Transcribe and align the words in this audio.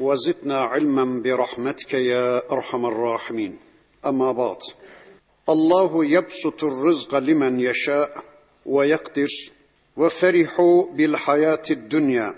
وزدنا 0.00 0.60
علما 0.60 1.22
برحمتك 1.22 1.94
يا 1.94 2.52
ارحم 2.52 2.86
الراحمين 2.86 3.58
اما 4.06 4.32
بعد 4.32 4.56
الله 5.48 6.04
يبسط 6.04 6.64
الرزق 6.64 7.14
لمن 7.18 7.60
يشاء 7.60 8.24
ويقدر 8.66 9.28
وفرحوا 9.96 10.92
بالحياه 10.92 11.62
الدنيا 11.70 12.34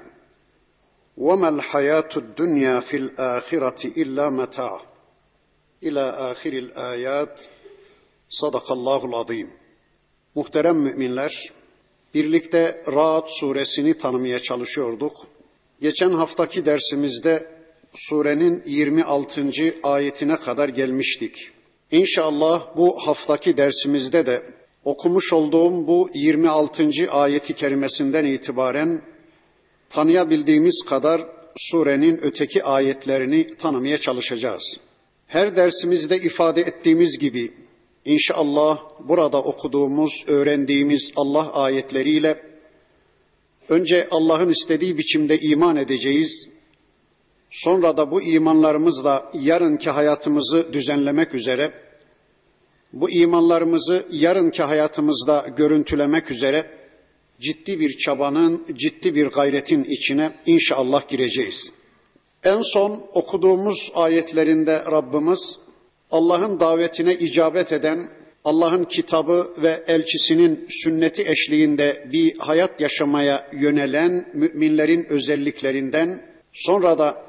وما 1.16 1.48
الحياه 1.48 2.08
الدنيا 2.16 2.80
في 2.80 2.96
الاخره 2.96 3.86
الا 3.86 4.30
متاع 4.30 4.80
الى 5.82 6.00
اخر 6.00 6.52
الايات 6.52 7.42
صدق 8.30 8.72
الله 8.72 9.04
العظيم 9.04 9.50
Muhterem 10.34 10.76
müminler, 10.76 11.52
birlikte 12.14 12.82
Ra'd 12.86 13.26
suresini 13.26 13.98
tanımaya 13.98 14.38
çalışıyorduk. 14.42 15.16
Geçen 15.81 16.09
haftaki 16.09 16.65
dersimizde 16.65 17.47
surenin 17.93 18.63
26. 18.65 19.43
ayetine 19.83 20.35
kadar 20.37 20.69
gelmiştik. 20.69 21.51
İnşallah 21.91 22.77
bu 22.77 23.07
haftaki 23.07 23.57
dersimizde 23.57 24.25
de 24.25 24.43
okumuş 24.85 25.33
olduğum 25.33 25.87
bu 25.87 26.09
26. 26.13 27.11
ayeti 27.11 27.53
kerimesinden 27.53 28.25
itibaren 28.25 29.01
tanıyabildiğimiz 29.89 30.83
kadar 30.89 31.25
surenin 31.57 32.19
öteki 32.21 32.63
ayetlerini 32.63 33.49
tanımaya 33.49 33.97
çalışacağız. 33.97 34.79
Her 35.27 35.55
dersimizde 35.55 36.17
ifade 36.17 36.61
ettiğimiz 36.61 37.17
gibi 37.19 37.51
İnşallah 38.05 38.79
burada 38.99 39.41
okuduğumuz, 39.43 40.23
öğrendiğimiz 40.27 41.11
Allah 41.15 41.53
ayetleriyle 41.53 42.48
önce 43.69 44.07
Allah'ın 44.11 44.49
istediği 44.49 44.97
biçimde 44.97 45.39
iman 45.39 45.75
edeceğiz. 45.75 46.49
Sonra 47.51 47.97
da 47.97 48.11
bu 48.11 48.21
imanlarımızla 48.21 49.31
yarınki 49.33 49.89
hayatımızı 49.89 50.73
düzenlemek 50.73 51.33
üzere, 51.35 51.71
bu 52.93 53.09
imanlarımızı 53.09 54.05
yarınki 54.11 54.63
hayatımızda 54.63 55.45
görüntülemek 55.57 56.31
üzere 56.31 56.71
ciddi 57.39 57.79
bir 57.79 57.97
çabanın, 57.97 58.65
ciddi 58.73 59.15
bir 59.15 59.27
gayretin 59.27 59.83
içine 59.83 60.31
inşallah 60.45 61.07
gireceğiz. 61.07 61.71
En 62.43 62.61
son 62.61 63.03
okuduğumuz 63.13 63.91
ayetlerinde 63.95 64.85
Rabbimiz 64.85 65.59
Allah'ın 66.11 66.59
davetine 66.59 67.13
icabet 67.13 67.71
eden, 67.71 68.09
Allah'ın 68.45 68.83
kitabı 68.83 69.53
ve 69.57 69.83
elçisinin 69.87 70.67
sünneti 70.69 71.29
eşliğinde 71.29 72.07
bir 72.11 72.37
hayat 72.37 72.81
yaşamaya 72.81 73.49
yönelen 73.53 74.29
müminlerin 74.33 75.05
özelliklerinden, 75.09 76.25
sonra 76.53 76.97
da 76.97 77.23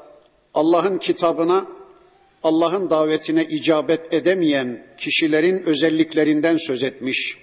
Allah'ın 0.55 0.99
kitabına, 0.99 1.67
Allah'ın 2.43 2.91
davetine 2.91 3.45
icabet 3.45 4.15
edemeyen 4.15 4.87
kişilerin 4.99 5.63
özelliklerinden 5.63 6.57
söz 6.57 6.83
etmiş. 6.83 7.39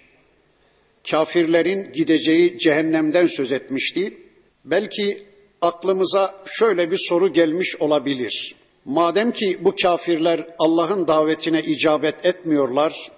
Kafirlerin 1.11 1.91
gideceği 1.91 2.59
cehennemden 2.59 3.25
söz 3.25 3.51
etmişti. 3.51 4.17
Belki 4.66 5.23
aklımıza 5.61 6.44
şöyle 6.45 6.91
bir 6.91 6.99
soru 7.09 7.34
gelmiş 7.34 7.75
olabilir. 7.79 8.55
Madem 8.85 9.31
ki 9.31 9.57
bu 9.61 9.75
kafirler 9.81 10.47
Allah'ın 10.59 11.07
davetine 11.07 11.61
icabet 11.61 12.25
etmiyorlar, 12.25 13.11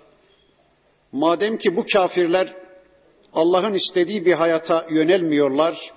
madem 1.12 1.58
ki 1.58 1.75
bu 1.75 1.86
kafirler 1.94 2.56
Allah'ın 3.34 3.74
istediği 3.74 4.25
bir 4.25 4.34
hayata 4.34 4.88
yönelmiyorlar, 4.90 5.94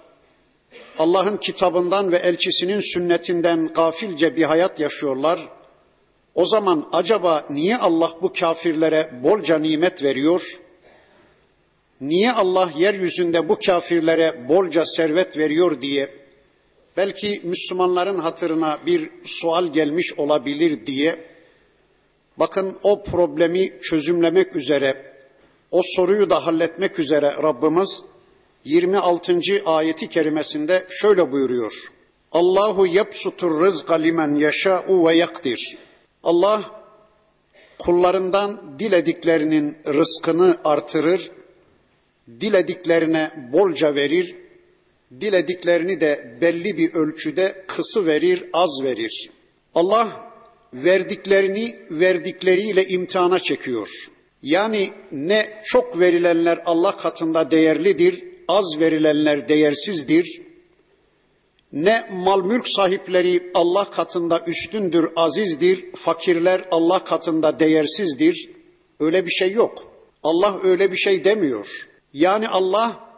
Allah'ın 0.99 1.37
kitabından 1.37 2.13
ve 2.13 2.17
elçisinin 2.17 2.81
sünnetinden 2.81 3.69
gafilce 3.69 4.37
bir 4.37 4.43
hayat 4.43 4.81
yaşıyorlar, 4.81 5.49
o 6.35 6.47
zaman 6.47 6.89
acaba 6.93 7.47
niye 7.51 7.77
Allah 7.77 8.13
bu 8.23 8.33
kafirlere 8.33 9.11
bolca 9.23 9.59
nimet 9.59 10.03
veriyor? 10.03 10.61
Niye 12.01 12.33
Allah 12.33 12.71
yeryüzünde 12.77 13.49
bu 13.49 13.59
kafirlere 13.67 14.49
bolca 14.49 14.85
servet 14.87 15.37
veriyor 15.39 15.83
diye 15.83 16.11
belki 16.97 17.41
Müslümanların 17.45 18.19
hatırına 18.19 18.79
bir 18.87 19.11
sual 19.25 19.67
gelmiş 19.67 20.13
olabilir 20.17 20.87
diye 20.87 21.32
bakın 22.43 22.79
o 22.83 23.03
problemi 23.03 23.81
çözümlemek 23.83 24.57
üzere 24.57 25.13
o 25.71 25.81
soruyu 25.85 26.31
da 26.31 26.47
halletmek 26.47 26.99
üzere 26.99 27.33
Rabbimiz 27.43 28.03
26. 28.65 29.41
ayeti 29.67 30.09
kerimesinde 30.09 30.87
şöyle 30.91 31.33
buyuruyor. 31.33 31.73
Allahu 32.33 32.87
yapsutur 32.87 33.61
rızqa 33.61 33.95
limen 33.95 34.35
yeşâ'u 34.35 35.07
ve 35.07 35.17
yakdir. 35.17 35.77
Allah 36.23 36.85
kullarından 37.79 38.79
dilediklerinin 38.79 39.79
rızkını 39.87 40.57
artırır, 40.65 41.31
dilediklerine 42.41 43.51
bolca 43.53 43.95
verir, 43.95 44.37
dilediklerini 45.21 46.01
de 46.01 46.39
belli 46.41 46.77
bir 46.79 46.95
ölçüde 46.95 47.65
kısı 47.69 48.07
verir, 48.07 48.45
az 48.53 48.83
verir. 48.83 49.31
Allah 49.75 50.32
verdiklerini 50.75 51.77
verdikleriyle 51.91 52.87
imtihana 52.89 53.39
çekiyor. 53.39 53.89
Yani 54.43 54.91
ne 55.13 55.63
çok 55.65 56.01
verilenler 56.01 56.63
Allah 56.65 56.97
katında 56.97 57.51
değerlidir, 57.51 58.25
az 58.49 58.81
verilenler 58.81 59.49
değersizdir. 59.49 60.43
Ne 61.73 62.09
mal 62.13 62.45
mülk 62.45 62.69
sahipleri 62.69 63.51
Allah 63.55 63.91
katında 63.91 64.45
üstündür, 64.47 65.11
azizdir, 65.17 65.93
fakirler 65.93 66.65
Allah 66.71 67.05
katında 67.05 67.61
değersizdir. 67.61 68.49
Öyle 69.01 69.27
bir 69.27 69.31
şey 69.31 69.53
yok. 69.53 69.93
Allah 70.23 70.61
öyle 70.65 70.93
bir 70.93 70.97
şey 70.97 71.25
demiyor. 71.25 71.89
Yani 72.13 72.49
Allah 72.49 73.09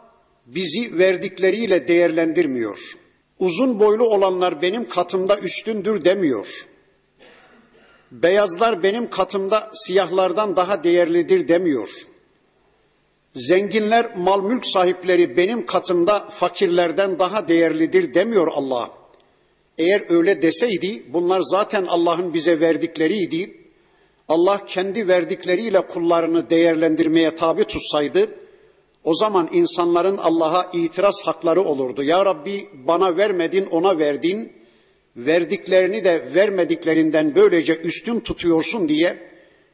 bizi 0.45 0.97
verdikleriyle 0.99 1.87
değerlendirmiyor. 1.87 2.97
Uzun 3.39 3.79
boylu 3.79 4.03
olanlar 4.03 4.61
benim 4.61 4.87
katımda 4.89 5.39
üstündür 5.39 6.05
demiyor. 6.05 6.67
Beyazlar 8.11 8.83
benim 8.83 9.09
katımda 9.09 9.69
siyahlardan 9.73 10.55
daha 10.55 10.83
değerlidir 10.83 11.47
demiyor. 11.47 12.07
Zenginler, 13.35 14.17
mal 14.17 14.43
mülk 14.43 14.65
sahipleri 14.65 15.37
benim 15.37 15.65
katımda 15.65 16.19
fakirlerden 16.19 17.19
daha 17.19 17.47
değerlidir 17.47 18.13
demiyor 18.13 18.47
Allah. 18.53 18.91
Eğer 19.77 20.03
öyle 20.09 20.41
deseydi 20.41 21.03
bunlar 21.13 21.41
zaten 21.41 21.85
Allah'ın 21.85 22.33
bize 22.33 22.59
verdikleriydi. 22.59 23.57
Allah 24.27 24.65
kendi 24.65 25.07
verdikleriyle 25.07 25.81
kullarını 25.81 26.49
değerlendirmeye 26.49 27.35
tabi 27.35 27.65
tutsaydı 27.65 28.35
o 29.03 29.15
zaman 29.15 29.49
insanların 29.53 30.17
Allah'a 30.17 30.69
itiraz 30.73 31.21
hakları 31.25 31.61
olurdu. 31.61 32.03
Ya 32.03 32.25
Rabbi 32.25 32.69
bana 32.87 33.17
vermedin 33.17 33.65
ona 33.65 33.99
verdin. 33.99 34.53
Verdiklerini 35.15 36.03
de 36.03 36.35
vermediklerinden 36.35 37.35
böylece 37.35 37.75
üstün 37.75 38.19
tutuyorsun 38.19 38.89
diye 38.89 39.29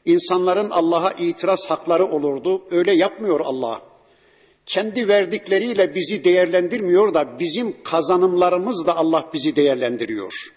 insanların 0.05 0.69
Allah'a 0.69 1.11
itiraz 1.11 1.69
hakları 1.69 2.05
olurdu. 2.05 2.61
Öyle 2.71 2.91
yapmıyor 2.91 3.39
Allah. 3.39 3.81
Kendi 4.65 5.07
verdikleriyle 5.07 5.95
bizi 5.95 6.23
değerlendirmiyor 6.23 7.13
da 7.13 7.39
bizim 7.39 7.83
kazanımlarımızla 7.83 8.95
Allah 8.95 9.29
bizi 9.33 9.55
değerlendiriyor. 9.55 10.53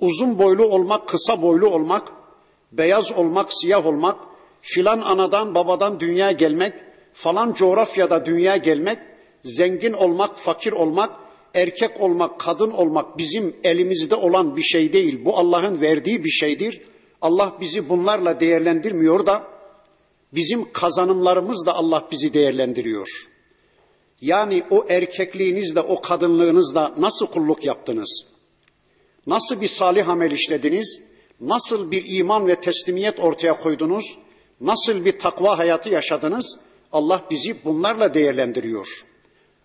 Uzun 0.00 0.38
boylu 0.38 0.64
olmak, 0.64 1.08
kısa 1.08 1.42
boylu 1.42 1.68
olmak, 1.68 2.08
beyaz 2.72 3.12
olmak, 3.12 3.52
siyah 3.52 3.86
olmak, 3.86 4.16
filan 4.60 5.00
anadan 5.00 5.54
babadan 5.54 6.00
dünya 6.00 6.32
gelmek, 6.32 6.74
falan 7.12 7.52
coğrafyada 7.52 8.26
dünya 8.26 8.56
gelmek, 8.56 8.98
zengin 9.42 9.92
olmak, 9.92 10.38
fakir 10.38 10.72
olmak, 10.72 11.16
erkek 11.54 12.00
olmak, 12.00 12.40
kadın 12.40 12.70
olmak 12.70 13.18
bizim 13.18 13.56
elimizde 13.64 14.14
olan 14.14 14.56
bir 14.56 14.62
şey 14.62 14.92
değil. 14.92 15.24
Bu 15.24 15.38
Allah'ın 15.38 15.80
verdiği 15.80 16.24
bir 16.24 16.30
şeydir. 16.30 16.80
Allah 17.22 17.56
bizi 17.60 17.88
bunlarla 17.88 18.40
değerlendirmiyor 18.40 19.26
da 19.26 19.46
bizim 20.32 20.72
kazanımlarımızla 20.72 21.74
Allah 21.74 22.08
bizi 22.10 22.34
değerlendiriyor. 22.34 23.28
Yani 24.20 24.64
o 24.70 24.86
erkekliğinizle, 24.88 25.80
o 25.80 26.00
kadınlığınızla 26.00 26.94
nasıl 26.98 27.26
kulluk 27.26 27.64
yaptınız? 27.64 28.26
Nasıl 29.26 29.60
bir 29.60 29.66
salih 29.66 30.08
amel 30.08 30.30
işlediniz? 30.30 31.00
Nasıl 31.40 31.90
bir 31.90 32.04
iman 32.18 32.46
ve 32.46 32.60
teslimiyet 32.60 33.20
ortaya 33.20 33.60
koydunuz? 33.60 34.18
Nasıl 34.60 35.04
bir 35.04 35.18
takva 35.18 35.58
hayatı 35.58 35.90
yaşadınız? 35.90 36.58
Allah 36.92 37.24
bizi 37.30 37.64
bunlarla 37.64 38.14
değerlendiriyor. 38.14 39.04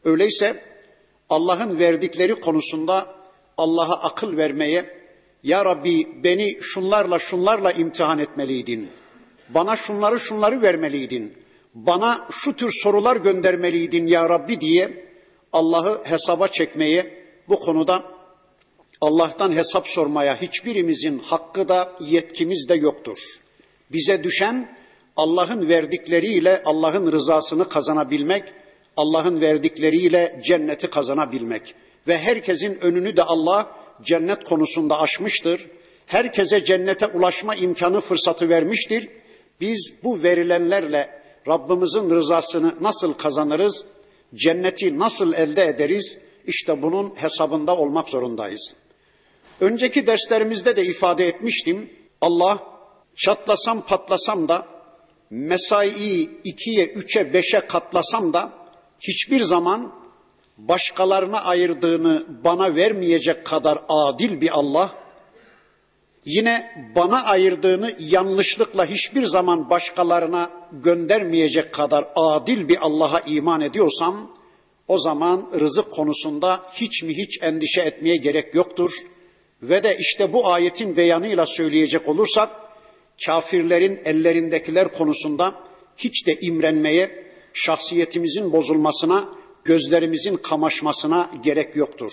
Öyleyse 0.04 0.64
Allah'ın 1.30 1.80
verdikleri 1.80 2.36
konusunda 2.36 3.16
Allah'a 3.58 4.04
akıl 4.04 4.38
vermeye, 4.38 5.04
Ya 5.44 5.66
Rabbi 5.66 6.24
beni 6.24 6.58
şunlarla 6.62 7.20
şunlarla 7.20 7.72
imtihan 7.72 8.20
etmeliydin. 8.20 8.90
Bana 9.50 9.76
şunları 9.76 10.20
şunları 10.20 10.62
vermeliydin. 10.62 11.34
Bana 11.74 12.28
şu 12.32 12.56
tür 12.56 12.72
sorular 12.84 13.16
göndermeliydin 13.16 14.08
Ya 14.08 14.30
Rabbi 14.30 14.62
diye 14.62 15.06
Allah'ı 15.54 16.04
hesaba 16.06 16.48
çekmeye, 16.48 17.24
bu 17.50 17.60
konuda 17.60 18.04
Allah'tan 19.02 19.56
hesap 19.56 19.88
sormaya 19.88 20.42
hiçbirimizin 20.42 21.20
hakkı 21.20 21.68
da 21.68 21.92
yetkimiz 22.00 22.70
de 22.70 22.76
yoktur. 22.76 23.20
Bize 23.92 24.24
düşen 24.24 24.78
Allah'ın 25.18 25.70
verdikleriyle 25.70 26.62
Allah'ın 26.66 27.12
rızasını 27.12 27.70
kazanabilmek, 27.70 28.54
Allah'ın 28.98 29.42
verdikleriyle 29.42 30.42
cenneti 30.46 30.90
kazanabilmek 30.90 31.76
ve 32.08 32.18
herkesin 32.18 32.80
önünü 32.82 33.18
de 33.18 33.24
Allah 33.24 33.72
cennet 34.02 34.44
konusunda 34.44 35.00
açmıştır. 35.00 35.68
Herkese 36.06 36.66
cennete 36.66 37.08
ulaşma 37.08 37.56
imkanı 37.56 38.02
fırsatı 38.02 38.50
vermiştir. 38.50 39.10
Biz 39.62 39.94
bu 40.04 40.24
verilenlerle 40.24 41.22
Rabbimizin 41.48 42.10
rızasını 42.10 42.74
nasıl 42.82 43.14
kazanırız? 43.14 43.86
Cenneti 44.36 45.00
nasıl 45.00 45.34
elde 45.34 45.64
ederiz? 45.64 46.18
İşte 46.48 46.82
bunun 46.82 47.14
hesabında 47.16 47.78
olmak 47.78 48.10
zorundayız. 48.10 48.76
Önceki 49.62 50.08
derslerimizde 50.08 50.76
de 50.76 50.84
ifade 50.86 51.28
etmiştim. 51.28 51.90
Allah 52.22 52.64
çatlasam 53.16 53.86
patlasam 53.86 54.48
da 54.48 54.68
mesaiyi 55.30 56.32
ikiye, 56.44 56.86
üçe, 56.86 57.34
beşe 57.34 57.60
katlasam 57.60 58.34
da 58.34 58.63
hiçbir 59.08 59.44
zaman 59.44 59.92
başkalarına 60.58 61.42
ayırdığını 61.42 62.26
bana 62.44 62.76
vermeyecek 62.76 63.46
kadar 63.46 63.80
adil 63.90 64.42
bir 64.42 64.60
Allah, 64.60 64.96
yine 66.26 66.72
bana 66.96 67.24
ayırdığını 67.24 67.96
yanlışlıkla 68.00 68.86
hiçbir 68.86 69.24
zaman 69.24 69.70
başkalarına 69.70 70.52
göndermeyecek 70.72 71.74
kadar 71.74 72.06
adil 72.16 72.68
bir 72.68 72.78
Allah'a 72.82 73.20
iman 73.20 73.62
ediyorsam, 73.62 74.32
o 74.88 74.98
zaman 74.98 75.50
rızık 75.60 75.92
konusunda 75.92 76.60
hiç 76.74 77.04
mi 77.04 77.14
hiç 77.14 77.44
endişe 77.44 77.82
etmeye 77.82 78.16
gerek 78.16 78.56
yoktur. 78.56 78.92
Ve 79.62 79.84
de 79.84 79.98
işte 80.00 80.34
bu 80.34 80.48
ayetin 80.48 80.98
beyanıyla 80.98 81.46
söyleyecek 81.46 82.10
olursak, 82.10 82.50
kafirlerin 83.26 84.02
ellerindekiler 84.06 84.94
konusunda 84.94 85.56
hiç 85.98 86.28
de 86.28 86.38
imrenmeye, 86.42 87.33
şahsiyetimizin 87.54 88.52
bozulmasına, 88.52 89.30
gözlerimizin 89.64 90.38
kamaşmasına 90.38 91.30
gerek 91.44 91.76
yoktur. 91.76 92.12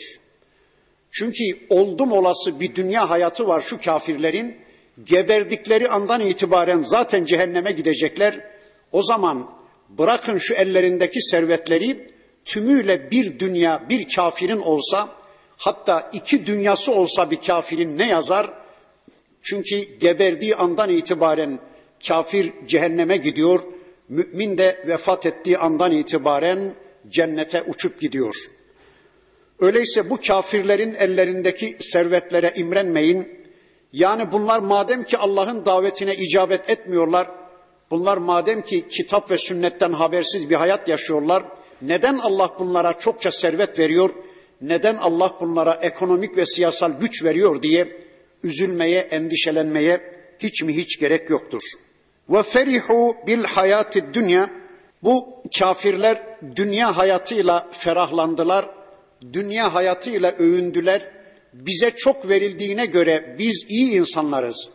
Çünkü 1.10 1.44
oldum 1.68 2.12
olası 2.12 2.60
bir 2.60 2.74
dünya 2.74 3.10
hayatı 3.10 3.48
var 3.48 3.60
şu 3.60 3.80
kafirlerin. 3.80 4.56
Geberdikleri 5.04 5.88
andan 5.88 6.20
itibaren 6.20 6.82
zaten 6.82 7.24
cehenneme 7.24 7.72
gidecekler. 7.72 8.50
O 8.92 9.02
zaman 9.02 9.50
bırakın 9.88 10.38
şu 10.38 10.54
ellerindeki 10.54 11.22
servetleri 11.22 12.06
tümüyle 12.44 13.10
bir 13.10 13.38
dünya 13.38 13.88
bir 13.88 14.14
kafirin 14.14 14.60
olsa 14.60 15.08
hatta 15.56 16.10
iki 16.12 16.46
dünyası 16.46 16.92
olsa 16.92 17.30
bir 17.30 17.36
kafirin 17.36 17.98
ne 17.98 18.08
yazar? 18.08 18.52
Çünkü 19.42 19.98
geberdiği 19.98 20.56
andan 20.56 20.90
itibaren 20.90 21.58
kafir 22.08 22.52
cehenneme 22.66 23.16
gidiyor. 23.16 23.60
Mümin 24.10 24.58
de 24.58 24.84
vefat 24.86 25.26
ettiği 25.26 25.58
andan 25.58 25.92
itibaren 25.92 26.74
cennete 27.08 27.62
uçup 27.62 28.00
gidiyor. 28.00 28.34
Öyleyse 29.60 30.10
bu 30.10 30.20
kafirlerin 30.26 30.94
ellerindeki 30.94 31.76
servetlere 31.80 32.52
imrenmeyin. 32.56 33.28
Yani 33.92 34.32
bunlar 34.32 34.58
madem 34.58 35.02
ki 35.02 35.18
Allah'ın 35.18 35.64
davetine 35.64 36.14
icabet 36.14 36.70
etmiyorlar, 36.70 37.30
bunlar 37.90 38.16
madem 38.16 38.62
ki 38.62 38.88
kitap 38.88 39.30
ve 39.30 39.38
sünnetten 39.38 39.92
habersiz 39.92 40.50
bir 40.50 40.54
hayat 40.54 40.88
yaşıyorlar, 40.88 41.44
neden 41.82 42.18
Allah 42.18 42.50
bunlara 42.58 42.98
çokça 42.98 43.30
servet 43.30 43.78
veriyor, 43.78 44.10
neden 44.60 44.94
Allah 44.94 45.36
bunlara 45.40 45.78
ekonomik 45.82 46.36
ve 46.36 46.46
siyasal 46.46 46.92
güç 47.00 47.24
veriyor 47.24 47.62
diye 47.62 48.00
üzülmeye, 48.44 49.00
endişelenmeye 49.00 50.00
hiç 50.38 50.62
mi 50.62 50.76
hiç 50.76 51.00
gerek 51.00 51.30
yoktur. 51.30 51.62
Ve 52.30 52.42
ferihu 52.42 53.16
bil 53.26 53.44
hayati 53.44 54.14
dünya 54.14 54.50
bu 55.02 55.42
kafirler 55.58 56.38
dünya 56.56 56.96
hayatıyla 56.96 57.68
ferahlandılar, 57.70 58.70
dünya 59.32 59.74
hayatıyla 59.74 60.32
övündüler. 60.32 61.10
Bize 61.54 61.90
çok 61.90 62.28
verildiğine 62.28 62.86
göre 62.86 63.36
biz 63.38 63.66
iyi 63.68 63.92
insanlarız. 63.92 64.70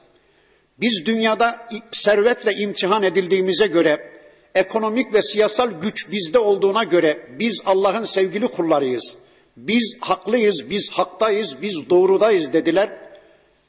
Biz 0.79 1.05
dünyada 1.05 1.67
servetle 1.91 2.53
imtihan 2.53 3.03
edildiğimize 3.03 3.67
göre, 3.67 4.11
ekonomik 4.55 5.13
ve 5.13 5.21
siyasal 5.21 5.71
güç 5.71 6.11
bizde 6.11 6.39
olduğuna 6.39 6.83
göre 6.83 7.27
biz 7.39 7.61
Allah'ın 7.65 8.03
sevgili 8.03 8.47
kullarıyız. 8.47 9.17
Biz 9.57 9.97
haklıyız, 10.01 10.69
biz 10.69 10.89
haktayız, 10.91 11.55
biz 11.61 11.89
doğrudayız 11.89 12.53
dediler. 12.53 13.04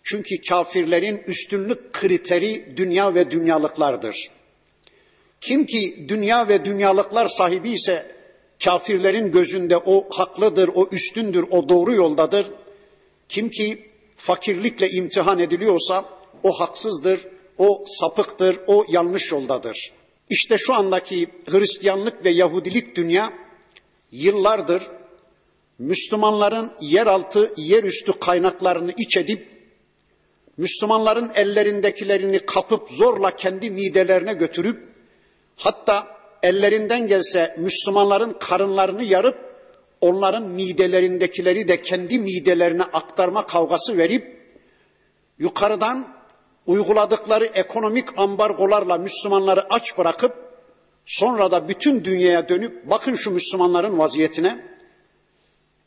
Çünkü 0.06 0.40
kafirlerin 0.40 1.22
üstünlük 1.26 1.92
kriteri 1.92 2.76
dünya 2.76 3.14
ve 3.14 3.30
dünyalıklardır. 3.30 4.30
Kim 5.40 5.66
ki 5.66 6.04
dünya 6.08 6.48
ve 6.48 6.64
dünyalıklar 6.64 7.28
sahibi 7.28 7.70
ise 7.70 8.16
kafirlerin 8.64 9.30
gözünde 9.30 9.76
o 9.76 10.08
haklıdır, 10.10 10.70
o 10.74 10.88
üstündür, 10.92 11.44
o 11.50 11.68
doğru 11.68 11.94
yoldadır. 11.94 12.46
Kim 13.28 13.50
ki 13.50 13.90
fakirlikle 14.16 14.90
imtihan 14.90 15.38
ediliyorsa 15.38 16.04
o 16.42 16.60
haksızdır, 16.60 17.28
o 17.58 17.84
sapıktır, 17.86 18.58
o 18.66 18.84
yanlış 18.88 19.32
yoldadır. 19.32 19.92
İşte 20.30 20.58
şu 20.58 20.74
andaki 20.74 21.28
Hristiyanlık 21.50 22.24
ve 22.24 22.30
Yahudilik 22.30 22.96
dünya 22.96 23.32
yıllardır 24.12 24.82
Müslümanların 25.78 26.72
yeraltı, 26.80 27.52
yerüstü 27.56 28.12
kaynaklarını 28.12 28.92
iç 28.98 29.16
edip 29.16 29.55
Müslümanların 30.56 31.30
ellerindekilerini 31.34 32.38
kapıp 32.38 32.90
zorla 32.90 33.36
kendi 33.36 33.70
midelerine 33.70 34.34
götürüp 34.34 34.88
hatta 35.56 36.06
ellerinden 36.42 37.06
gelse 37.06 37.56
Müslümanların 37.58 38.36
karınlarını 38.40 39.04
yarıp 39.04 39.56
onların 40.00 40.48
midelerindekileri 40.48 41.68
de 41.68 41.82
kendi 41.82 42.18
midelerine 42.18 42.82
aktarma 42.82 43.46
kavgası 43.46 43.98
verip 43.98 44.40
yukarıdan 45.38 46.16
uyguladıkları 46.66 47.44
ekonomik 47.44 48.18
ambargolarla 48.18 48.98
Müslümanları 48.98 49.66
aç 49.70 49.98
bırakıp 49.98 50.46
sonra 51.06 51.50
da 51.50 51.68
bütün 51.68 52.04
dünyaya 52.04 52.48
dönüp 52.48 52.90
bakın 52.90 53.14
şu 53.14 53.30
Müslümanların 53.30 53.98
vaziyetine. 53.98 54.76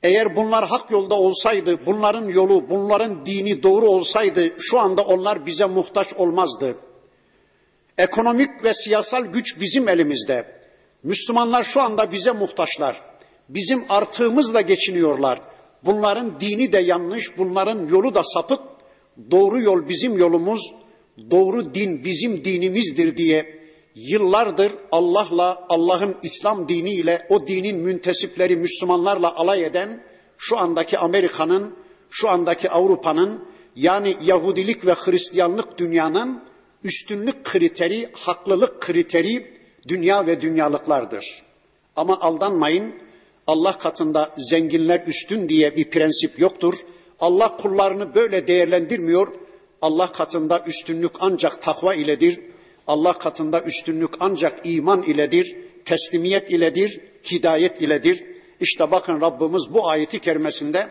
Eğer 0.03 0.35
bunlar 0.35 0.67
hak 0.67 0.91
yolda 0.91 1.15
olsaydı, 1.15 1.85
bunların 1.85 2.27
yolu, 2.29 2.69
bunların 2.69 3.25
dini 3.25 3.63
doğru 3.63 3.89
olsaydı 3.89 4.53
şu 4.59 4.79
anda 4.79 5.01
onlar 5.01 5.45
bize 5.45 5.65
muhtaç 5.65 6.13
olmazdı. 6.13 6.75
Ekonomik 7.97 8.63
ve 8.63 8.73
siyasal 8.73 9.25
güç 9.25 9.59
bizim 9.59 9.89
elimizde. 9.89 10.59
Müslümanlar 11.03 11.63
şu 11.63 11.81
anda 11.81 12.11
bize 12.11 12.31
muhtaçlar. 12.31 13.01
Bizim 13.49 13.85
artığımızla 13.89 14.61
geçiniyorlar. 14.61 15.41
Bunların 15.85 16.41
dini 16.41 16.73
de 16.73 16.79
yanlış, 16.79 17.37
bunların 17.37 17.87
yolu 17.87 18.15
da 18.15 18.23
sapık. 18.23 18.59
Doğru 19.31 19.61
yol 19.61 19.89
bizim 19.89 20.17
yolumuz, 20.17 20.73
doğru 21.31 21.73
din 21.73 22.03
bizim 22.03 22.45
dinimizdir 22.45 23.17
diye 23.17 23.58
yıllardır 24.07 24.71
Allah'la, 24.91 25.65
Allah'ın 25.69 26.15
İslam 26.23 26.69
diniyle, 26.69 27.27
o 27.29 27.47
dinin 27.47 27.77
müntesipleri 27.77 28.55
Müslümanlarla 28.55 29.35
alay 29.35 29.65
eden 29.65 30.03
şu 30.37 30.57
andaki 30.57 30.97
Amerika'nın, 30.97 31.75
şu 32.09 32.29
andaki 32.29 32.69
Avrupa'nın 32.69 33.45
yani 33.75 34.17
Yahudilik 34.21 34.85
ve 34.85 34.93
Hristiyanlık 34.93 35.77
dünyanın 35.77 36.43
üstünlük 36.83 37.43
kriteri, 37.43 38.09
haklılık 38.13 38.81
kriteri 38.81 39.59
dünya 39.87 40.27
ve 40.27 40.41
dünyalıklardır. 40.41 41.43
Ama 41.95 42.19
aldanmayın, 42.19 42.93
Allah 43.47 43.77
katında 43.77 44.33
zenginler 44.37 45.03
üstün 45.07 45.49
diye 45.49 45.75
bir 45.75 45.89
prensip 45.89 46.39
yoktur. 46.39 46.73
Allah 47.19 47.57
kullarını 47.57 48.15
böyle 48.15 48.47
değerlendirmiyor. 48.47 49.27
Allah 49.81 50.11
katında 50.11 50.63
üstünlük 50.67 51.11
ancak 51.19 51.61
takva 51.61 51.95
iledir. 51.95 52.39
Allah 52.89 53.17
katında 53.17 53.61
üstünlük 53.61 54.09
ancak 54.19 54.59
iman 54.63 55.03
iledir, 55.03 55.55
teslimiyet 55.85 56.51
iledir, 56.51 57.01
hidayet 57.31 57.81
iledir. 57.81 58.23
İşte 58.59 58.91
bakın 58.91 59.21
Rabbimiz 59.21 59.73
bu 59.73 59.89
ayeti 59.89 60.19
kerimesinde 60.19 60.89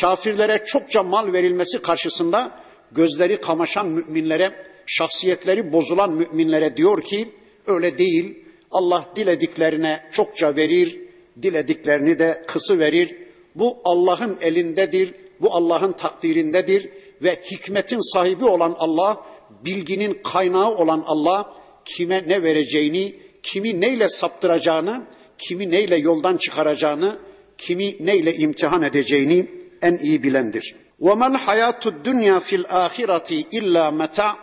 kafirlere 0.00 0.64
çokça 0.66 1.02
mal 1.02 1.32
verilmesi 1.32 1.82
karşısında 1.82 2.60
gözleri 2.92 3.40
kamaşan 3.40 3.88
müminlere, 3.88 4.66
şahsiyetleri 4.86 5.72
bozulan 5.72 6.12
müminlere 6.12 6.76
diyor 6.76 7.02
ki 7.02 7.32
öyle 7.66 7.98
değil. 7.98 8.44
Allah 8.70 9.04
dilediklerine 9.16 10.08
çokça 10.12 10.56
verir, 10.56 11.00
dilediklerini 11.42 12.18
de 12.18 12.44
kısı 12.46 12.78
verir. 12.78 13.16
Bu 13.54 13.78
Allah'ın 13.84 14.38
elindedir, 14.40 15.14
bu 15.40 15.54
Allah'ın 15.54 15.92
takdirindedir 15.92 16.88
ve 17.22 17.40
hikmetin 17.50 18.12
sahibi 18.12 18.44
olan 18.44 18.74
Allah, 18.78 19.24
bilginin 19.65 20.21
kaynağı 20.23 20.75
olan 20.75 21.03
Allah 21.07 21.53
kime 21.85 22.23
ne 22.27 22.43
vereceğini, 22.43 23.15
kimi 23.43 23.81
neyle 23.81 24.09
saptıracağını, 24.09 25.03
kimi 25.37 25.71
neyle 25.71 25.95
yoldan 25.95 26.37
çıkaracağını, 26.37 27.19
kimi 27.57 27.95
neyle 27.99 28.35
imtihan 28.35 28.83
edeceğini 28.83 29.47
en 29.81 29.97
iyi 29.97 30.23
bilendir. 30.23 30.75
وَمَا 31.01 31.37
الْحَيَاتُ 31.37 31.83
الدُّنْيَا 31.93 32.39
fil 32.41 32.63
الْآخِرَةِ 32.63 33.45
illa 33.51 33.91
meta. 33.91 34.37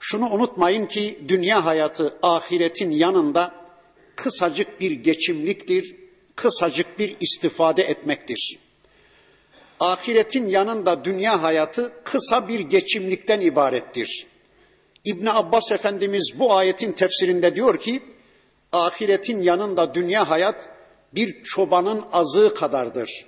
Şunu 0.00 0.30
unutmayın 0.30 0.86
ki 0.86 1.18
dünya 1.28 1.64
hayatı 1.64 2.18
ahiretin 2.22 2.90
yanında 2.90 3.54
kısacık 4.16 4.80
bir 4.80 4.90
geçimliktir, 4.90 5.96
kısacık 6.36 6.98
bir 6.98 7.16
istifade 7.20 7.82
etmektir. 7.82 8.58
Ahiretin 9.80 10.48
yanında 10.48 11.04
dünya 11.04 11.42
hayatı 11.42 11.92
kısa 12.04 12.48
bir 12.48 12.60
geçimlikten 12.60 13.40
ibarettir. 13.40 14.26
İbn 15.09 15.25
Abbas 15.25 15.71
Efendimiz 15.71 16.31
bu 16.39 16.53
ayetin 16.53 16.91
tefsirinde 16.91 17.55
diyor 17.55 17.79
ki, 17.79 18.01
ahiretin 18.71 19.41
yanında 19.41 19.93
dünya 19.93 20.29
hayat 20.29 20.69
bir 21.15 21.43
çobanın 21.43 22.03
azığı 22.11 22.53
kadardır. 22.53 23.25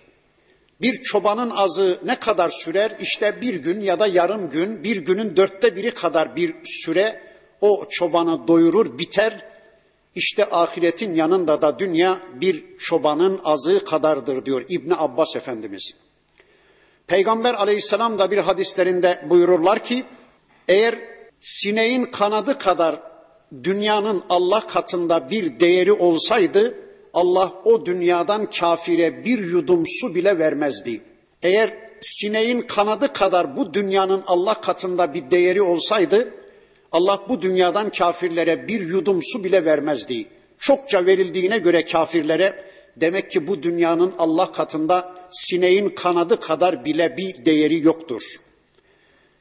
Bir 0.81 1.01
çobanın 1.01 1.49
azı 1.49 1.99
ne 2.05 2.15
kadar 2.15 2.49
sürer? 2.49 2.97
İşte 2.99 3.41
bir 3.41 3.53
gün 3.53 3.81
ya 3.81 3.99
da 3.99 4.07
yarım 4.07 4.49
gün, 4.49 4.83
bir 4.83 4.97
günün 4.97 5.37
dörtte 5.37 5.75
biri 5.75 5.93
kadar 5.93 6.35
bir 6.35 6.55
süre 6.65 7.21
o 7.61 7.85
çobanı 7.89 8.47
doyurur, 8.47 8.97
biter. 8.97 9.45
İşte 10.15 10.45
ahiretin 10.51 11.15
yanında 11.15 11.61
da 11.61 11.79
dünya 11.79 12.19
bir 12.33 12.77
çobanın 12.77 13.41
azı 13.43 13.85
kadardır 13.85 14.45
diyor 14.45 14.65
İbni 14.69 14.95
Abbas 14.95 15.35
Efendimiz. 15.35 15.91
Peygamber 17.07 17.53
aleyhisselam 17.53 18.19
da 18.19 18.31
bir 18.31 18.37
hadislerinde 18.37 19.25
buyururlar 19.29 19.83
ki, 19.83 20.05
eğer 20.67 21.10
sineğin 21.41 22.05
kanadı 22.05 22.57
kadar 22.57 22.99
dünyanın 23.63 24.23
Allah 24.29 24.67
katında 24.67 25.29
bir 25.29 25.59
değeri 25.59 25.91
olsaydı, 25.91 26.77
Allah 27.13 27.51
o 27.65 27.85
dünyadan 27.85 28.49
kafire 28.49 29.25
bir 29.25 29.39
yudum 29.39 29.83
su 29.87 30.15
bile 30.15 30.39
vermezdi. 30.39 31.01
Eğer 31.43 31.73
sineğin 32.01 32.61
kanadı 32.61 33.13
kadar 33.13 33.57
bu 33.57 33.73
dünyanın 33.73 34.23
Allah 34.27 34.61
katında 34.61 35.13
bir 35.13 35.31
değeri 35.31 35.61
olsaydı 35.61 36.33
Allah 36.91 37.25
bu 37.29 37.41
dünyadan 37.41 37.89
kafirlere 37.89 38.67
bir 38.67 38.79
yudum 38.79 39.19
su 39.23 39.43
bile 39.43 39.65
vermezdi. 39.65 40.25
Çokça 40.59 41.05
verildiğine 41.05 41.57
göre 41.57 41.85
kafirlere 41.85 42.63
demek 42.97 43.31
ki 43.31 43.47
bu 43.47 43.63
dünyanın 43.63 44.13
Allah 44.17 44.51
katında 44.51 45.15
sineğin 45.31 45.89
kanadı 45.89 46.39
kadar 46.39 46.85
bile 46.85 47.17
bir 47.17 47.45
değeri 47.45 47.85
yoktur. 47.85 48.21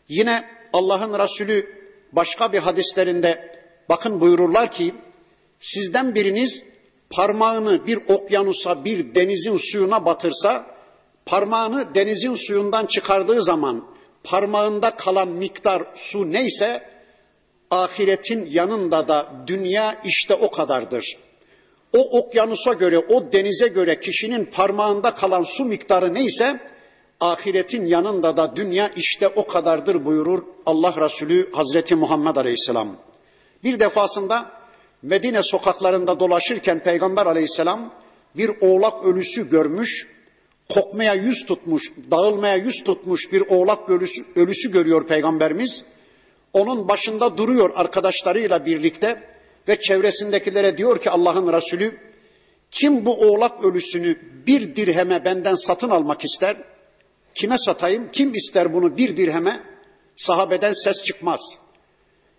Yine 0.08 0.44
Allah'ın 0.72 1.18
Resulü 1.18 1.79
başka 2.12 2.52
bir 2.52 2.58
hadislerinde 2.58 3.52
bakın 3.88 4.20
buyururlar 4.20 4.72
ki 4.72 4.94
sizden 5.60 6.14
biriniz 6.14 6.64
parmağını 7.10 7.86
bir 7.86 7.98
okyanusa, 8.08 8.84
bir 8.84 9.14
denizin 9.14 9.56
suyuna 9.56 10.04
batırsa, 10.04 10.66
parmağını 11.26 11.94
denizin 11.94 12.34
suyundan 12.34 12.86
çıkardığı 12.86 13.42
zaman 13.42 13.84
parmağında 14.24 14.90
kalan 14.90 15.28
miktar 15.28 15.82
su 15.94 16.32
neyse, 16.32 16.82
ahiretin 17.70 18.46
yanında 18.50 19.08
da 19.08 19.32
dünya 19.46 20.00
işte 20.04 20.34
o 20.34 20.50
kadardır. 20.50 21.16
O 21.92 22.18
okyanusa 22.18 22.72
göre, 22.72 22.98
o 22.98 23.32
denize 23.32 23.68
göre 23.68 24.00
kişinin 24.00 24.44
parmağında 24.44 25.14
kalan 25.14 25.42
su 25.42 25.64
miktarı 25.64 26.14
neyse, 26.14 26.60
ahiretin 27.20 27.86
yanında 27.86 28.36
da 28.36 28.56
dünya 28.56 28.90
işte 28.96 29.28
o 29.28 29.46
kadardır 29.46 30.04
buyurur 30.04 30.42
Allah 30.66 30.94
Resulü 31.04 31.52
Hazreti 31.52 31.94
Muhammed 31.94 32.36
Aleyhisselam. 32.36 32.96
Bir 33.64 33.80
defasında 33.80 34.60
Medine 35.02 35.42
sokaklarında 35.42 36.20
dolaşırken 36.20 36.78
Peygamber 36.82 37.26
aleyhisselam 37.26 37.92
bir 38.36 38.50
oğlak 38.60 39.04
ölüsü 39.04 39.50
görmüş, 39.50 40.08
kokmaya 40.68 41.14
yüz 41.14 41.46
tutmuş, 41.46 41.92
dağılmaya 42.10 42.56
yüz 42.56 42.84
tutmuş 42.84 43.32
bir 43.32 43.40
oğlak 43.40 43.90
ölüsü, 43.90 44.24
ölüsü 44.36 44.72
görüyor 44.72 45.06
Peygamberimiz. 45.06 45.84
Onun 46.52 46.88
başında 46.88 47.36
duruyor 47.36 47.70
arkadaşlarıyla 47.74 48.66
birlikte 48.66 49.22
ve 49.68 49.80
çevresindekilere 49.80 50.76
diyor 50.76 51.02
ki 51.02 51.10
Allah'ın 51.10 51.52
Resulü, 51.52 51.98
kim 52.70 53.06
bu 53.06 53.14
oğlak 53.14 53.64
ölüsünü 53.64 54.16
bir 54.46 54.76
dirheme 54.76 55.24
benden 55.24 55.54
satın 55.54 55.90
almak 55.90 56.24
ister? 56.24 56.56
Kime 57.34 57.58
satayım? 57.58 58.08
Kim 58.12 58.34
ister 58.34 58.74
bunu 58.74 58.96
bir 58.96 59.16
dirheme? 59.16 59.62
Sahabeden 60.16 60.72
ses 60.72 61.04
çıkmaz. 61.04 61.58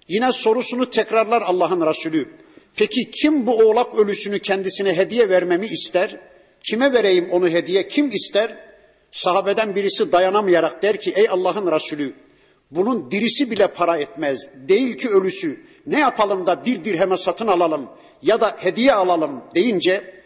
Yine 0.08 0.32
sorusunu 0.32 0.90
tekrarlar 0.90 1.42
Allah'ın 1.42 1.88
Resulü. 1.88 2.30
Peki 2.76 3.12
kim 3.12 3.48
bu 3.48 3.58
oğlak 3.58 4.00
ölüsünü 4.00 4.40
kendisine 4.40 4.98
hediye 4.98 5.30
vermemi 5.30 5.68
ister? 5.68 6.20
Kime 6.64 6.94
vereyim 6.94 7.30
onu 7.32 7.50
hediye? 7.50 7.88
Kim 7.88 8.10
ister? 8.10 8.58
Sahabeden 9.12 9.76
birisi 9.76 10.12
dayanamayarak 10.12 10.84
der 10.84 11.00
ki 11.00 11.14
ey 11.16 11.30
Allah'ın 11.30 11.72
Resulü 11.72 12.16
bunun 12.72 13.12
dirisi 13.12 13.52
bile 13.52 13.68
para 13.68 13.98
etmez. 13.98 14.50
Değil 14.56 14.98
ki 14.98 15.10
ölüsü. 15.10 15.62
Ne 15.88 16.00
yapalım 16.00 16.46
da 16.46 16.66
bir 16.66 16.84
dirheme 16.84 17.18
satın 17.18 17.48
alalım 17.48 17.90
ya 18.22 18.42
da 18.42 18.56
hediye 18.60 18.94
alalım 18.94 19.44
deyince 19.56 20.22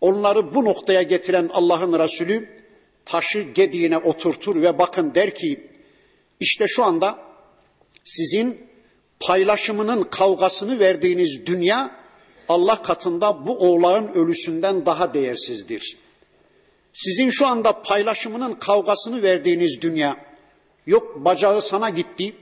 onları 0.00 0.54
bu 0.54 0.64
noktaya 0.64 1.02
getiren 1.02 1.50
Allah'ın 1.52 1.98
Resulü 1.98 2.48
taşı 3.08 3.40
gediğine 3.40 3.98
oturtur 3.98 4.62
ve 4.62 4.78
bakın 4.78 5.14
der 5.14 5.34
ki 5.34 5.70
işte 6.40 6.66
şu 6.66 6.84
anda 6.84 7.18
sizin 8.04 8.68
paylaşımının 9.20 10.02
kavgasını 10.02 10.78
verdiğiniz 10.78 11.46
dünya 11.46 11.98
Allah 12.48 12.82
katında 12.82 13.46
bu 13.46 13.58
oğlağın 13.58 14.08
ölüsünden 14.14 14.86
daha 14.86 15.14
değersizdir. 15.14 15.96
Sizin 16.92 17.30
şu 17.30 17.46
anda 17.46 17.82
paylaşımının 17.82 18.54
kavgasını 18.54 19.22
verdiğiniz 19.22 19.82
dünya 19.82 20.28
yok 20.86 21.24
bacağı 21.24 21.62
sana 21.62 21.90
gitti, 21.90 22.36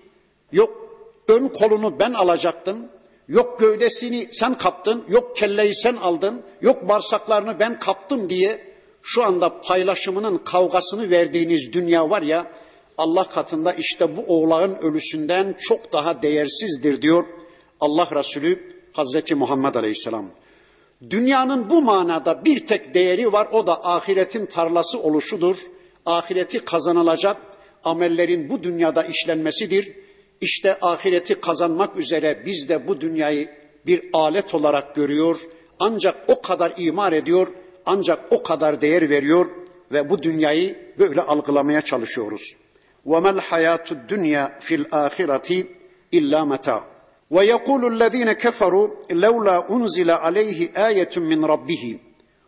yok 0.53 0.87
ön 1.29 1.49
kolunu 1.49 1.99
ben 1.99 2.13
alacaktım, 2.13 2.89
yok 3.29 3.61
gövdesini 3.61 4.29
sen 4.33 4.59
kaptın, 4.59 5.05
yok 5.09 5.37
kelleyi 5.37 5.75
sen 5.75 5.97
aldın, 5.97 6.43
yok 6.61 6.89
bağırsaklarını 6.89 7.61
ben 7.61 7.79
kaptım 7.79 8.31
diye 8.31 8.66
şu 9.09 9.25
anda 9.25 9.61
paylaşımının 9.61 10.39
kavgasını 10.39 11.11
verdiğiniz 11.11 11.73
dünya 11.73 12.11
var 12.11 12.23
ya 12.23 12.53
Allah 12.99 13.29
katında 13.29 13.73
işte 13.73 14.17
bu 14.17 14.25
oğlağın 14.27 14.75
ölüsünden 14.75 15.57
çok 15.59 15.93
daha 15.93 16.23
değersizdir 16.23 17.03
diyor 17.03 17.25
Allah 17.81 18.09
Resulü 18.15 18.73
Hazreti 18.93 19.35
Muhammed 19.35 19.75
Aleyhisselam. 19.75 20.27
Dünyanın 21.11 21.71
bu 21.71 21.83
manada 21.83 22.45
bir 22.45 22.67
tek 22.67 22.95
değeri 22.95 23.33
var 23.33 23.49
o 23.53 23.67
da 23.67 23.85
ahiretin 23.85 24.47
tarlası 24.47 24.99
oluşudur. 24.99 25.57
Ahireti 26.07 26.59
kazanılacak 26.59 27.37
amellerin 27.85 28.51
bu 28.51 28.63
dünyada 28.63 29.03
işlenmesidir. 29.03 29.93
İşte 30.41 30.79
ahireti 30.83 31.41
kazanmak 31.41 31.97
üzere 31.97 32.43
biz 32.47 32.69
de 32.69 32.89
bu 32.89 33.01
dünyayı 33.01 33.51
bir 33.87 34.11
alet 34.13 34.55
olarak 34.55 34.95
görüyor. 34.95 35.41
Ancak 35.79 36.17
o 36.29 36.43
kadar 36.43 36.73
imar 36.77 37.13
ediyor, 37.13 37.49
ancak 37.86 38.20
o 38.32 38.44
kadar 38.44 38.82
değer 38.82 39.10
veriyor 39.10 39.50
ve 39.92 40.10
bu 40.10 40.24
dünyayı 40.24 40.94
böyle 41.00 41.22
algılamaya 41.22 41.82
çalışıyoruz. 41.82 42.56
وما 43.06 43.30
الحياة 43.30 43.84
الدنيا 43.92 44.44
في 44.60 44.76
الآخرة 44.76 45.50
إلا 46.14 46.44
متاع 46.44 46.82
ويقول 47.32 47.94
الذين 47.94 48.32
كفروا 48.32 48.88
لولا 49.12 49.58
أنزل 49.70 50.10
عليه 50.10 50.60
آية 50.90 51.10
من 51.18 51.46
ربه 51.46 52.00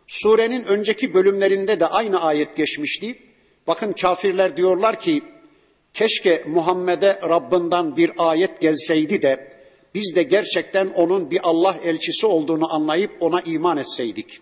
Surenin 0.06 0.64
önceki 0.64 1.14
bölümlerinde 1.14 1.80
de 1.80 1.86
aynı 1.86 2.22
ayet 2.22 2.56
geçmişti. 2.56 3.18
Bakın 3.66 3.92
kafirler 3.92 4.56
diyorlar 4.56 5.00
ki 5.00 5.22
keşke 5.94 6.44
Muhammed'e 6.46 7.18
Rabbinden 7.28 7.96
bir 7.96 8.12
ayet 8.18 8.60
gelseydi 8.60 9.22
de 9.22 9.50
biz 9.94 10.16
de 10.16 10.22
gerçekten 10.22 10.88
onun 10.88 11.30
bir 11.30 11.40
Allah 11.42 11.76
elçisi 11.84 12.26
olduğunu 12.26 12.74
anlayıp 12.74 13.10
ona 13.20 13.40
iman 13.40 13.78
etseydik. 13.78 14.40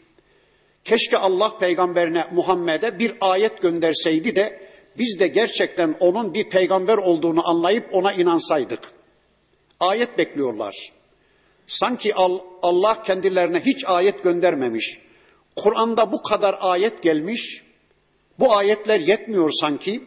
Keşke 0.87 1.17
Allah 1.17 1.57
peygamberine 1.57 2.27
Muhammed'e 2.31 2.99
bir 2.99 3.13
ayet 3.21 3.61
gönderseydi 3.61 4.35
de 4.35 4.69
biz 4.97 5.19
de 5.19 5.27
gerçekten 5.27 5.95
onun 5.99 6.33
bir 6.33 6.49
peygamber 6.49 6.97
olduğunu 6.97 7.49
anlayıp 7.49 7.95
ona 7.95 8.13
inansaydık. 8.13 8.91
Ayet 9.79 10.17
bekliyorlar. 10.17 10.75
Sanki 11.65 12.15
Allah 12.61 13.03
kendilerine 13.03 13.59
hiç 13.59 13.85
ayet 13.85 14.23
göndermemiş. 14.23 15.01
Kur'an'da 15.55 16.11
bu 16.11 16.23
kadar 16.23 16.57
ayet 16.61 17.03
gelmiş. 17.03 17.63
Bu 18.39 18.55
ayetler 18.55 18.99
yetmiyor 18.99 19.51
sanki. 19.51 20.03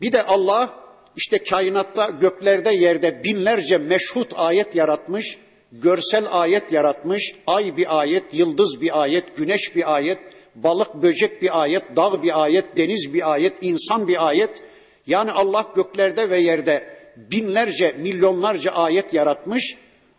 Bir 0.00 0.12
de 0.12 0.22
Allah 0.22 0.84
işte 1.16 1.42
kainatta, 1.42 2.06
göklerde, 2.06 2.74
yerde 2.74 3.24
binlerce 3.24 3.78
meşhut 3.78 4.32
ayet 4.36 4.74
yaratmış, 4.74 5.38
görsel 5.72 6.26
ayet 6.30 6.72
yaratmış. 6.72 7.34
Ay 7.46 7.76
bir 7.76 8.00
ayet, 8.00 8.24
yıldız 8.32 8.80
bir 8.80 9.02
ayet, 9.02 9.36
güneş 9.36 9.76
bir 9.76 9.94
ayet, 9.94 10.18
balık, 10.54 10.94
böcek 10.94 11.42
bir 11.42 11.62
ayet, 11.62 11.96
dağ 11.96 12.22
bir 12.22 12.42
ayet, 12.42 12.76
deniz 12.76 13.14
bir 13.14 13.32
ayet, 13.32 13.52
insan 13.60 14.08
bir 14.08 14.28
ayet. 14.28 14.62
Yani 15.06 15.32
Allah 15.32 15.72
göklerde 15.76 16.30
ve 16.30 16.40
yerde 16.40 16.98
binlerce, 17.16 17.94
milyonlarca 17.98 18.70
ayet 18.70 19.14
yaratmış. 19.14 19.76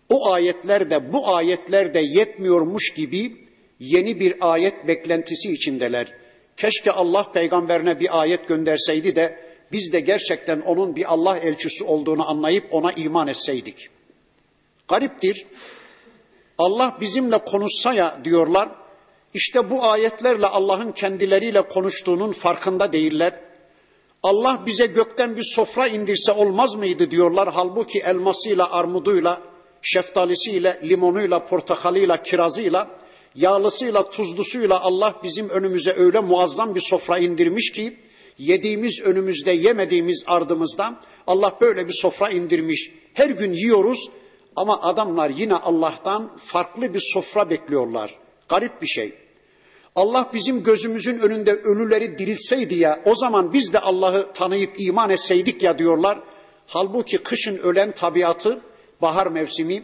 O 0.10 0.32
ayetler 0.32 0.89
de 0.89 1.13
bu 1.13 1.27
ayetler 1.27 1.94
de 1.94 2.00
yetmiyormuş 2.00 2.94
gibi 2.94 3.38
yeni 3.79 4.20
bir 4.20 4.36
ayet 4.41 4.88
beklentisi 4.88 5.51
içindeler. 5.51 6.13
Keşke 6.58 6.91
Allah 6.91 7.32
peygamberine 7.32 8.00
bir 8.00 8.20
ayet 8.20 8.48
gönderseydi 8.48 9.15
de 9.15 9.39
biz 9.72 9.94
de 9.94 10.00
gerçekten 10.00 10.62
onun 10.62 10.96
bir 10.96 11.13
Allah 11.13 11.38
elçisi 11.38 11.84
olduğunu 11.84 12.29
anlayıp 12.29 12.68
ona 12.72 12.91
iman 12.91 13.27
etseydik. 13.27 13.89
Gariptir. 14.89 15.46
Allah 16.58 16.98
bizimle 17.01 17.38
konuşsa 17.38 17.93
ya 17.93 18.19
diyorlar. 18.24 18.69
İşte 19.34 19.69
bu 19.69 19.84
ayetlerle 19.84 20.48
Allah'ın 20.48 20.91
kendileriyle 20.91 21.62
konuştuğunun 21.62 22.31
farkında 22.31 22.93
değiller. 22.93 23.39
Allah 24.24 24.63
bize 24.65 24.86
gökten 24.86 25.38
bir 25.38 25.43
sofra 25.43 25.88
indirse 25.88 26.31
olmaz 26.31 26.75
mıydı 26.75 27.12
diyorlar. 27.12 27.50
Halbuki 27.53 28.00
elmasıyla, 28.00 28.72
armuduyla, 28.72 29.41
şeftalisiyle, 29.81 30.79
limonuyla, 30.84 31.46
portakalıyla, 31.46 32.24
kirazıyla, 32.24 32.88
yağlısıyla, 33.36 34.10
tuzlusuyla 34.10 34.81
Allah 34.81 35.15
bizim 35.24 35.50
önümüze 35.50 35.93
öyle 35.98 36.19
muazzam 36.19 36.75
bir 36.75 36.81
sofra 36.81 37.17
indirmiş 37.17 37.72
ki 37.72 37.98
yediğimiz 38.38 39.01
önümüzde, 39.01 39.51
yemediğimiz 39.51 40.24
ardımızda 40.27 41.00
Allah 41.27 41.58
böyle 41.62 41.88
bir 41.88 41.93
sofra 41.93 42.29
indirmiş. 42.29 42.91
Her 43.13 43.29
gün 43.29 43.53
yiyoruz 43.53 44.10
ama 44.56 44.82
adamlar 44.82 45.29
yine 45.29 45.56
Allah'tan 45.56 46.38
farklı 46.38 46.94
bir 46.94 47.01
sofra 47.13 47.50
bekliyorlar. 47.50 48.15
Garip 48.50 48.82
bir 48.82 48.88
şey. 48.88 49.13
Allah 49.96 50.29
bizim 50.34 50.63
gözümüzün 50.63 51.20
önünde 51.20 51.51
ölüleri 51.53 52.18
diriltseydi 52.18 52.75
ya 52.75 53.01
o 53.06 53.15
zaman 53.15 53.53
biz 53.53 53.74
de 53.74 53.79
Allah'ı 53.79 54.34
tanıyıp 54.34 54.75
iman 54.79 55.10
etseydik 55.10 55.63
ya 55.63 55.79
diyorlar. 55.79 56.20
Halbuki 56.68 57.18
kışın 57.18 57.58
ölen 57.58 57.91
tabiatı 57.91 58.62
bahar 59.01 59.27
mevsimi 59.27 59.84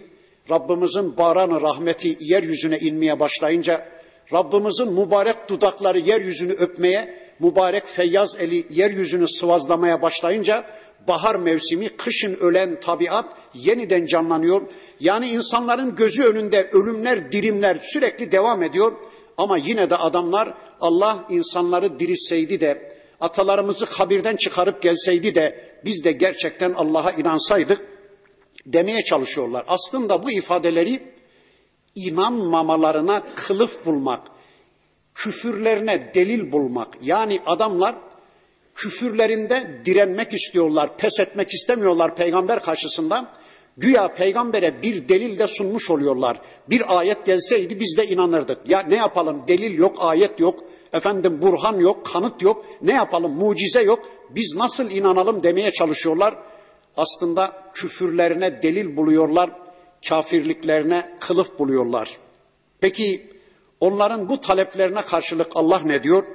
Rabbimizin 0.50 1.18
baranı 1.18 1.62
rahmeti 1.62 2.18
yeryüzüne 2.20 2.78
inmeye 2.80 3.20
başlayınca 3.20 3.90
Rabbimizin 4.34 4.94
mübarek 4.94 5.50
dudakları 5.50 6.00
yeryüzünü 6.00 6.54
öpmeye 6.54 7.25
mübarek 7.40 7.88
feyyaz 7.88 8.36
eli 8.40 8.68
yeryüzünü 8.70 9.28
sıvazlamaya 9.28 10.02
başlayınca 10.02 10.66
bahar 11.08 11.36
mevsimi 11.36 11.90
kışın 11.90 12.36
ölen 12.36 12.80
tabiat 12.80 13.26
yeniden 13.54 14.06
canlanıyor. 14.06 14.62
Yani 15.00 15.30
insanların 15.30 15.96
gözü 15.96 16.24
önünde 16.24 16.70
ölümler, 16.72 17.32
dirimler 17.32 17.80
sürekli 17.84 18.32
devam 18.32 18.64
ediyor. 18.64 18.94
Ama 19.38 19.58
yine 19.58 19.90
de 19.90 19.96
adamlar 19.96 20.54
Allah 20.82 21.26
insanları 21.30 22.00
diritseydi 22.00 22.60
de 22.60 22.96
atalarımızı 23.22 23.86
kabirden 23.86 24.36
çıkarıp 24.36 24.82
gelseydi 24.82 25.36
de 25.36 25.76
biz 25.86 26.04
de 26.04 26.12
gerçekten 26.12 26.74
Allah'a 26.74 27.12
inansaydık 27.12 27.88
demeye 28.66 29.04
çalışıyorlar. 29.04 29.66
Aslında 29.68 30.24
bu 30.24 30.32
ifadeleri 30.32 31.14
inanmamalarına 31.96 33.24
kılıf 33.36 33.86
bulmak, 33.86 34.22
küfürlerine 35.16 36.12
delil 36.14 36.52
bulmak. 36.52 36.88
Yani 37.02 37.40
adamlar 37.46 37.96
küfürlerinde 38.76 39.82
direnmek 39.86 40.34
istiyorlar, 40.34 40.98
pes 40.98 41.20
etmek 41.20 41.54
istemiyorlar 41.54 42.16
peygamber 42.16 42.62
karşısında. 42.62 43.34
Güya 43.78 44.14
peygambere 44.14 44.82
bir 44.82 45.10
delil 45.10 45.40
de 45.40 45.48
sunmuş 45.48 45.90
oluyorlar. 45.90 46.42
Bir 46.70 46.98
ayet 46.98 47.26
gelseydi 47.26 47.80
biz 47.80 47.98
de 47.98 48.08
inanırdık. 48.08 48.58
Ya 48.70 48.80
ne 48.80 48.96
yapalım 48.96 49.44
delil 49.48 49.78
yok, 49.78 49.96
ayet 50.00 50.40
yok, 50.40 50.60
efendim 50.94 51.42
burhan 51.42 51.80
yok, 51.80 52.06
kanıt 52.06 52.42
yok. 52.42 52.66
Ne 52.82 52.94
yapalım 52.94 53.32
mucize 53.32 53.82
yok. 53.82 54.10
Biz 54.30 54.56
nasıl 54.56 54.92
inanalım 54.92 55.44
demeye 55.44 55.72
çalışıyorlar. 55.72 56.36
Aslında 56.98 57.64
küfürlerine 57.74 58.62
delil 58.62 58.98
buluyorlar, 58.98 59.50
kafirliklerine 60.10 61.16
kılıf 61.20 61.60
buluyorlar. 61.60 62.18
Peki 62.80 63.35
onların 63.80 64.30
bu 64.30 64.42
taleplerine 64.42 65.02
karşılık 65.02 65.52
Allah 65.56 65.82
ne 65.86 66.04
diyor? 66.04 66.28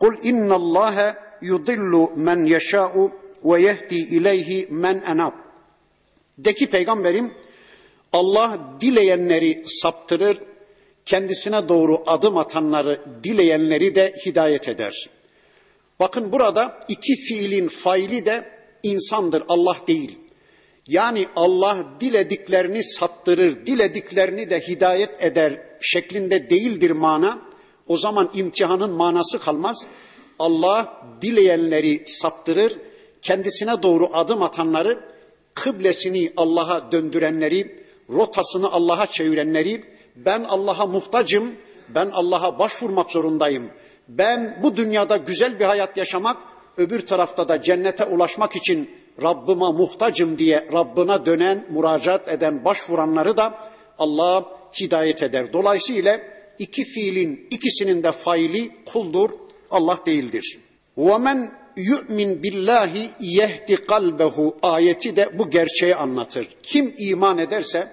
Kul 0.00 0.14
innallâhe 0.22 1.14
yudillu 1.40 2.12
men 2.16 2.44
yeşâ'u 2.44 3.12
ve 3.44 3.62
yehdi 3.62 3.94
ileyhi 3.94 4.68
men 4.70 5.02
enab. 5.06 5.32
De 6.38 6.54
ki 6.54 6.70
peygamberim 6.70 7.34
Allah 8.12 8.58
dileyenleri 8.80 9.62
saptırır, 9.66 10.38
kendisine 11.06 11.68
doğru 11.68 12.02
adım 12.06 12.36
atanları, 12.36 13.00
dileyenleri 13.24 13.94
de 13.94 14.14
hidayet 14.26 14.68
eder. 14.68 15.10
Bakın 16.00 16.32
burada 16.32 16.80
iki 16.88 17.14
fiilin 17.14 17.68
faili 17.68 18.26
de 18.26 18.48
insandır, 18.82 19.42
Allah 19.48 19.76
değil. 19.86 20.18
Yani 20.86 21.26
Allah 21.36 21.78
dilediklerini 22.00 22.84
saptırır, 22.84 23.66
dilediklerini 23.66 24.50
de 24.50 24.60
hidayet 24.60 25.24
eder 25.24 25.60
şeklinde 25.80 26.50
değildir 26.50 26.90
mana. 26.90 27.42
O 27.88 27.96
zaman 27.96 28.30
imtihanın 28.34 28.90
manası 28.90 29.38
kalmaz. 29.38 29.86
Allah 30.38 31.02
dileyenleri 31.22 32.02
saptırır, 32.06 32.78
kendisine 33.22 33.82
doğru 33.82 34.08
adım 34.12 34.42
atanları, 34.42 35.04
kıblesini 35.54 36.32
Allah'a 36.36 36.92
döndürenleri, 36.92 37.84
rotasını 38.10 38.72
Allah'a 38.72 39.06
çevirenleri, 39.06 39.84
ben 40.16 40.44
Allah'a 40.44 40.86
muhtacım, 40.86 41.54
ben 41.88 42.10
Allah'a 42.12 42.58
başvurmak 42.58 43.10
zorundayım. 43.10 43.70
Ben 44.08 44.60
bu 44.62 44.76
dünyada 44.76 45.16
güzel 45.16 45.60
bir 45.60 45.64
hayat 45.64 45.96
yaşamak, 45.96 46.42
öbür 46.76 47.06
tarafta 47.06 47.48
da 47.48 47.62
cennete 47.62 48.04
ulaşmak 48.04 48.56
için 48.56 48.90
Rabbıma 49.21 49.71
muhtacım 49.71 50.37
diye 50.37 50.65
Rabbına 50.73 51.25
dönen, 51.25 51.65
müracaat 51.69 52.29
eden, 52.29 52.65
başvuranları 52.65 53.37
da 53.37 53.71
Allah 53.99 54.45
hidayet 54.81 55.23
eder. 55.23 55.53
Dolayısıyla 55.53 56.19
iki 56.59 56.83
fiilin 56.83 57.47
ikisinin 57.51 58.03
de 58.03 58.11
faili 58.11 58.71
kuldur, 58.85 59.29
Allah 59.71 59.99
değildir. 60.05 60.59
وَمَنْ 60.97 61.49
yu'min 61.77 62.43
billahi 62.43 63.09
yehdi 63.19 63.75
kalbehu 63.75 64.57
ayeti 64.61 65.15
de 65.15 65.39
bu 65.39 65.49
gerçeği 65.49 65.95
anlatır. 65.95 66.47
Kim 66.63 66.93
iman 66.97 67.37
ederse, 67.37 67.87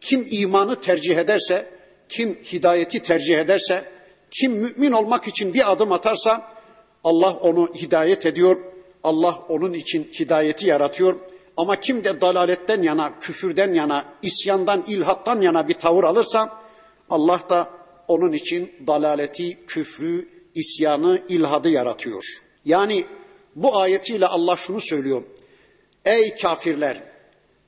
kim 0.00 0.26
imanı 0.30 0.80
tercih 0.80 1.16
ederse, 1.16 1.66
kim 2.08 2.34
hidayeti 2.52 3.02
tercih 3.02 3.38
ederse, 3.38 3.84
kim 4.30 4.52
mümin 4.52 4.92
olmak 4.92 5.28
için 5.28 5.54
bir 5.54 5.72
adım 5.72 5.92
atarsa 5.92 6.52
Allah 7.04 7.32
onu 7.32 7.74
hidayet 7.74 8.26
ediyor. 8.26 8.56
Allah 9.05 9.45
onun 9.49 9.73
için 9.73 10.03
hidayeti 10.19 10.67
yaratıyor. 10.67 11.19
Ama 11.57 11.79
kim 11.79 12.03
de 12.03 12.21
dalaletten 12.21 12.81
yana, 12.81 13.19
küfürden 13.19 13.73
yana, 13.73 14.05
isyandan, 14.21 14.83
ilhattan 14.87 15.41
yana 15.41 15.67
bir 15.67 15.73
tavır 15.73 16.03
alırsa 16.03 16.61
Allah 17.09 17.41
da 17.49 17.69
onun 18.07 18.33
için 18.33 18.71
dalaleti, 18.87 19.65
küfrü, 19.67 20.29
isyanı, 20.55 21.21
ilhadı 21.29 21.69
yaratıyor. 21.69 22.23
Yani 22.65 23.05
bu 23.55 23.77
ayetiyle 23.77 24.25
Allah 24.25 24.55
şunu 24.55 24.81
söylüyor. 24.81 25.23
Ey 26.05 26.35
kafirler! 26.35 27.03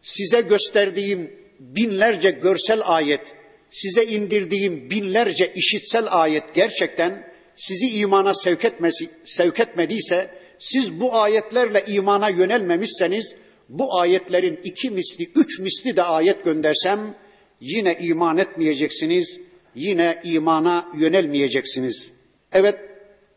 Size 0.01 0.41
gösterdiğim 0.41 1.31
binlerce 1.59 2.31
görsel 2.31 2.81
ayet, 2.85 3.35
size 3.69 4.05
indirdiğim 4.05 4.89
binlerce 4.91 5.53
işitsel 5.55 6.05
ayet 6.09 6.55
gerçekten 6.55 7.33
sizi 7.55 7.99
imana 7.99 8.33
sevk, 8.33 8.65
etmesi, 8.65 9.09
sevk 9.23 9.59
etmediyse, 9.59 10.29
siz 10.59 10.99
bu 10.99 11.15
ayetlerle 11.15 11.83
imana 11.87 12.29
yönelmemişseniz, 12.29 13.35
bu 13.69 13.99
ayetlerin 13.99 14.59
iki 14.63 14.89
misli, 14.89 15.29
üç 15.35 15.59
misli 15.59 15.95
de 15.95 16.03
ayet 16.03 16.45
göndersem, 16.45 17.15
yine 17.59 17.97
iman 17.99 18.37
etmeyeceksiniz, 18.37 19.39
yine 19.75 20.21
imana 20.23 20.85
yönelmeyeceksiniz. 20.97 22.13
Evet, 22.53 22.79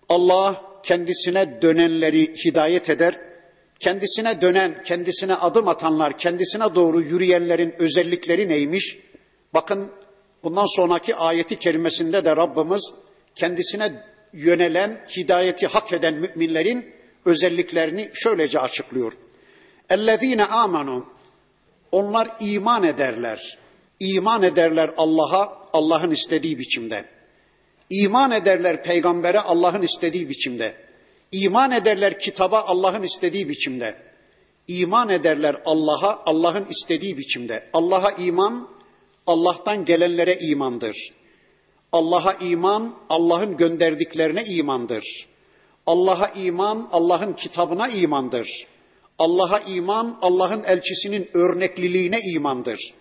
Allah 0.08 0.62
kendisine 0.82 1.62
dönenleri 1.62 2.34
hidayet 2.44 2.90
eder. 2.90 3.20
Kendisine 3.80 4.40
dönen, 4.40 4.82
kendisine 4.82 5.34
adım 5.34 5.68
atanlar, 5.68 6.18
kendisine 6.18 6.74
doğru 6.74 7.00
yürüyenlerin 7.00 7.74
özellikleri 7.78 8.48
neymiş? 8.48 8.98
Bakın 9.54 9.92
bundan 10.42 10.76
sonraki 10.76 11.14
ayeti 11.16 11.58
kerimesinde 11.58 12.24
de 12.24 12.36
Rabbimiz 12.36 12.94
kendisine 13.34 14.04
yönelen, 14.32 15.06
hidayeti 15.16 15.66
hak 15.66 15.92
eden 15.92 16.14
müminlerin 16.14 16.99
özelliklerini 17.24 18.10
şöylece 18.14 18.60
açıklıyor. 18.60 19.12
Ellezine 19.90 20.44
amanu 20.44 21.06
onlar 21.92 22.36
iman 22.40 22.84
ederler. 22.84 23.58
İman 24.00 24.42
ederler 24.42 24.90
Allah'a 24.96 25.60
Allah'ın 25.72 26.10
istediği 26.10 26.58
biçimde. 26.58 27.04
İman 27.90 28.30
ederler 28.30 28.82
peygambere 28.82 29.40
Allah'ın 29.40 29.82
istediği 29.82 30.28
biçimde. 30.28 30.74
İman 31.32 31.70
ederler 31.70 32.18
kitaba 32.18 32.60
Allah'ın 32.60 33.02
istediği 33.02 33.48
biçimde. 33.48 33.96
İman 34.68 35.08
ederler 35.08 35.56
Allah'a 35.64 36.22
Allah'ın 36.26 36.66
istediği 36.66 37.18
biçimde. 37.18 37.70
Allah'a 37.72 38.10
iman 38.10 38.68
Allah'tan 39.26 39.84
gelenlere 39.84 40.38
imandır. 40.38 41.10
Allah'a 41.92 42.32
iman 42.32 42.94
Allah'ın 43.08 43.56
gönderdiklerine 43.56 44.44
imandır. 44.44 45.26
Allah'a 45.90 46.28
iman 46.28 46.88
Allah'ın 46.92 47.32
kitabına 47.32 47.88
imandır. 47.88 48.66
Allah'a 49.18 49.58
iman 49.58 50.18
Allah'ın 50.22 50.62
elçisinin 50.64 51.28
örnekliliğine 51.34 52.20
imandır. 52.34 52.94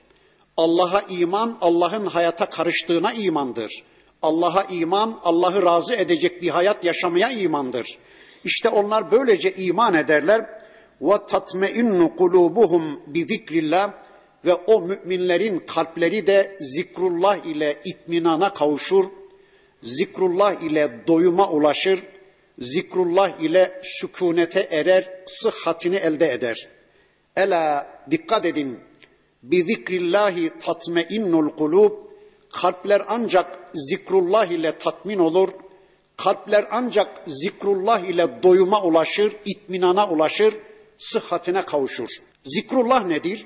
Allah'a 0.57 1.01
iman 1.09 1.57
Allah'ın 1.61 2.05
hayata 2.05 2.49
karıştığına 2.49 3.13
imandır. 3.13 3.83
Allah'a 4.21 4.63
iman 4.63 5.19
Allah'ı 5.23 5.63
razı 5.63 5.95
edecek 5.95 6.41
bir 6.41 6.49
hayat 6.49 6.83
yaşamaya 6.83 7.29
imandır. 7.29 7.97
İşte 8.43 8.69
onlar 8.69 9.11
böylece 9.11 9.55
iman 9.55 9.93
ederler. 9.93 10.45
Ve 11.01 11.25
tatmeinnu 11.27 12.15
kulubuhum 12.15 12.99
bi 13.07 13.19
zikrillah 13.19 13.91
ve 14.45 14.53
o 14.53 14.81
müminlerin 14.81 15.59
kalpleri 15.59 16.27
de 16.27 16.57
zikrullah 16.59 17.45
ile 17.45 17.81
itminana 17.85 18.53
kavuşur. 18.53 19.05
Zikrullah 19.81 20.61
ile 20.61 21.03
doyuma 21.07 21.49
ulaşır. 21.49 21.99
Zikrullah 22.59 23.39
ile 23.39 23.81
sükunete 23.83 24.59
erer, 24.59 25.23
sıhhatini 25.25 25.95
elde 25.95 26.31
eder. 26.31 26.67
Ela 27.35 27.87
dikkat 28.11 28.45
edin. 28.45 28.79
Bi 29.43 29.63
zikrillahi 29.63 30.59
tatmeinnul 30.59 31.49
kulub. 31.49 31.91
Kalpler 32.51 33.01
ancak 33.07 33.71
zikrullah 33.73 34.45
ile 34.45 34.71
tatmin 34.71 35.19
olur 35.19 35.49
Kalpler 36.23 36.67
ancak 36.71 37.23
zikrullah 37.27 37.99
ile 37.99 38.43
doyuma 38.43 38.83
ulaşır, 38.83 39.35
itminana 39.45 40.09
ulaşır, 40.09 40.53
sıhhatine 40.97 41.65
kavuşur. 41.65 42.09
Zikrullah 42.43 43.05
nedir? 43.05 43.45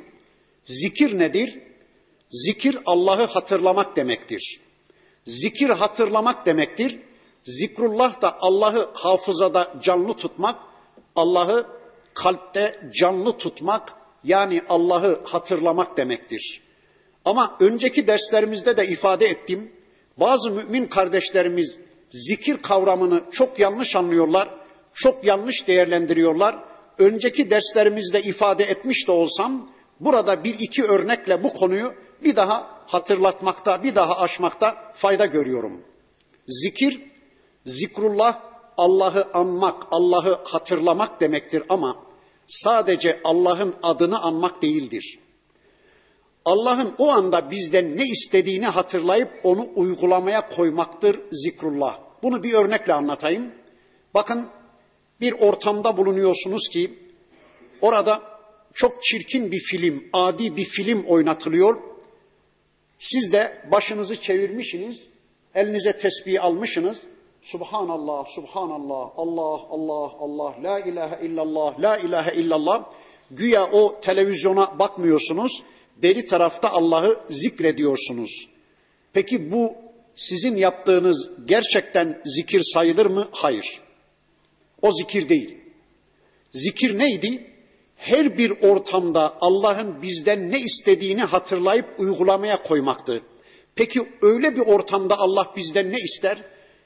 Zikir 0.66 1.20
nedir? 1.20 1.60
Zikir 2.32 2.78
Allah'ı 2.86 3.26
hatırlamak 3.26 3.96
demektir. 3.96 4.60
Zikir 5.26 5.70
hatırlamak 5.70 6.46
demektir. 6.46 7.00
Zikrullah 7.46 8.22
da 8.22 8.38
Allah'ı 8.42 8.90
hafızada 8.94 9.74
canlı 9.82 10.14
tutmak, 10.14 10.56
Allah'ı 11.16 11.66
kalpte 12.14 12.90
canlı 13.00 13.38
tutmak, 13.38 13.94
yani 14.24 14.62
Allah'ı 14.70 15.22
hatırlamak 15.26 15.98
demektir. 15.98 16.62
Ama 17.26 17.58
önceki 17.60 18.08
derslerimizde 18.08 18.78
de 18.78 18.88
ifade 18.88 19.26
ettim. 19.26 19.72
Bazı 20.18 20.52
mümin 20.52 20.86
kardeşlerimiz 20.86 21.80
zikir 22.12 22.58
kavramını 22.58 23.24
çok 23.32 23.60
yanlış 23.60 23.96
anlıyorlar, 23.96 24.50
çok 24.94 25.26
yanlış 25.26 25.68
değerlendiriyorlar. 25.68 26.64
Önceki 27.00 27.52
derslerimizde 27.52 28.22
ifade 28.22 28.64
etmiş 28.64 29.08
de 29.08 29.12
olsam 29.12 29.70
burada 30.00 30.44
bir 30.44 30.60
iki 30.60 30.84
örnekle 30.84 31.44
bu 31.44 31.54
konuyu 31.54 31.94
bir 32.24 32.36
daha 32.36 32.84
hatırlatmakta, 32.88 33.84
bir 33.84 33.96
daha 33.96 34.20
aşmakta 34.20 34.94
fayda 34.96 35.26
görüyorum. 35.26 35.82
Zikir, 36.48 37.02
zikrullah 37.66 38.42
Allah'ı 38.78 39.28
anmak, 39.34 39.84
Allah'ı 39.92 40.40
hatırlamak 40.44 41.22
demektir 41.22 41.64
ama 41.70 42.06
sadece 42.48 43.22
Allah'ın 43.24 43.76
adını 43.84 44.22
anmak 44.22 44.62
değildir. 44.62 45.20
Allah'ın 46.46 46.94
o 46.98 47.10
anda 47.10 47.52
bizden 47.52 47.98
ne 47.98 48.04
istediğini 48.04 48.66
hatırlayıp 48.66 49.30
onu 49.44 49.70
uygulamaya 49.76 50.50
koymaktır 50.50 51.20
zikrullah. 51.32 52.00
Bunu 52.24 52.44
bir 52.44 52.54
örnekle 52.54 52.94
anlatayım. 52.94 53.52
Bakın 54.14 54.48
bir 55.22 55.34
ortamda 55.34 55.98
bulunuyorsunuz 55.98 56.70
ki 56.70 57.00
orada 57.82 58.22
çok 58.74 59.04
çirkin 59.04 59.52
bir 59.52 59.60
film, 59.60 60.04
adi 60.14 60.56
bir 60.56 60.66
film 60.66 61.04
oynatılıyor. 61.04 61.82
Siz 63.00 63.32
de 63.32 63.62
başınızı 63.72 64.22
çevirmişsiniz, 64.22 65.04
elinize 65.56 65.98
tesbih 65.98 66.44
almışsınız. 66.44 67.04
Subhanallah, 67.44 68.26
Subhanallah, 68.36 69.12
Allah, 69.18 69.60
Allah, 69.70 70.12
Allah, 70.20 70.64
La 70.64 70.80
ilahe 70.80 71.26
illallah, 71.26 71.80
La 71.80 71.98
ilahe 71.98 72.36
illallah. 72.36 72.90
Güya 73.32 73.72
o 73.72 74.02
televizyona 74.02 74.80
bakmıyorsunuz 74.80 75.64
beri 75.98 76.26
tarafta 76.26 76.70
Allah'ı 76.70 77.20
zikrediyorsunuz. 77.30 78.50
Peki 79.14 79.52
bu 79.52 79.76
sizin 80.16 80.56
yaptığınız 80.56 81.32
gerçekten 81.46 82.22
zikir 82.26 82.62
sayılır 82.74 83.06
mı? 83.06 83.28
Hayır. 83.32 83.82
O 84.82 84.92
zikir 84.92 85.30
değil. 85.30 85.58
Zikir 86.52 87.00
neydi? 87.00 87.54
Her 87.96 88.38
bir 88.38 88.52
ortamda 88.62 89.38
Allah'ın 89.42 90.02
bizden 90.02 90.52
ne 90.52 90.60
istediğini 90.60 91.22
hatırlayıp 91.22 92.00
uygulamaya 92.00 92.64
koymaktı. 92.64 93.22
Peki 93.76 94.10
öyle 94.22 94.56
bir 94.56 94.62
ortamda 94.62 95.18
Allah 95.18 95.54
bizden 95.56 95.92
ne 95.92 95.98
ister? 95.98 96.44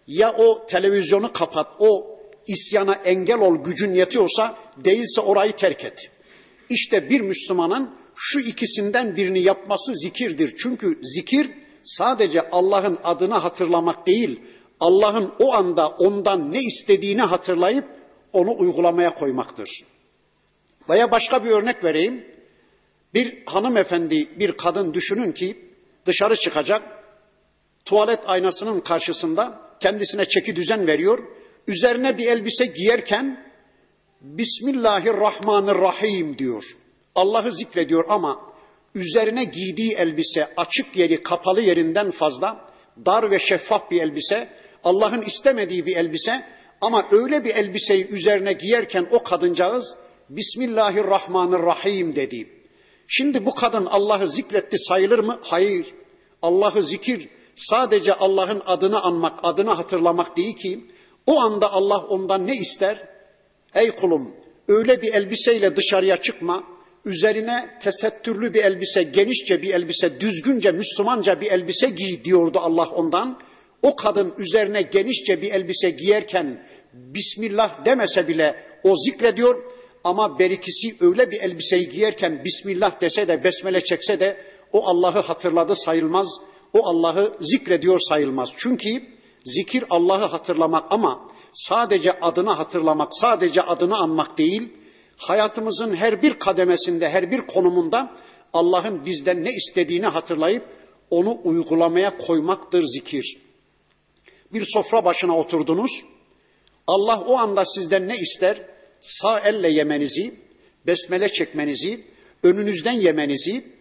Ya 0.07 0.31
o 0.37 0.65
televizyonu 0.67 1.33
kapat, 1.33 1.67
o 1.79 2.19
isyana 2.47 2.93
engel 2.93 3.39
ol 3.39 3.55
gücün 3.63 3.95
yetiyorsa 3.95 4.57
değilse 4.77 5.21
orayı 5.21 5.51
terk 5.51 5.85
et. 5.85 6.11
İşte 6.69 7.09
bir 7.09 7.21
Müslümanın 7.21 7.97
şu 8.15 8.39
ikisinden 8.39 9.15
birini 9.15 9.39
yapması 9.39 9.95
zikirdir. 9.95 10.55
Çünkü 10.57 10.99
zikir 11.03 11.51
sadece 11.83 12.49
Allah'ın 12.49 12.99
adını 13.03 13.37
hatırlamak 13.37 14.07
değil, 14.07 14.39
Allah'ın 14.79 15.33
o 15.39 15.53
anda 15.53 15.87
ondan 15.87 16.51
ne 16.51 16.59
istediğini 16.59 17.21
hatırlayıp 17.21 17.85
onu 18.33 18.55
uygulamaya 18.57 19.15
koymaktır. 19.15 19.69
Veya 20.89 21.11
başka 21.11 21.43
bir 21.43 21.49
örnek 21.49 21.83
vereyim. 21.83 22.25
Bir 23.13 23.43
hanımefendi, 23.45 24.39
bir 24.39 24.51
kadın 24.51 24.93
düşünün 24.93 25.31
ki 25.31 25.71
dışarı 26.05 26.35
çıkacak, 26.35 27.03
tuvalet 27.85 28.29
aynasının 28.29 28.79
karşısında 28.79 29.66
kendisine 29.79 30.25
çeki 30.25 30.55
düzen 30.55 30.87
veriyor. 30.87 31.19
Üzerine 31.67 32.17
bir 32.17 32.27
elbise 32.27 32.65
giyerken 32.65 33.47
Bismillahirrahmanirrahim 34.21 36.37
diyor. 36.37 36.63
Allah'ı 37.15 37.51
zikrediyor 37.51 38.05
ama 38.09 38.41
üzerine 38.95 39.43
giydiği 39.43 39.93
elbise 39.93 40.47
açık 40.57 40.97
yeri 40.97 41.23
kapalı 41.23 41.61
yerinden 41.61 42.11
fazla 42.11 42.69
dar 43.05 43.31
ve 43.31 43.39
şeffaf 43.39 43.91
bir 43.91 44.01
elbise, 44.01 44.49
Allah'ın 44.83 45.21
istemediği 45.21 45.85
bir 45.85 45.95
elbise 45.95 46.43
ama 46.81 47.07
öyle 47.11 47.45
bir 47.45 47.55
elbiseyi 47.55 48.07
üzerine 48.07 48.53
giyerken 48.53 49.07
o 49.11 49.23
kadıncağız 49.23 49.95
Bismillahirrahmanirrahim 50.29 52.15
dedi. 52.15 52.49
Şimdi 53.07 53.45
bu 53.45 53.55
kadın 53.55 53.85
Allah'ı 53.85 54.29
zikretti 54.29 54.77
sayılır 54.77 55.19
mı? 55.19 55.39
Hayır. 55.43 55.87
Allah'ı 56.41 56.83
zikir 56.83 57.29
sadece 57.57 58.13
Allah'ın 58.13 58.61
adını 58.65 59.03
anmak, 59.03 59.39
adını 59.43 59.71
hatırlamak 59.71 60.37
değil 60.37 60.55
ki 60.55 60.85
o 61.25 61.39
anda 61.39 61.73
Allah 61.73 61.97
ondan 61.97 62.47
ne 62.47 62.55
ister? 62.55 63.07
Ey 63.75 63.91
kulum 63.91 64.35
öyle 64.67 65.01
bir 65.01 65.13
elbiseyle 65.13 65.75
dışarıya 65.75 66.17
çıkma, 66.17 66.63
üzerine 67.05 67.79
tesettürlü 67.81 68.53
bir 68.53 68.63
elbise, 68.63 69.03
genişçe 69.03 69.61
bir 69.61 69.73
elbise, 69.73 70.19
düzgünce 70.19 70.71
Müslümanca 70.71 71.41
bir 71.41 71.51
elbise 71.51 71.89
giy 71.89 72.23
diyordu 72.23 72.59
Allah 72.61 72.87
ondan. 72.89 73.39
O 73.81 73.95
kadın 73.95 74.33
üzerine 74.37 74.81
genişçe 74.81 75.41
bir 75.41 75.51
elbise 75.51 75.89
giyerken 75.89 76.67
Bismillah 76.93 77.85
demese 77.85 78.27
bile 78.27 78.63
o 78.83 78.95
zikrediyor 78.95 79.63
ama 80.03 80.39
berikisi 80.39 80.95
öyle 81.01 81.31
bir 81.31 81.39
elbiseyi 81.41 81.89
giyerken 81.89 82.45
Bismillah 82.45 83.01
dese 83.01 83.27
de 83.27 83.43
besmele 83.43 83.81
çekse 83.81 84.19
de 84.19 84.37
o 84.73 84.87
Allah'ı 84.87 85.19
hatırladı 85.19 85.75
sayılmaz. 85.75 86.27
O 86.73 86.85
Allah'ı 86.87 87.37
zikrediyor 87.39 87.99
sayılmaz. 87.99 88.49
Çünkü 88.57 88.89
zikir 89.45 89.83
Allah'ı 89.89 90.25
hatırlamak 90.25 90.93
ama 90.93 91.29
sadece 91.53 92.19
adını 92.19 92.51
hatırlamak, 92.51 93.15
sadece 93.15 93.61
adını 93.61 93.97
anmak 93.97 94.37
değil, 94.37 94.73
hayatımızın 95.17 95.95
her 95.95 96.21
bir 96.21 96.33
kademesinde, 96.33 97.09
her 97.09 97.31
bir 97.31 97.41
konumunda 97.41 98.11
Allah'ın 98.53 99.05
bizden 99.05 99.43
ne 99.43 99.51
istediğini 99.51 100.05
hatırlayıp 100.05 100.63
onu 101.09 101.39
uygulamaya 101.43 102.17
koymaktır 102.17 102.83
zikir. 102.83 103.37
Bir 104.53 104.65
sofra 104.73 105.05
başına 105.05 105.37
oturdunuz. 105.37 106.03
Allah 106.87 107.19
o 107.27 107.37
anda 107.37 107.65
sizden 107.65 108.07
ne 108.07 108.17
ister? 108.17 108.61
Sağ 109.01 109.39
elle 109.39 109.71
yemenizi, 109.71 110.39
besmele 110.85 111.29
çekmenizi, 111.29 112.05
önünüzden 112.43 112.99
yemenizi, 112.99 113.76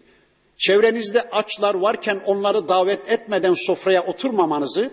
çevrenizde 0.57 1.23
açlar 1.23 1.75
varken 1.75 2.21
onları 2.27 2.69
davet 2.69 3.11
etmeden 3.11 3.55
sofraya 3.55 4.03
oturmamanızı, 4.03 4.91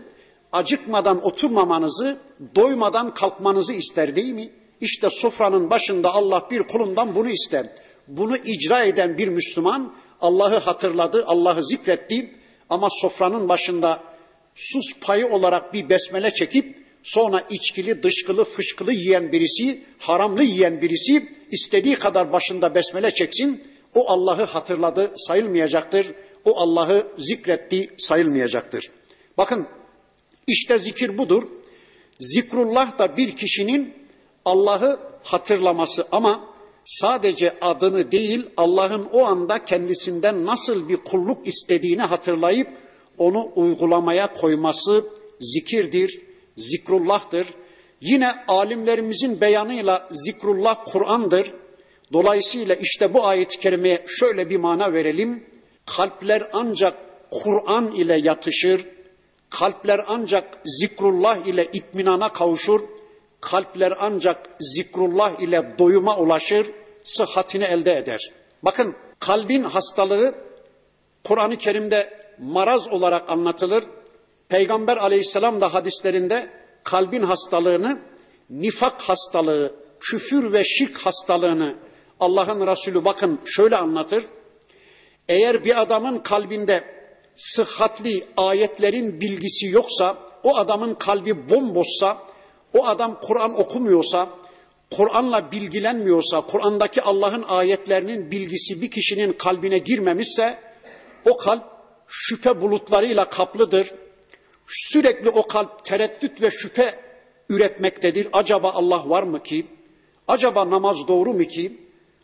acıkmadan 0.51 1.25
oturmamanızı, 1.25 2.17
doymadan 2.55 3.13
kalkmanızı 3.13 3.73
ister 3.73 4.15
değil 4.15 4.33
mi? 4.33 4.49
İşte 4.81 5.09
sofranın 5.09 5.69
başında 5.69 6.13
Allah 6.13 6.47
bir 6.51 6.63
kulundan 6.63 7.15
bunu 7.15 7.29
ister. 7.29 7.65
Bunu 8.07 8.37
icra 8.37 8.83
eden 8.83 9.17
bir 9.17 9.27
Müslüman 9.27 9.93
Allah'ı 10.21 10.57
hatırladı, 10.57 11.23
Allah'ı 11.27 11.63
zikretti 11.63 12.35
ama 12.69 12.87
sofranın 12.91 13.49
başında 13.49 14.03
sus 14.55 14.93
payı 15.01 15.27
olarak 15.27 15.73
bir 15.73 15.89
besmele 15.89 16.33
çekip 16.33 16.83
sonra 17.03 17.43
içkili, 17.49 18.03
dışkılı, 18.03 18.45
fışkılı 18.45 18.93
yiyen 18.93 19.31
birisi, 19.31 19.83
haramlı 19.99 20.43
yiyen 20.43 20.81
birisi 20.81 21.29
istediği 21.51 21.95
kadar 21.95 22.33
başında 22.33 22.75
besmele 22.75 23.11
çeksin, 23.11 23.63
o 23.95 24.11
Allah'ı 24.11 24.43
hatırladı 24.43 25.13
sayılmayacaktır. 25.15 26.13
O 26.45 26.57
Allah'ı 26.57 27.07
zikretti 27.17 27.89
sayılmayacaktır. 27.97 28.91
Bakın 29.37 29.67
işte 30.47 30.79
zikir 30.79 31.17
budur. 31.17 31.43
Zikrullah 32.19 32.99
da 32.99 33.17
bir 33.17 33.35
kişinin 33.35 33.93
Allah'ı 34.45 34.99
hatırlaması 35.23 36.07
ama 36.11 36.53
sadece 36.85 37.57
adını 37.61 38.11
değil 38.11 38.49
Allah'ın 38.57 39.07
o 39.13 39.25
anda 39.25 39.65
kendisinden 39.65 40.45
nasıl 40.45 40.89
bir 40.89 40.97
kulluk 40.97 41.47
istediğini 41.47 42.01
hatırlayıp 42.01 42.67
onu 43.17 43.51
uygulamaya 43.55 44.33
koyması 44.33 45.05
zikirdir, 45.39 46.21
zikrullah'tır. 46.57 47.47
Yine 48.01 48.31
alimlerimizin 48.47 49.41
beyanıyla 49.41 50.07
zikrullah 50.11 50.85
Kur'an'dır. 50.85 51.53
Dolayısıyla 52.13 52.75
işte 52.75 53.13
bu 53.13 53.25
ayet-i 53.25 53.59
kerimeye 53.59 54.03
şöyle 54.07 54.49
bir 54.49 54.57
mana 54.57 54.93
verelim. 54.93 55.45
Kalpler 55.85 56.49
ancak 56.53 56.97
Kur'an 57.31 57.91
ile 57.91 58.15
yatışır. 58.15 58.85
Kalpler 59.49 60.05
ancak 60.07 60.57
zikrullah 60.65 61.37
ile 61.47 61.65
itminana 61.73 62.33
kavuşur. 62.33 62.81
Kalpler 63.41 63.93
ancak 63.99 64.49
zikrullah 64.59 65.39
ile 65.39 65.75
doyuma 65.79 66.17
ulaşır, 66.17 66.71
sıhhatini 67.03 67.63
elde 67.63 67.97
eder. 67.97 68.31
Bakın 68.63 68.95
kalbin 69.19 69.63
hastalığı 69.63 70.35
Kur'an-ı 71.23 71.57
Kerim'de 71.57 72.13
maraz 72.39 72.87
olarak 72.87 73.29
anlatılır. 73.29 73.83
Peygamber 74.49 74.97
aleyhisselam 74.97 75.61
da 75.61 75.73
hadislerinde 75.73 76.49
kalbin 76.83 77.23
hastalığını, 77.23 77.99
nifak 78.49 79.01
hastalığı, 79.01 79.75
küfür 79.99 80.53
ve 80.53 80.63
şirk 80.63 80.97
hastalığını 80.97 81.75
Allah'ın 82.19 82.67
Resulü 82.67 83.05
bakın 83.05 83.39
şöyle 83.45 83.77
anlatır. 83.77 84.25
Eğer 85.29 85.65
bir 85.65 85.81
adamın 85.81 86.19
kalbinde 86.19 86.83
sıhhatli 87.35 88.25
ayetlerin 88.37 89.21
bilgisi 89.21 89.67
yoksa, 89.67 90.17
o 90.43 90.57
adamın 90.57 90.93
kalbi 90.93 91.49
bomboşsa, 91.49 92.17
o 92.73 92.85
adam 92.85 93.19
Kur'an 93.21 93.59
okumuyorsa, 93.59 94.29
Kur'an'la 94.91 95.51
bilgilenmiyorsa, 95.51 96.41
Kur'an'daki 96.41 97.01
Allah'ın 97.01 97.43
ayetlerinin 97.47 98.31
bilgisi 98.31 98.81
bir 98.81 98.91
kişinin 98.91 99.33
kalbine 99.33 99.77
girmemişse, 99.77 100.59
o 101.29 101.37
kalp 101.37 101.63
şüphe 102.07 102.61
bulutlarıyla 102.61 103.29
kaplıdır. 103.29 103.91
Sürekli 104.67 105.29
o 105.29 105.43
kalp 105.43 105.85
tereddüt 105.85 106.41
ve 106.41 106.51
şüphe 106.51 106.99
üretmektedir. 107.49 108.27
Acaba 108.33 108.71
Allah 108.71 109.09
var 109.09 109.23
mı 109.23 109.43
ki? 109.43 109.65
Acaba 110.27 110.69
namaz 110.69 111.07
doğru 111.07 111.33
mu 111.33 111.43
ki? 111.43 111.82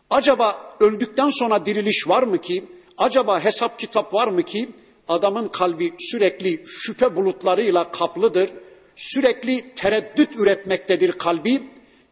Acaba 0.09 0.75
öldükten 0.79 1.29
sonra 1.29 1.65
diriliş 1.65 2.07
var 2.07 2.23
mı 2.23 2.41
ki? 2.41 2.65
Acaba 2.97 3.43
hesap 3.43 3.79
kitap 3.79 4.13
var 4.13 4.27
mı 4.27 4.43
ki? 4.43 4.69
Adamın 5.07 5.47
kalbi 5.47 5.93
sürekli 5.99 6.63
şüphe 6.67 7.15
bulutlarıyla 7.15 7.91
kaplıdır. 7.91 8.49
Sürekli 8.95 9.75
tereddüt 9.75 10.29
üretmektedir 10.35 11.11
kalbi. 11.11 11.63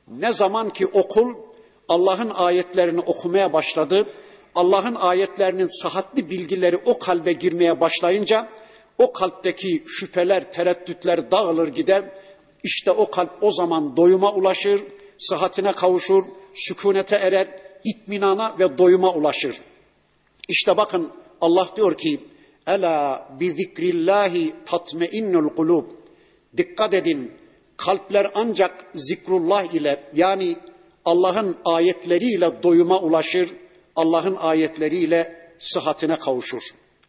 Ne 0.08 0.34
zaman 0.34 0.70
ki 0.70 0.88
okul 0.88 1.34
Allah'ın 1.90 2.30
ayetlerini 2.30 3.00
okumaya 3.00 3.54
başladı, 3.54 4.08
Allah'ın 4.56 4.96
ayetlerinin 4.96 5.82
sıhhatli 5.82 6.30
bilgileri 6.30 6.78
o 6.78 7.00
kalbe 7.00 7.34
girmeye 7.34 7.80
başlayınca 7.80 8.50
o 8.98 9.14
kalpteki 9.14 9.84
şüpheler, 9.88 10.52
tereddütler 10.52 11.32
dağılır 11.32 11.68
gider. 11.68 12.04
İşte 12.64 12.92
o 12.92 13.12
kalp 13.12 13.44
o 13.44 13.52
zaman 13.52 13.98
doyuma 13.98 14.34
ulaşır, 14.34 14.82
sıhhatine 15.18 15.72
kavuşur, 15.72 16.24
sükunete 16.56 17.16
erer, 17.16 17.67
itminana 17.84 18.56
ve 18.60 18.78
doyuma 18.78 19.14
ulaşır. 19.14 19.58
İşte 20.48 20.78
bakın 20.78 21.12
Allah 21.42 21.70
diyor 21.76 21.98
ki 21.98 22.20
Ela 22.68 23.28
bi 23.40 23.52
zikrillahi 23.52 24.54
tatmeinnul 24.66 25.50
kulub. 25.50 25.86
Dikkat 26.58 26.94
edin. 26.94 27.32
Kalpler 27.78 28.32
ancak 28.36 28.86
zikrullah 28.94 29.74
ile 29.74 30.04
yani 30.16 30.56
Allah'ın 31.06 31.58
ayetleriyle 31.66 32.64
doyuma 32.64 33.00
ulaşır. 33.00 33.50
Allah'ın 33.96 34.36
ayetleriyle 34.36 35.52
sıhhatine 35.58 36.16
kavuşur. 36.16 36.62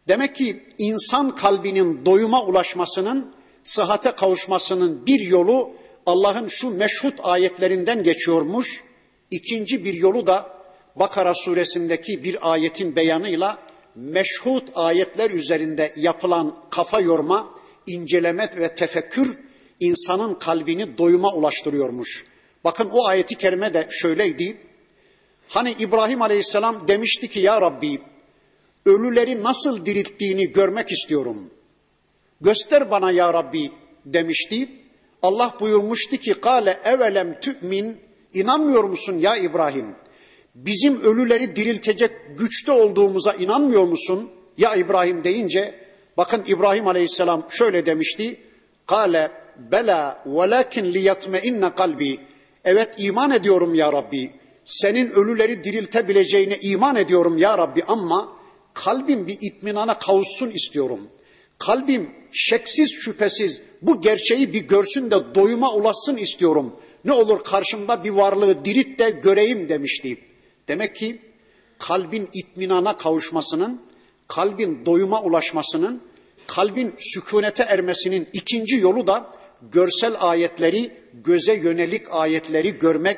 Demek 0.07 0.35
ki 0.35 0.63
insan 0.77 1.35
kalbinin 1.35 2.05
doyuma 2.05 2.43
ulaşmasının, 2.43 3.33
sıhhate 3.63 4.11
kavuşmasının 4.11 5.05
bir 5.05 5.19
yolu 5.19 5.71
Allah'ın 6.05 6.47
şu 6.47 6.69
meşhut 6.69 7.13
ayetlerinden 7.23 8.03
geçiyormuş. 8.03 8.83
İkinci 9.31 9.85
bir 9.85 9.93
yolu 9.93 10.27
da 10.27 10.58
Bakara 10.95 11.33
suresindeki 11.33 12.23
bir 12.23 12.51
ayetin 12.51 12.95
beyanıyla 12.95 13.57
meşhut 13.95 14.69
ayetler 14.75 15.29
üzerinde 15.29 15.93
yapılan 15.95 16.55
kafa 16.69 16.99
yorma, 16.99 17.55
inceleme 17.87 18.49
ve 18.57 18.75
tefekkür 18.75 19.39
insanın 19.79 20.33
kalbini 20.33 20.97
doyuma 20.97 21.33
ulaştırıyormuş. 21.33 22.25
Bakın 22.63 22.89
o 22.91 23.05
ayeti 23.07 23.35
kerime 23.35 23.73
de 23.73 23.87
şöyleydi. 23.91 24.57
Hani 25.47 25.75
İbrahim 25.79 26.21
Aleyhisselam 26.21 26.87
demişti 26.87 27.27
ki 27.27 27.39
ya 27.39 27.61
Rabbi 27.61 28.01
ölüleri 28.85 29.43
nasıl 29.43 29.85
dirilttiğini 29.85 30.51
görmek 30.51 30.91
istiyorum. 30.91 31.51
Göster 32.41 32.91
bana 32.91 33.11
ya 33.11 33.33
Rabbi 33.33 33.71
demişti. 34.05 34.69
Allah 35.21 35.53
buyurmuştu 35.59 36.17
ki 36.17 36.33
kale 36.33 36.79
evelem 36.83 37.39
tü'min 37.39 37.97
inanmıyor 38.33 38.83
musun 38.83 39.17
ya 39.17 39.35
İbrahim? 39.35 39.95
Bizim 40.55 41.01
ölüleri 41.01 41.55
diriltecek 41.55 42.11
güçte 42.37 42.71
olduğumuza 42.71 43.33
inanmıyor 43.33 43.83
musun? 43.83 44.29
Ya 44.57 44.75
İbrahim 44.75 45.23
deyince 45.23 45.75
bakın 46.17 46.43
İbrahim 46.47 46.87
Aleyhisselam 46.87 47.47
şöyle 47.49 47.85
demişti. 47.85 48.39
Kale 48.87 49.31
bela 49.71 50.23
velakin 50.25 50.93
liyatmeinne 50.93 51.75
kalbi. 51.75 52.19
Evet 52.63 52.89
iman 52.97 53.31
ediyorum 53.31 53.75
ya 53.75 53.93
Rabbi. 53.93 54.31
Senin 54.65 55.09
ölüleri 55.09 55.63
diriltebileceğine 55.63 56.57
iman 56.61 56.95
ediyorum 56.95 57.37
ya 57.37 57.57
Rabbi 57.57 57.83
ama 57.87 58.33
kalbim 58.73 59.27
bir 59.27 59.37
itminana 59.41 59.99
kavuşsun 59.99 60.49
istiyorum. 60.49 60.99
Kalbim 61.57 62.09
şeksiz 62.31 62.91
şüphesiz 62.91 63.61
bu 63.81 64.01
gerçeği 64.01 64.53
bir 64.53 64.61
görsün 64.61 65.11
de 65.11 65.35
doyuma 65.35 65.73
ulaşsın 65.73 66.17
istiyorum. 66.17 66.75
Ne 67.05 67.11
olur 67.11 67.43
karşımda 67.43 68.03
bir 68.03 68.09
varlığı 68.09 68.65
dirit 68.65 68.99
de 68.99 69.09
göreyim 69.09 69.69
demişti. 69.69 70.17
Demek 70.69 70.95
ki 70.95 71.21
kalbin 71.79 72.29
itminana 72.33 72.97
kavuşmasının, 72.97 73.81
kalbin 74.27 74.85
doyuma 74.85 75.21
ulaşmasının, 75.21 76.01
kalbin 76.47 76.95
sükunete 76.99 77.63
ermesinin 77.63 78.27
ikinci 78.33 78.75
yolu 78.75 79.07
da 79.07 79.31
görsel 79.71 80.15
ayetleri, 80.19 80.93
göze 81.13 81.53
yönelik 81.53 82.07
ayetleri 82.11 82.79
görmek, 82.79 83.17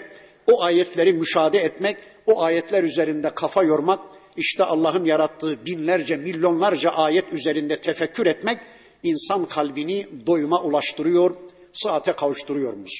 o 0.51 0.61
ayetleri 0.63 1.13
müşahede 1.13 1.59
etmek, 1.59 1.97
o 2.25 2.41
ayetler 2.41 2.83
üzerinde 2.83 3.29
kafa 3.35 3.63
yormak, 3.63 3.99
işte 4.37 4.63
Allah'ın 4.63 5.05
yarattığı 5.05 5.65
binlerce, 5.65 6.15
milyonlarca 6.15 6.89
ayet 6.89 7.33
üzerinde 7.33 7.81
tefekkür 7.81 8.25
etmek, 8.25 8.59
insan 9.03 9.45
kalbini 9.45 10.07
doyuma 10.27 10.61
ulaştırıyor, 10.61 11.35
saate 11.73 12.13
kavuşturuyormuş. 12.13 12.91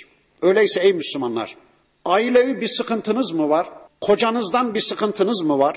Öyleyse 0.42 0.80
ey 0.80 0.94
Müslümanlar, 0.94 1.56
ailevi 2.06 2.62
bir 2.62 2.68
sıkıntınız 2.68 3.32
mı 3.32 3.50
var? 3.50 3.81
Kocanızdan 4.02 4.74
bir 4.76 4.80
sıkıntınız 4.80 5.42
mı 5.42 5.60
var? 5.60 5.76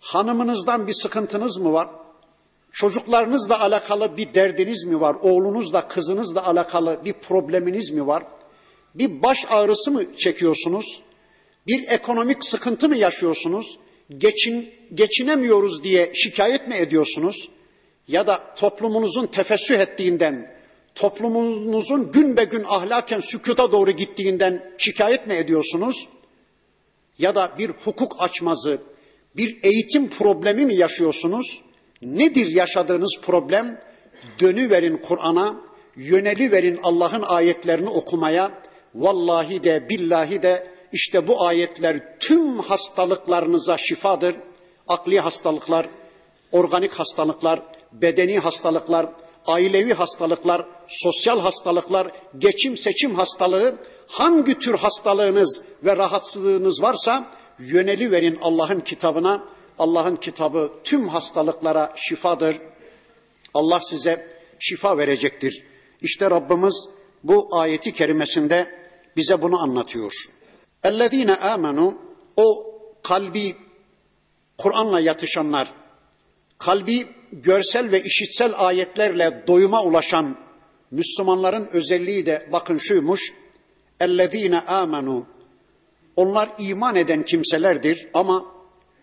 Hanımınızdan 0.00 0.86
bir 0.86 0.92
sıkıntınız 0.92 1.56
mı 1.56 1.72
var? 1.72 1.88
Çocuklarınızla 2.72 3.60
alakalı 3.60 4.16
bir 4.16 4.34
derdiniz 4.34 4.84
mi 4.84 5.00
var? 5.00 5.16
Oğlunuzla, 5.22 5.88
kızınızla 5.88 6.46
alakalı 6.46 7.00
bir 7.04 7.12
probleminiz 7.12 7.90
mi 7.90 8.06
var? 8.06 8.22
Bir 8.94 9.22
baş 9.22 9.44
ağrısı 9.48 9.90
mı 9.90 10.16
çekiyorsunuz? 10.16 11.02
Bir 11.66 11.88
ekonomik 11.88 12.44
sıkıntı 12.44 12.88
mı 12.88 12.96
yaşıyorsunuz? 12.96 13.78
Geçin, 14.18 14.70
geçinemiyoruz 14.94 15.84
diye 15.84 16.12
şikayet 16.14 16.68
mi 16.68 16.74
ediyorsunuz? 16.74 17.48
Ya 18.08 18.26
da 18.26 18.54
toplumunuzun 18.56 19.26
tefessüh 19.26 19.78
ettiğinden, 19.78 20.58
toplumunuzun 20.94 22.12
gün 22.12 22.36
be 22.36 22.44
gün 22.44 22.64
ahlaken 22.64 23.20
sükuta 23.20 23.72
doğru 23.72 23.90
gittiğinden 23.90 24.74
şikayet 24.78 25.26
mi 25.26 25.34
ediyorsunuz? 25.34 26.08
Ya 27.18 27.34
da 27.34 27.52
bir 27.58 27.70
hukuk 27.84 28.16
açmazı, 28.18 28.78
bir 29.36 29.58
eğitim 29.62 30.10
problemi 30.10 30.66
mi 30.66 30.74
yaşıyorsunuz? 30.74 31.60
Nedir 32.02 32.46
yaşadığınız 32.46 33.18
problem? 33.22 33.80
Dönüverin 34.40 34.96
Kur'an'a, 34.96 35.60
yöneli 35.96 36.52
verin 36.52 36.80
Allah'ın 36.82 37.22
ayetlerini 37.22 37.88
okumaya. 37.88 38.62
Vallahi 38.94 39.64
de 39.64 39.88
billahi 39.88 40.42
de 40.42 40.74
işte 40.92 41.26
bu 41.26 41.46
ayetler 41.46 42.18
tüm 42.20 42.58
hastalıklarınıza 42.58 43.78
şifadır. 43.78 44.36
Akli 44.88 45.20
hastalıklar, 45.20 45.86
organik 46.52 46.92
hastalıklar, 46.92 47.62
bedeni 47.92 48.38
hastalıklar, 48.38 49.06
ailevi 49.48 49.92
hastalıklar, 49.92 50.66
sosyal 50.88 51.40
hastalıklar, 51.40 52.12
geçim 52.38 52.76
seçim 52.76 53.14
hastalığı, 53.14 53.74
hangi 54.06 54.58
tür 54.58 54.74
hastalığınız 54.74 55.62
ve 55.84 55.96
rahatsızlığınız 55.96 56.82
varsa 56.82 57.30
yöneli 57.58 58.10
verin 58.10 58.38
Allah'ın 58.42 58.80
kitabına. 58.80 59.44
Allah'ın 59.78 60.16
kitabı 60.16 60.72
tüm 60.84 61.08
hastalıklara 61.08 61.92
şifadır. 61.96 62.56
Allah 63.54 63.80
size 63.80 64.28
şifa 64.58 64.98
verecektir. 64.98 65.64
İşte 66.00 66.30
Rabbimiz 66.30 66.88
bu 67.24 67.48
ayeti 67.52 67.92
kerimesinde 67.92 68.74
bize 69.16 69.42
bunu 69.42 69.62
anlatıyor. 69.62 70.12
Ellezine 70.84 71.36
amenu 71.36 71.98
o 72.36 72.74
kalbi 73.02 73.56
Kur'an'la 74.58 75.00
yatışanlar, 75.00 75.72
kalbi 76.58 77.06
görsel 77.32 77.90
ve 77.90 78.02
işitsel 78.02 78.52
ayetlerle 78.56 79.44
doyuma 79.46 79.82
ulaşan 79.82 80.36
Müslümanların 80.90 81.68
özelliği 81.72 82.26
de 82.26 82.48
bakın 82.52 82.78
şuymuş. 82.78 83.34
Ellezine 84.00 84.60
amenu 84.60 85.26
onlar 86.16 86.50
iman 86.58 86.96
eden 86.96 87.22
kimselerdir 87.22 88.08
ama 88.14 88.44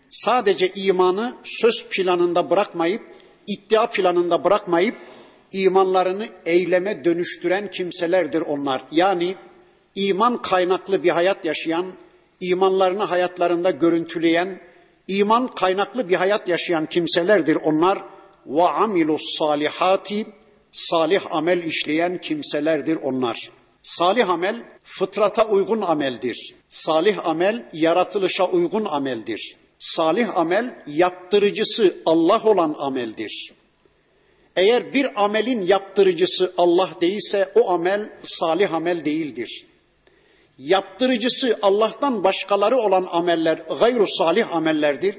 sadece 0.10 0.72
imanı 0.76 1.36
söz 1.44 1.86
planında 1.90 2.50
bırakmayıp, 2.50 3.02
iddia 3.48 3.90
planında 3.90 4.44
bırakmayıp 4.44 4.96
imanlarını 5.52 6.28
eyleme 6.46 7.06
dönüştüren 7.06 7.72
kimselerdir 7.72 8.42
onlar. 8.42 8.82
Yani 8.92 9.36
iman 9.96 10.42
kaynaklı 10.42 11.04
bir 11.04 11.10
hayat 11.10 11.46
yaşayan, 11.46 11.86
imanlarını 12.42 13.04
hayatlarında 13.04 13.72
görüntüleyen, 13.72 14.62
iman 15.08 15.48
kaynaklı 15.48 16.10
bir 16.10 16.16
hayat 16.16 16.48
yaşayan 16.48 16.86
kimselerdir 16.86 17.56
onlar. 17.56 18.04
Ve 18.46 18.64
amilus 18.64 19.38
salihati 19.38 20.26
salih 20.72 21.36
amel 21.36 21.64
işleyen 21.64 22.22
kimselerdir 22.22 22.96
onlar. 22.96 23.50
Salih 23.84 24.30
amel 24.30 24.64
fıtrata 24.84 25.48
uygun 25.48 25.82
ameldir. 25.82 26.56
Salih 26.70 27.28
amel 27.28 27.70
yaratılışa 27.74 28.48
uygun 28.48 28.86
ameldir. 28.86 29.56
Salih 29.80 30.38
amel 30.38 30.84
yaptırıcısı 30.88 31.98
Allah 32.06 32.44
olan 32.44 32.76
ameldir. 32.80 33.54
Eğer 34.56 34.94
bir 34.94 35.24
amelin 35.24 35.66
yaptırıcısı 35.66 36.54
Allah 36.58 36.90
değilse 37.02 37.52
o 37.56 37.70
amel 37.70 38.10
salih 38.24 38.74
amel 38.74 39.06
değildir. 39.06 39.66
Yaptırıcısı 40.58 41.60
Allah'tan 41.62 42.24
başkaları 42.24 42.78
olan 42.78 43.08
ameller 43.12 43.58
gayru 43.80 44.08
salih 44.08 44.56
amellerdir. 44.56 45.16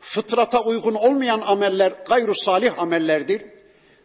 Fıtrata 0.00 0.62
uygun 0.64 0.94
olmayan 0.94 1.40
ameller 1.40 1.92
gayru 2.08 2.34
salih 2.34 2.78
amellerdir. 2.78 3.42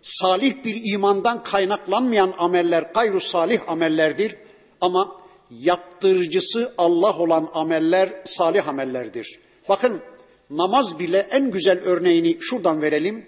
Salih 0.01 0.65
bir 0.65 0.93
imandan 0.93 1.43
kaynaklanmayan 1.43 2.33
ameller 2.37 2.81
gayru 2.81 3.19
salih 3.19 3.59
amellerdir. 3.67 4.35
Ama 4.81 5.21
yaptırıcısı 5.51 6.73
Allah 6.77 7.17
olan 7.17 7.49
ameller 7.53 8.21
salih 8.25 8.67
amellerdir. 8.67 9.39
Bakın 9.69 10.01
namaz 10.49 10.99
bile 10.99 11.27
en 11.31 11.51
güzel 11.51 11.79
örneğini 11.79 12.37
şuradan 12.41 12.81
verelim 12.81 13.25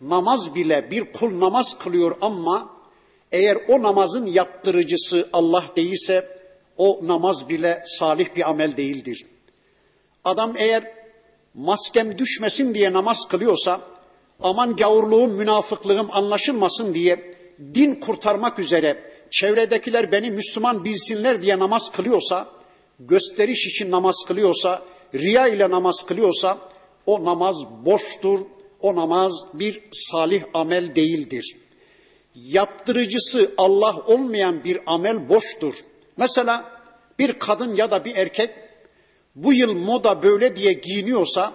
namaz 0.00 0.54
bile 0.54 0.90
bir 0.90 1.12
kul 1.12 1.40
namaz 1.40 1.78
kılıyor 1.78 2.16
ama 2.20 2.70
eğer 3.32 3.58
o 3.68 3.82
namazın 3.82 4.26
yaptırıcısı 4.26 5.28
Allah 5.32 5.64
değilse 5.76 6.37
o 6.78 7.00
namaz 7.02 7.48
bile 7.48 7.82
salih 7.86 8.36
bir 8.36 8.50
amel 8.50 8.76
değildir. 8.76 9.26
Adam 10.24 10.54
eğer 10.56 10.92
maskem 11.54 12.18
düşmesin 12.18 12.74
diye 12.74 12.92
namaz 12.92 13.28
kılıyorsa 13.28 13.80
aman 14.40 14.76
gavurluğum, 14.76 15.28
münafıklığım 15.28 16.08
anlaşılmasın 16.12 16.94
diye 16.94 17.34
din 17.74 17.94
kurtarmak 17.94 18.58
üzere 18.58 19.04
çevredekiler 19.30 20.12
beni 20.12 20.30
Müslüman 20.30 20.84
bilsinler 20.84 21.42
diye 21.42 21.58
namaz 21.58 21.92
kılıyorsa, 21.92 22.48
gösteriş 23.00 23.66
için 23.66 23.90
namaz 23.90 24.16
kılıyorsa, 24.26 24.82
riya 25.14 25.48
ile 25.48 25.70
namaz 25.70 26.06
kılıyorsa 26.06 26.58
o 27.06 27.24
namaz 27.24 27.56
boştur, 27.84 28.38
o 28.80 28.96
namaz 28.96 29.32
bir 29.54 29.82
salih 29.92 30.42
amel 30.54 30.96
değildir. 30.96 31.56
Yaptırıcısı 32.34 33.52
Allah 33.58 33.96
olmayan 34.06 34.64
bir 34.64 34.80
amel 34.86 35.28
boştur. 35.28 35.74
Mesela 36.18 36.82
bir 37.18 37.32
kadın 37.32 37.76
ya 37.76 37.90
da 37.90 38.04
bir 38.04 38.16
erkek 38.16 38.50
bu 39.34 39.52
yıl 39.52 39.72
moda 39.72 40.22
böyle 40.22 40.56
diye 40.56 40.72
giyiniyorsa 40.72 41.52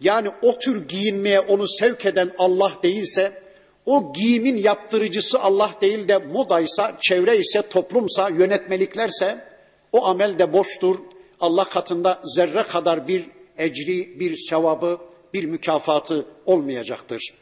yani 0.00 0.30
o 0.42 0.58
tür 0.58 0.88
giyinmeye 0.88 1.40
onu 1.40 1.68
sevk 1.68 2.06
eden 2.06 2.30
Allah 2.38 2.72
değilse 2.82 3.42
o 3.86 4.12
giyimin 4.12 4.56
yaptırıcısı 4.56 5.40
Allah 5.40 5.70
değil 5.80 6.08
de 6.08 6.18
modaysa, 6.18 6.96
çevre 7.00 7.38
ise, 7.38 7.68
toplumsa, 7.68 8.28
yönetmeliklerse 8.28 9.48
o 9.92 10.04
amel 10.04 10.38
de 10.38 10.52
boştur. 10.52 10.96
Allah 11.40 11.64
katında 11.64 12.20
zerre 12.24 12.62
kadar 12.62 13.08
bir 13.08 13.24
ecri, 13.58 14.20
bir 14.20 14.36
sevabı, 14.36 14.98
bir 15.34 15.44
mükafatı 15.44 16.26
olmayacaktır. 16.46 17.34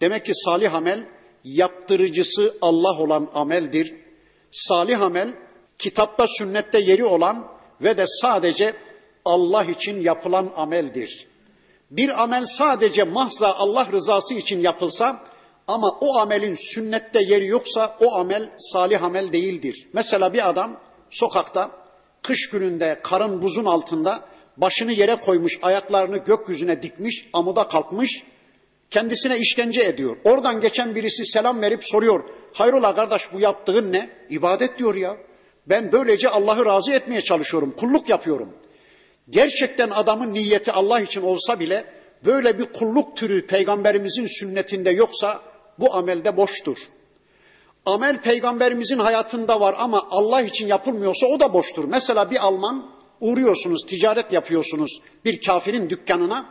Demek 0.00 0.24
ki 0.24 0.32
salih 0.34 0.74
amel 0.74 1.06
yaptırıcısı 1.44 2.54
Allah 2.60 2.98
olan 2.98 3.30
ameldir. 3.34 3.94
Salih 4.50 5.00
amel 5.00 5.34
kitapta 5.78 6.26
sünnette 6.26 6.78
yeri 6.78 7.04
olan 7.04 7.48
ve 7.80 7.96
de 7.96 8.04
sadece 8.06 8.76
Allah 9.24 9.64
için 9.64 10.00
yapılan 10.00 10.52
ameldir. 10.56 11.26
Bir 11.90 12.22
amel 12.22 12.46
sadece 12.46 13.04
mahza 13.04 13.54
Allah 13.54 13.86
rızası 13.92 14.34
için 14.34 14.60
yapılsa 14.60 15.24
ama 15.68 15.98
o 16.00 16.18
amelin 16.18 16.54
sünnette 16.54 17.22
yeri 17.22 17.46
yoksa 17.46 17.96
o 18.00 18.14
amel 18.14 18.50
salih 18.58 19.02
amel 19.02 19.32
değildir. 19.32 19.88
Mesela 19.92 20.32
bir 20.32 20.48
adam 20.48 20.80
sokakta 21.10 21.70
kış 22.22 22.50
gününde 22.50 23.00
karın 23.02 23.42
buzun 23.42 23.64
altında 23.64 24.24
başını 24.56 24.92
yere 24.92 25.16
koymuş, 25.16 25.58
ayaklarını 25.62 26.16
gökyüzüne 26.16 26.82
dikmiş, 26.82 27.28
amuda 27.32 27.68
kalkmış, 27.68 28.24
kendisine 28.90 29.38
işkence 29.38 29.82
ediyor. 29.82 30.16
Oradan 30.24 30.60
geçen 30.60 30.94
birisi 30.94 31.26
selam 31.26 31.62
verip 31.62 31.84
soruyor, 31.84 32.24
hayrola 32.52 32.94
kardeş 32.94 33.32
bu 33.32 33.40
yaptığın 33.40 33.92
ne? 33.92 34.10
İbadet 34.30 34.78
diyor 34.78 34.94
ya. 34.94 35.16
Ben 35.68 35.92
böylece 35.92 36.28
Allah'ı 36.28 36.66
razı 36.66 36.92
etmeye 36.92 37.22
çalışıyorum, 37.22 37.74
kulluk 37.76 38.08
yapıyorum. 38.08 38.52
Gerçekten 39.30 39.90
adamın 39.90 40.34
niyeti 40.34 40.72
Allah 40.72 41.00
için 41.00 41.22
olsa 41.22 41.60
bile 41.60 41.92
böyle 42.24 42.58
bir 42.58 42.64
kulluk 42.64 43.16
türü 43.16 43.46
peygamberimizin 43.46 44.26
sünnetinde 44.26 44.90
yoksa 44.90 45.40
bu 45.78 45.94
amelde 45.94 46.36
boştur. 46.36 46.78
Amel 47.86 48.22
peygamberimizin 48.22 48.98
hayatında 48.98 49.60
var 49.60 49.74
ama 49.78 50.06
Allah 50.10 50.42
için 50.42 50.66
yapılmıyorsa 50.66 51.26
o 51.26 51.40
da 51.40 51.52
boştur. 51.52 51.84
Mesela 51.84 52.30
bir 52.30 52.46
Alman 52.46 52.90
uğruyorsunuz, 53.20 53.86
ticaret 53.86 54.32
yapıyorsunuz 54.32 55.00
bir 55.24 55.40
kafirin 55.40 55.90
dükkanına. 55.90 56.48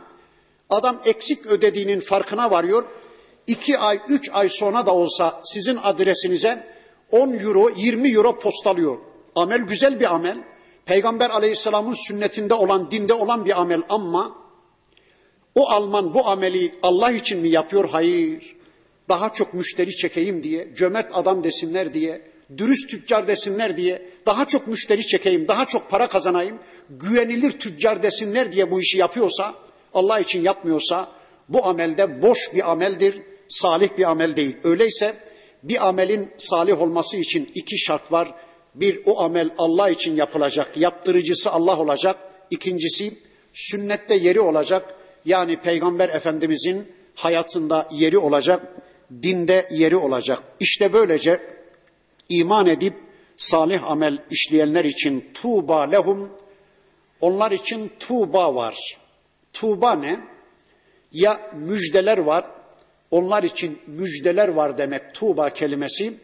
Adam 0.70 1.00
eksik 1.04 1.46
ödediğinin 1.46 2.00
farkına 2.00 2.50
varıyor. 2.50 2.84
İki 3.46 3.78
ay, 3.78 4.00
üç 4.08 4.30
ay 4.32 4.48
sonra 4.48 4.86
da 4.86 4.94
olsa 4.94 5.40
sizin 5.44 5.78
adresinize 5.82 6.66
10 7.10 7.32
euro, 7.32 7.70
20 7.76 8.10
euro 8.12 8.38
postalıyor. 8.38 8.98
Amel 9.38 9.60
güzel 9.60 10.00
bir 10.00 10.14
amel. 10.14 10.38
Peygamber 10.86 11.30
aleyhisselamın 11.30 12.08
sünnetinde 12.08 12.54
olan, 12.54 12.90
dinde 12.90 13.14
olan 13.14 13.44
bir 13.44 13.60
amel 13.60 13.82
ama 13.88 14.38
o 15.54 15.68
Alman 15.68 16.14
bu 16.14 16.28
ameli 16.28 16.72
Allah 16.82 17.12
için 17.12 17.38
mi 17.40 17.48
yapıyor? 17.48 17.88
Hayır. 17.92 18.56
Daha 19.08 19.32
çok 19.32 19.54
müşteri 19.54 19.96
çekeyim 19.96 20.42
diye, 20.42 20.74
cömert 20.76 21.10
adam 21.12 21.44
desinler 21.44 21.94
diye, 21.94 22.30
dürüst 22.56 22.90
tüccar 22.90 23.28
desinler 23.28 23.76
diye, 23.76 24.02
daha 24.26 24.44
çok 24.44 24.66
müşteri 24.66 25.06
çekeyim, 25.06 25.48
daha 25.48 25.66
çok 25.66 25.90
para 25.90 26.08
kazanayım, 26.08 26.58
güvenilir 26.90 27.52
tüccar 27.52 28.02
desinler 28.02 28.52
diye 28.52 28.70
bu 28.70 28.80
işi 28.80 28.98
yapıyorsa, 28.98 29.54
Allah 29.94 30.20
için 30.20 30.42
yapmıyorsa 30.42 31.08
bu 31.48 31.66
amelde 31.66 32.22
boş 32.22 32.54
bir 32.54 32.70
ameldir, 32.70 33.22
salih 33.48 33.88
bir 33.98 34.10
amel 34.10 34.36
değil. 34.36 34.56
Öyleyse 34.64 35.16
bir 35.62 35.88
amelin 35.88 36.30
salih 36.38 36.80
olması 36.80 37.16
için 37.16 37.50
iki 37.54 37.78
şart 37.78 38.12
var. 38.12 38.34
Bir 38.74 39.00
o 39.06 39.20
amel 39.20 39.50
Allah 39.58 39.90
için 39.90 40.16
yapılacak, 40.16 40.76
yaptırıcısı 40.76 41.50
Allah 41.50 41.78
olacak. 41.78 42.16
İkincisi 42.50 43.14
sünnette 43.54 44.14
yeri 44.14 44.40
olacak. 44.40 44.94
Yani 45.24 45.60
Peygamber 45.60 46.08
Efendimizin 46.08 46.92
hayatında 47.14 47.88
yeri 47.92 48.18
olacak, 48.18 48.66
dinde 49.22 49.68
yeri 49.70 49.96
olacak. 49.96 50.42
İşte 50.60 50.92
böylece 50.92 51.40
iman 52.28 52.66
edip 52.66 52.94
salih 53.36 53.90
amel 53.90 54.18
işleyenler 54.30 54.84
için 54.84 55.30
tuğba 55.34 55.82
lehum 55.82 56.30
onlar 57.20 57.50
için 57.50 57.92
tuğba 58.00 58.54
var. 58.54 58.98
Tuğba 59.52 59.94
ne? 59.94 60.20
Ya 61.12 61.50
müjdeler 61.54 62.18
var. 62.18 62.50
Onlar 63.10 63.42
için 63.42 63.78
müjdeler 63.86 64.48
var 64.48 64.78
demek 64.78 65.14
tuğba 65.14 65.50
kelimesi. 65.50 66.14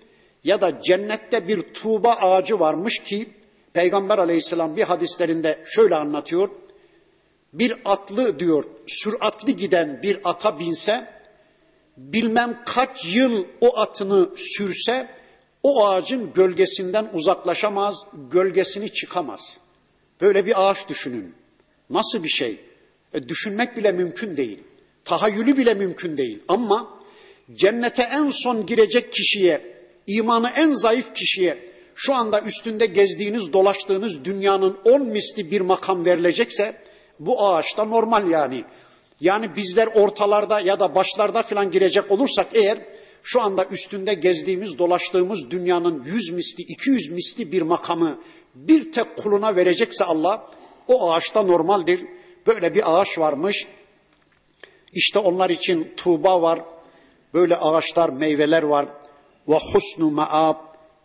Ya 0.45 0.61
da 0.61 0.81
cennette 0.81 1.49
bir 1.49 1.63
tuğba 1.63 2.13
ağacı 2.13 2.61
varmış 2.61 2.99
ki 2.99 3.29
Peygamber 3.73 4.19
aleyhisselam 4.19 4.77
bir 4.77 4.83
hadislerinde 4.83 5.65
şöyle 5.67 5.95
anlatıyor. 5.95 6.49
Bir 7.53 7.77
atlı 7.85 8.39
diyor 8.39 8.65
süratli 8.87 9.57
giden 9.57 10.03
bir 10.03 10.19
ata 10.25 10.59
binse 10.59 11.09
bilmem 11.97 12.63
kaç 12.67 13.15
yıl 13.15 13.45
o 13.61 13.79
atını 13.79 14.31
sürse 14.37 15.09
o 15.63 15.87
ağacın 15.87 16.33
gölgesinden 16.33 17.11
uzaklaşamaz, 17.13 17.97
gölgesini 18.31 18.93
çıkamaz. 18.93 19.59
Böyle 20.21 20.47
bir 20.47 20.71
ağaç 20.71 20.89
düşünün. 20.89 21.35
Nasıl 21.91 22.23
bir 22.23 22.29
şey? 22.29 22.61
E, 23.15 23.29
düşünmek 23.29 23.77
bile 23.77 23.93
mümkün 23.93 24.37
değil. 24.37 24.63
Tahayyülü 25.05 25.57
bile 25.57 25.75
mümkün 25.75 26.17
değil. 26.17 26.43
Ama 26.49 27.01
cennete 27.55 28.03
en 28.03 28.31
son 28.31 28.67
girecek 28.67 29.13
kişiye, 29.13 29.74
imanı 30.07 30.51
en 30.57 30.73
zayıf 30.73 31.15
kişiye, 31.15 31.69
şu 31.95 32.15
anda 32.15 32.41
üstünde 32.41 32.87
gezdiğiniz, 32.87 33.53
dolaştığınız 33.53 34.25
dünyanın 34.25 34.79
on 34.85 35.03
misli 35.03 35.51
bir 35.51 35.61
makam 35.61 36.05
verilecekse, 36.05 36.83
bu 37.19 37.47
ağaçta 37.47 37.85
normal 37.85 38.31
yani. 38.31 38.65
Yani 39.21 39.57
bizler 39.57 39.87
ortalarda 39.87 40.61
ya 40.61 40.81
da 40.81 40.95
başlarda 40.95 41.43
filan 41.43 41.71
girecek 41.71 42.11
olursak 42.11 42.47
eğer, 42.53 42.79
şu 43.23 43.41
anda 43.41 43.65
üstünde 43.65 44.15
gezdiğimiz, 44.15 44.79
dolaştığımız 44.79 45.51
dünyanın 45.51 46.05
yüz 46.05 46.31
misli, 46.31 46.63
iki 46.63 46.91
yüz 46.91 47.11
misli 47.11 47.53
bir 47.53 47.63
makamı 47.63 48.19
bir 48.55 48.93
tek 48.93 49.17
kuluna 49.17 49.57
verecekse 49.57 50.05
Allah, 50.05 50.51
o 50.89 51.13
ağaçta 51.13 51.43
normaldir. 51.43 52.01
Böyle 52.47 52.75
bir 52.75 53.01
ağaç 53.01 53.19
varmış. 53.19 53.67
İşte 54.93 55.19
onlar 55.19 55.51
için 55.51 55.93
tuğba 55.97 56.43
var. 56.43 56.61
Böyle 57.35 57.57
ağaçlar, 57.57 58.09
meyveler 58.09 58.63
var. 58.63 58.87
Ve 59.49 59.55
husnu 59.73 60.11
maab 60.11 60.57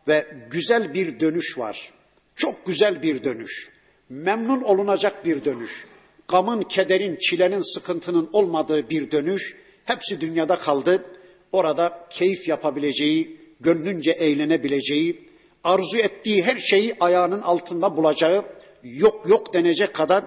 ve 0.07 0.27
güzel 0.49 0.93
bir 0.93 1.19
dönüş 1.19 1.57
var. 1.57 1.89
Çok 2.35 2.65
güzel 2.65 3.01
bir 3.01 3.23
dönüş. 3.23 3.69
Memnun 4.09 4.61
olunacak 4.61 5.25
bir 5.25 5.45
dönüş. 5.45 5.85
Gamın, 6.27 6.63
kederin, 6.63 7.15
çilenin, 7.15 7.73
sıkıntının 7.73 8.29
olmadığı 8.33 8.89
bir 8.89 9.11
dönüş. 9.11 9.55
Hepsi 9.85 10.21
dünyada 10.21 10.55
kaldı. 10.55 11.05
Orada 11.51 12.07
keyif 12.09 12.47
yapabileceği, 12.47 13.37
gönlünce 13.59 14.11
eğlenebileceği, 14.11 15.29
arzu 15.63 15.97
ettiği 15.97 16.43
her 16.43 16.57
şeyi 16.57 16.95
ayağının 16.99 17.41
altında 17.41 17.97
bulacağı, 17.97 18.45
yok 18.83 19.29
yok 19.29 19.53
denecek 19.53 19.95
kadar 19.95 20.25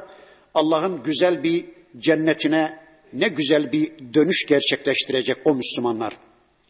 Allah'ın 0.54 1.02
güzel 1.02 1.42
bir 1.42 1.64
cennetine 1.98 2.82
ne 3.12 3.28
güzel 3.28 3.72
bir 3.72 3.92
dönüş 4.14 4.46
gerçekleştirecek 4.46 5.36
o 5.44 5.54
Müslümanlar. 5.54 6.16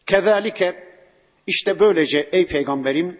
Kezalike 0.05 0.92
işte 1.47 1.79
böylece 1.79 2.29
ey 2.31 2.45
peygamberim 2.45 3.19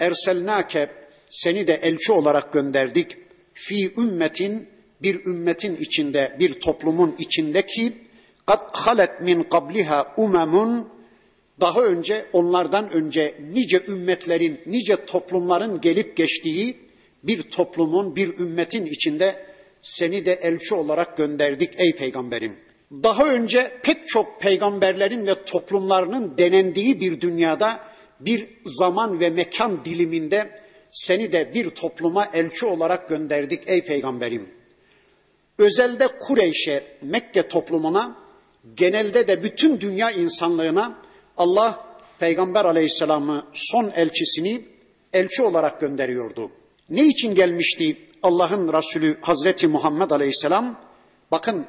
erselnake 0.00 0.90
seni 1.30 1.66
de 1.66 1.74
elçi 1.74 2.12
olarak 2.12 2.52
gönderdik. 2.52 3.16
Fi 3.54 3.92
ümmetin 3.96 4.68
bir 5.02 5.26
ümmetin 5.26 5.76
içinde 5.76 6.36
bir 6.38 6.60
toplumun 6.60 7.14
içindeki 7.18 7.92
kad 8.46 8.68
halet 8.72 9.20
min 9.20 9.42
qabliha 9.42 10.14
umemun 10.16 10.88
daha 11.60 11.82
önce 11.82 12.26
onlardan 12.32 12.92
önce 12.92 13.34
nice 13.52 13.82
ümmetlerin, 13.88 14.60
nice 14.66 15.06
toplumların 15.06 15.80
gelip 15.80 16.16
geçtiği 16.16 16.76
bir 17.22 17.42
toplumun, 17.42 18.16
bir 18.16 18.38
ümmetin 18.38 18.86
içinde 18.86 19.46
seni 19.82 20.26
de 20.26 20.32
elçi 20.32 20.74
olarak 20.74 21.16
gönderdik 21.16 21.80
ey 21.80 21.92
peygamberim. 21.92 22.56
Daha 22.92 23.28
önce 23.28 23.80
pek 23.82 24.08
çok 24.08 24.40
peygamberlerin 24.40 25.26
ve 25.26 25.44
toplumlarının 25.44 26.38
denendiği 26.38 27.00
bir 27.00 27.20
dünyada 27.20 27.80
bir 28.20 28.48
zaman 28.64 29.20
ve 29.20 29.30
mekan 29.30 29.84
diliminde 29.84 30.60
seni 30.90 31.32
de 31.32 31.54
bir 31.54 31.70
topluma 31.70 32.26
elçi 32.26 32.66
olarak 32.66 33.08
gönderdik 33.08 33.62
ey 33.66 33.84
peygamberim. 33.84 34.48
Özelde 35.58 36.08
Kureyş'e, 36.20 36.84
Mekke 37.02 37.48
toplumuna, 37.48 38.16
genelde 38.76 39.28
de 39.28 39.42
bütün 39.42 39.80
dünya 39.80 40.10
insanlığına 40.10 40.98
Allah 41.36 41.86
Peygamber 42.18 42.64
Aleyhisselam'ı 42.64 43.46
son 43.52 43.92
elçisini 43.96 44.64
elçi 45.12 45.42
olarak 45.42 45.80
gönderiyordu. 45.80 46.50
Ne 46.90 47.06
için 47.06 47.34
gelmişti 47.34 47.96
Allah'ın 48.22 48.72
Resulü 48.72 49.20
Hazreti 49.20 49.68
Muhammed 49.68 50.10
Aleyhisselam? 50.10 50.80
Bakın 51.30 51.66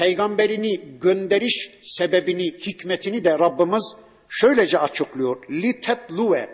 peygamberini 0.00 0.80
gönderiş 1.00 1.70
sebebini, 1.80 2.46
hikmetini 2.46 3.24
de 3.24 3.38
Rabbimiz 3.38 3.96
şöylece 4.28 4.78
açıklıyor. 4.78 5.50
Litetluve 5.50 6.48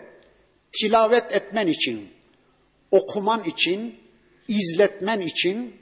tilavet 0.79 1.35
etmen 1.35 1.67
için, 1.67 2.09
okuman 2.91 3.43
için, 3.43 3.95
izletmen 4.47 5.21
için, 5.21 5.75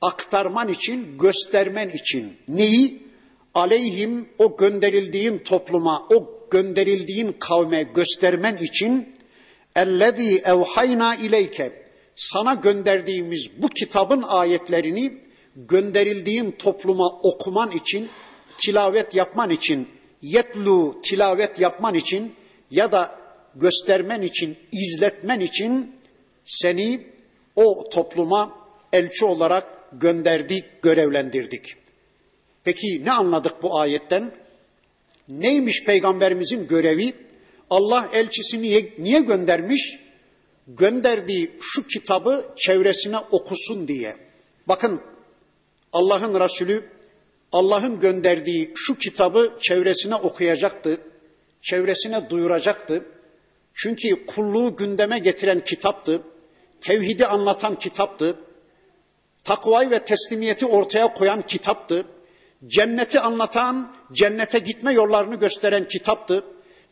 aktarman 0.00 0.68
için, 0.68 1.18
göstermen 1.18 1.88
için. 1.88 2.36
Neyi? 2.48 3.02
Aleyhim 3.54 4.28
o 4.38 4.56
gönderildiğin 4.56 5.38
topluma, 5.38 6.08
o 6.10 6.48
gönderildiğin 6.50 7.32
kavme 7.32 7.82
göstermen 7.82 8.56
için 8.56 9.16
ellezî 9.76 10.38
evhayna 10.38 11.14
ileyke 11.14 11.84
sana 12.16 12.54
gönderdiğimiz 12.54 13.48
bu 13.62 13.68
kitabın 13.68 14.22
ayetlerini 14.22 15.23
gönderildiğin 15.56 16.50
topluma 16.50 17.08
okuman 17.08 17.70
için, 17.70 18.08
tilavet 18.58 19.14
yapman 19.14 19.50
için, 19.50 19.88
yetlu 20.22 21.00
tilavet 21.02 21.60
yapman 21.60 21.94
için 21.94 22.34
ya 22.70 22.92
da 22.92 23.18
göstermen 23.54 24.22
için, 24.22 24.58
izletmen 24.72 25.40
için 25.40 25.94
seni 26.44 27.06
o 27.56 27.88
topluma 27.90 28.58
elçi 28.92 29.24
olarak 29.24 29.84
gönderdik, 29.92 30.82
görevlendirdik. 30.82 31.76
Peki 32.64 33.04
ne 33.04 33.12
anladık 33.12 33.62
bu 33.62 33.78
ayetten? 33.78 34.32
Neymiş 35.28 35.84
peygamberimizin 35.84 36.66
görevi? 36.66 37.14
Allah 37.70 38.08
elçisini 38.12 38.92
niye 38.98 39.20
göndermiş? 39.20 39.98
Gönderdiği 40.68 41.50
şu 41.60 41.86
kitabı 41.86 42.54
çevresine 42.56 43.18
okusun 43.18 43.88
diye. 43.88 44.16
Bakın 44.68 45.00
Allah'ın 45.94 46.40
Resulü 46.40 46.84
Allah'ın 47.52 48.00
gönderdiği 48.00 48.72
şu 48.74 48.98
kitabı 48.98 49.56
çevresine 49.60 50.14
okuyacaktı, 50.14 51.00
çevresine 51.62 52.30
duyuracaktı. 52.30 53.06
Çünkü 53.74 54.26
kulluğu 54.26 54.76
gündeme 54.76 55.18
getiren 55.18 55.64
kitaptı, 55.64 56.22
tevhidi 56.80 57.26
anlatan 57.26 57.74
kitaptı, 57.74 58.38
takvayı 59.44 59.90
ve 59.90 60.04
teslimiyeti 60.04 60.66
ortaya 60.66 61.14
koyan 61.14 61.42
kitaptı, 61.42 62.06
cenneti 62.66 63.20
anlatan, 63.20 63.96
cennete 64.12 64.58
gitme 64.58 64.92
yollarını 64.92 65.34
gösteren 65.34 65.88
kitaptı, 65.88 66.44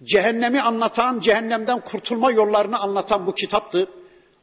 cehennemi 0.03 0.61
anlatan, 0.61 1.21
cehennemden 1.21 1.81
kurtulma 1.81 2.31
yollarını 2.31 2.79
anlatan 2.79 3.27
bu 3.27 3.35
kitaptı, 3.35 3.89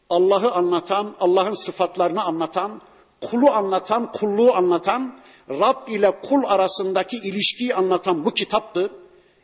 Allah'ı 0.09 0.51
anlatan, 0.51 1.15
Allah'ın 1.19 1.53
sıfatlarını 1.53 2.23
anlatan, 2.23 2.81
kulu 3.21 3.49
anlatan, 3.49 4.11
kulluğu 4.11 4.53
anlatan, 4.53 5.19
Rab 5.49 5.87
ile 5.87 6.11
kul 6.21 6.43
arasındaki 6.45 7.17
ilişkiyi 7.17 7.75
anlatan 7.75 8.25
bu 8.25 8.33
kitaptı. 8.33 8.91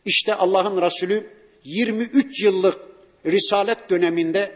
İşte 0.05 0.35
Allah'ın 0.35 0.81
Resulü 0.81 1.29
23 1.63 2.43
yıllık 2.43 2.77
risalet 3.25 3.89
döneminde 3.89 4.55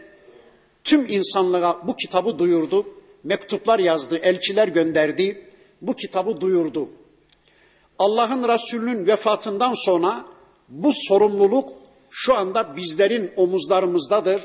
tüm 0.84 1.06
insanlığa 1.08 1.86
bu 1.86 1.96
kitabı 1.96 2.38
duyurdu. 2.38 2.86
Mektuplar 3.24 3.78
yazdı, 3.78 4.16
elçiler 4.16 4.68
gönderdi. 4.68 5.50
Bu 5.82 5.96
kitabı 5.96 6.40
duyurdu. 6.40 6.88
Allah'ın 7.98 8.48
Resulü'nün 8.48 9.06
vefatından 9.06 9.72
sonra 9.72 10.24
bu 10.68 10.90
sorumluluk 10.94 11.72
şu 12.10 12.34
anda 12.34 12.76
bizlerin 12.76 13.32
omuzlarımızdadır. 13.36 14.42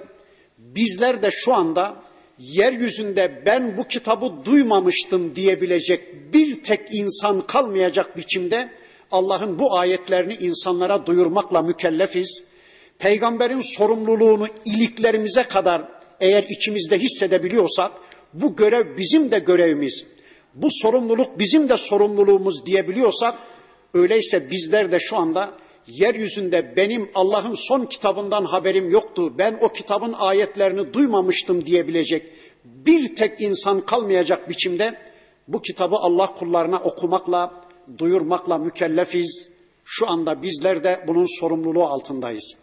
Bizler 0.57 1.23
de 1.23 1.31
şu 1.31 1.53
anda 1.53 1.95
yeryüzünde 2.39 3.43
ben 3.45 3.77
bu 3.77 3.87
kitabı 3.87 4.45
duymamıştım 4.45 5.35
diyebilecek 5.35 6.33
bir 6.33 6.63
tek 6.63 6.79
insan 6.91 7.41
kalmayacak 7.47 8.17
biçimde 8.17 8.69
Allah'ın 9.11 9.59
bu 9.59 9.77
ayetlerini 9.77 10.33
insanlara 10.33 11.05
duyurmakla 11.05 11.61
mükellefiz. 11.61 12.43
Peygamberin 12.99 13.77
sorumluluğunu 13.77 14.47
iliklerimize 14.65 15.43
kadar 15.43 15.81
eğer 16.19 16.43
içimizde 16.49 16.97
hissedebiliyorsak 16.97 17.91
bu 18.33 18.55
görev 18.55 18.97
bizim 18.97 19.31
de 19.31 19.39
görevimiz. 19.39 20.05
Bu 20.55 20.67
sorumluluk 20.71 21.39
bizim 21.39 21.69
de 21.69 21.77
sorumluluğumuz 21.77 22.65
diyebiliyorsak 22.65 23.35
öyleyse 23.93 24.51
bizler 24.51 24.91
de 24.91 24.99
şu 24.99 25.17
anda 25.17 25.53
yeryüzünde 25.87 26.75
benim 26.75 27.09
Allah'ın 27.15 27.53
son 27.53 27.85
kitabından 27.85 28.45
haberim 28.45 28.89
yoktu, 28.89 29.37
ben 29.37 29.57
o 29.61 29.69
kitabın 29.69 30.13
ayetlerini 30.13 30.93
duymamıştım 30.93 31.65
diyebilecek 31.65 32.31
bir 32.65 33.15
tek 33.15 33.41
insan 33.41 33.81
kalmayacak 33.81 34.49
biçimde 34.49 34.97
bu 35.47 35.61
kitabı 35.61 35.95
Allah 35.95 36.35
kullarına 36.35 36.79
okumakla, 36.79 37.61
duyurmakla 37.97 38.57
mükellefiz. 38.57 39.49
Şu 39.85 40.09
anda 40.09 40.41
bizler 40.41 40.83
de 40.83 41.05
bunun 41.07 41.39
sorumluluğu 41.39 41.83
altındayız. 41.83 42.55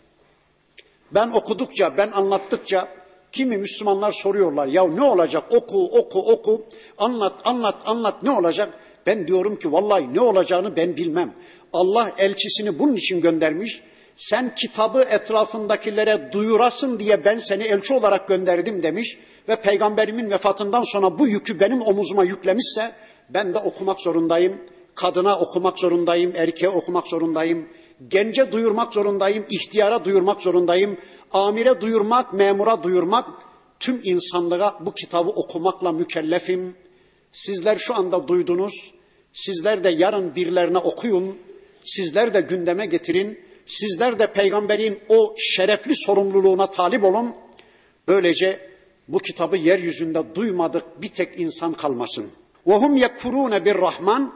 Ben 1.10 1.30
okudukça, 1.30 1.96
ben 1.96 2.10
anlattıkça 2.10 2.88
kimi 3.32 3.56
Müslümanlar 3.56 4.12
soruyorlar 4.12 4.66
ya 4.66 4.88
ne 4.88 5.02
olacak 5.02 5.44
oku 5.50 5.84
oku 5.84 6.32
oku 6.32 6.62
anlat 6.98 7.32
anlat 7.44 7.76
anlat 7.86 8.22
ne 8.22 8.30
olacak? 8.30 8.78
Ben 9.06 9.28
diyorum 9.28 9.56
ki 9.56 9.72
vallahi 9.72 10.14
ne 10.14 10.20
olacağını 10.20 10.76
ben 10.76 10.96
bilmem. 10.96 11.34
Allah 11.72 12.12
elçisini 12.18 12.78
bunun 12.78 12.94
için 12.94 13.20
göndermiş. 13.20 13.82
Sen 14.16 14.54
kitabı 14.54 15.02
etrafındakilere 15.02 16.32
duyurasın 16.32 16.98
diye 16.98 17.24
ben 17.24 17.38
seni 17.38 17.62
elçi 17.62 17.94
olarak 17.94 18.28
gönderdim 18.28 18.82
demiş 18.82 19.18
ve 19.48 19.56
peygamberimin 19.56 20.30
vefatından 20.30 20.82
sonra 20.82 21.18
bu 21.18 21.28
yükü 21.28 21.60
benim 21.60 21.82
omuzuma 21.82 22.24
yüklemişse 22.24 22.92
ben 23.30 23.54
de 23.54 23.58
okumak 23.58 24.00
zorundayım. 24.00 24.60
Kadına 24.94 25.38
okumak 25.38 25.78
zorundayım, 25.78 26.32
erkeğe 26.36 26.68
okumak 26.68 27.06
zorundayım, 27.06 27.68
gence 28.08 28.52
duyurmak 28.52 28.94
zorundayım, 28.94 29.44
ihtiyara 29.50 30.04
duyurmak 30.04 30.42
zorundayım, 30.42 30.96
amire 31.32 31.80
duyurmak, 31.80 32.32
memura 32.32 32.82
duyurmak, 32.82 33.28
tüm 33.80 34.00
insanlığa 34.04 34.78
bu 34.80 34.92
kitabı 34.92 35.30
okumakla 35.30 35.92
mükellefim. 35.92 36.76
Sizler 37.32 37.76
şu 37.76 37.94
anda 37.94 38.28
duydunuz, 38.28 38.92
sizler 39.32 39.84
de 39.84 39.88
yarın 39.88 40.34
birilerine 40.34 40.78
okuyun, 40.78 41.36
sizler 41.83 42.33
de 42.33 42.41
gündeme 42.41 42.85
getirin, 42.85 43.39
sizler 43.65 44.19
de 44.19 44.27
peygamberin 44.27 44.99
o 45.09 45.35
şerefli 45.37 45.95
sorumluluğuna 45.95 46.71
talip 46.71 47.03
olun. 47.03 47.35
Böylece 48.07 48.59
bu 49.07 49.19
kitabı 49.19 49.57
yeryüzünde 49.57 50.35
duymadık 50.35 51.01
bir 51.01 51.09
tek 51.09 51.39
insan 51.39 51.73
kalmasın. 51.73 52.31
وَهُمْ 52.67 53.05
يَكْفُرُونَ 53.05 53.81
Rahman. 53.81 54.33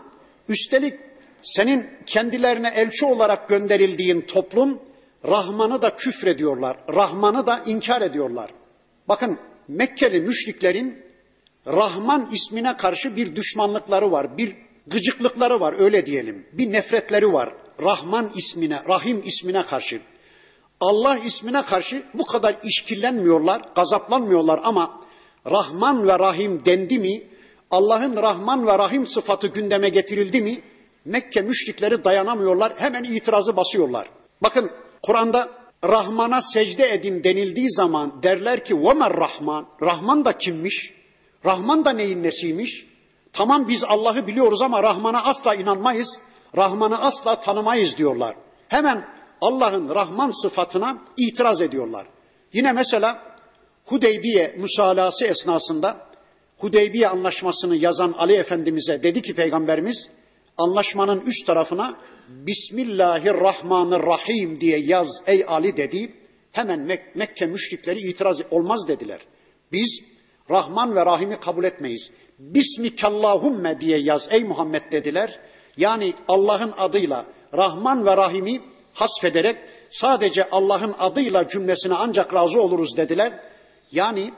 Üstelik 0.49 0.99
senin 1.41 1.89
kendilerine 2.05 2.71
elçi 2.75 3.05
olarak 3.05 3.49
gönderildiğin 3.49 4.21
toplum 4.21 4.79
Rahman'ı 5.25 5.81
da 5.81 5.95
küfrediyorlar. 5.95 6.77
Rahman'ı 6.93 7.45
da 7.45 7.63
inkar 7.65 8.01
ediyorlar. 8.01 8.51
Bakın 9.07 9.39
Mekkeli 9.67 10.19
müşriklerin 10.19 11.03
Rahman 11.67 12.29
ismine 12.31 12.77
karşı 12.77 13.15
bir 13.15 13.35
düşmanlıkları 13.35 14.11
var, 14.11 14.37
bir 14.37 14.55
gıcıklıkları 14.87 15.59
var 15.59 15.75
öyle 15.79 16.05
diyelim. 16.05 16.45
Bir 16.53 16.71
nefretleri 16.71 17.33
var 17.33 17.53
Rahman 17.81 18.31
ismine, 18.35 18.81
Rahim 18.89 19.21
ismine 19.25 19.63
karşı. 19.63 20.01
Allah 20.79 21.17
ismine 21.17 21.61
karşı 21.61 22.03
bu 22.13 22.25
kadar 22.25 22.57
işkillenmiyorlar, 22.63 23.61
gazaplanmıyorlar 23.75 24.59
ama 24.63 25.01
Rahman 25.51 26.07
ve 26.07 26.19
Rahim 26.19 26.65
dendi 26.65 26.99
mi, 26.99 27.23
Allah'ın 27.71 28.15
Rahman 28.15 28.67
ve 28.67 28.79
Rahim 28.79 29.05
sıfatı 29.05 29.47
gündeme 29.47 29.89
getirildi 29.89 30.41
mi, 30.41 30.63
Mekke 31.05 31.41
müşrikleri 31.41 32.03
dayanamıyorlar, 32.03 32.73
hemen 32.77 33.03
itirazı 33.03 33.55
basıyorlar. 33.55 34.07
Bakın 34.43 34.71
Kur'an'da 35.03 35.49
Rahman'a 35.83 36.41
secde 36.41 36.89
edin 36.89 37.23
denildiği 37.23 37.71
zaman 37.71 38.23
derler 38.23 38.65
ki 38.65 38.73
وَمَا 38.73 39.17
Rahman. 39.17 39.67
Rahman 39.81 40.25
da 40.25 40.37
kimmiş? 40.37 40.93
Rahman 41.45 41.85
da 41.85 41.91
neyin 41.91 42.23
nesiymiş? 42.23 42.85
Tamam 43.36 43.68
biz 43.68 43.84
Allah'ı 43.84 44.26
biliyoruz 44.26 44.62
ama 44.62 44.82
Rahman'a 44.82 45.24
asla 45.24 45.54
inanmayız. 45.54 46.20
Rahman'ı 46.56 47.02
asla 47.02 47.40
tanımayız 47.40 47.96
diyorlar. 47.96 48.36
Hemen 48.68 49.08
Allah'ın 49.40 49.94
Rahman 49.94 50.30
sıfatına 50.30 50.98
itiraz 51.16 51.60
ediyorlar. 51.60 52.06
Yine 52.52 52.72
mesela 52.72 53.36
Hudeybiye 53.84 54.54
müsalası 54.58 55.26
esnasında 55.26 56.06
Hudeybiye 56.58 57.08
anlaşmasını 57.08 57.76
yazan 57.76 58.14
Ali 58.18 58.32
Efendimiz'e 58.32 59.02
dedi 59.02 59.22
ki 59.22 59.34
Peygamberimiz 59.34 60.08
anlaşmanın 60.58 61.20
üst 61.20 61.46
tarafına 61.46 61.98
Bismillahirrahmanirrahim 62.28 64.60
diye 64.60 64.78
yaz 64.78 65.22
ey 65.26 65.44
Ali 65.48 65.76
dedi. 65.76 66.14
Hemen 66.52 66.80
Mek 66.80 67.16
Mekke 67.16 67.46
müşrikleri 67.46 67.98
itiraz 67.98 68.40
olmaz 68.50 68.88
dediler. 68.88 69.20
Biz 69.72 70.02
Rahman 70.50 70.96
ve 70.96 71.06
Rahim'i 71.06 71.40
kabul 71.40 71.64
etmeyiz. 71.64 72.10
Bismikallahumme 72.38 73.80
diye 73.80 73.98
yaz 73.98 74.28
ey 74.32 74.44
Muhammed 74.44 74.92
dediler. 74.92 75.40
Yani 75.76 76.14
Allah'ın 76.28 76.72
adıyla 76.78 77.26
Rahman 77.54 78.06
ve 78.06 78.16
Rahim'i 78.16 78.60
hasfederek 78.94 79.56
sadece 79.90 80.48
Allah'ın 80.50 80.94
adıyla 80.98 81.48
cümlesine 81.48 81.94
ancak 81.94 82.34
razı 82.34 82.60
oluruz 82.60 82.96
dediler. 82.96 83.40
Yani 83.92 84.32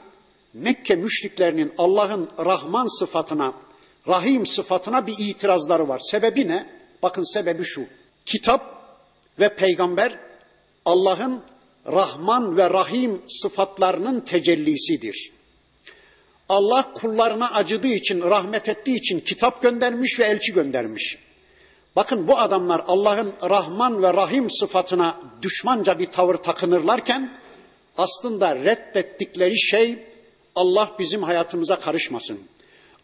Mekke 0.53 0.95
müşriklerinin 0.95 1.73
Allah'ın 1.77 2.29
Rahman 2.45 2.99
sıfatına, 2.99 3.53
Rahim 4.07 4.45
sıfatına 4.45 5.07
bir 5.07 5.15
itirazları 5.19 5.87
var. 5.87 5.99
Sebebi 6.11 6.47
ne? 6.47 6.69
Bakın 7.03 7.33
sebebi 7.33 7.63
şu. 7.63 7.85
Kitap 8.25 8.61
ve 9.39 9.55
peygamber 9.55 10.19
Allah'ın 10.85 11.41
Rahman 11.87 12.57
ve 12.57 12.69
Rahim 12.69 13.21
sıfatlarının 13.27 14.19
tecellisidir. 14.19 15.38
Allah 16.49 16.93
kullarına 16.93 17.51
acıdığı 17.51 17.87
için, 17.87 18.21
rahmet 18.21 18.69
ettiği 18.69 18.97
için 18.97 19.19
kitap 19.19 19.61
göndermiş 19.61 20.19
ve 20.19 20.25
elçi 20.25 20.53
göndermiş. 20.53 21.17
Bakın 21.95 22.27
bu 22.27 22.37
adamlar 22.37 22.83
Allah'ın 22.87 23.33
Rahman 23.49 24.03
ve 24.03 24.13
Rahim 24.13 24.49
sıfatına 24.49 25.21
düşmanca 25.41 25.99
bir 25.99 26.05
tavır 26.05 26.35
takınırlarken 26.35 27.37
aslında 27.97 28.55
reddettikleri 28.55 29.59
şey 29.59 29.99
Allah 30.55 30.95
bizim 30.99 31.23
hayatımıza 31.23 31.79
karışmasın. 31.79 32.39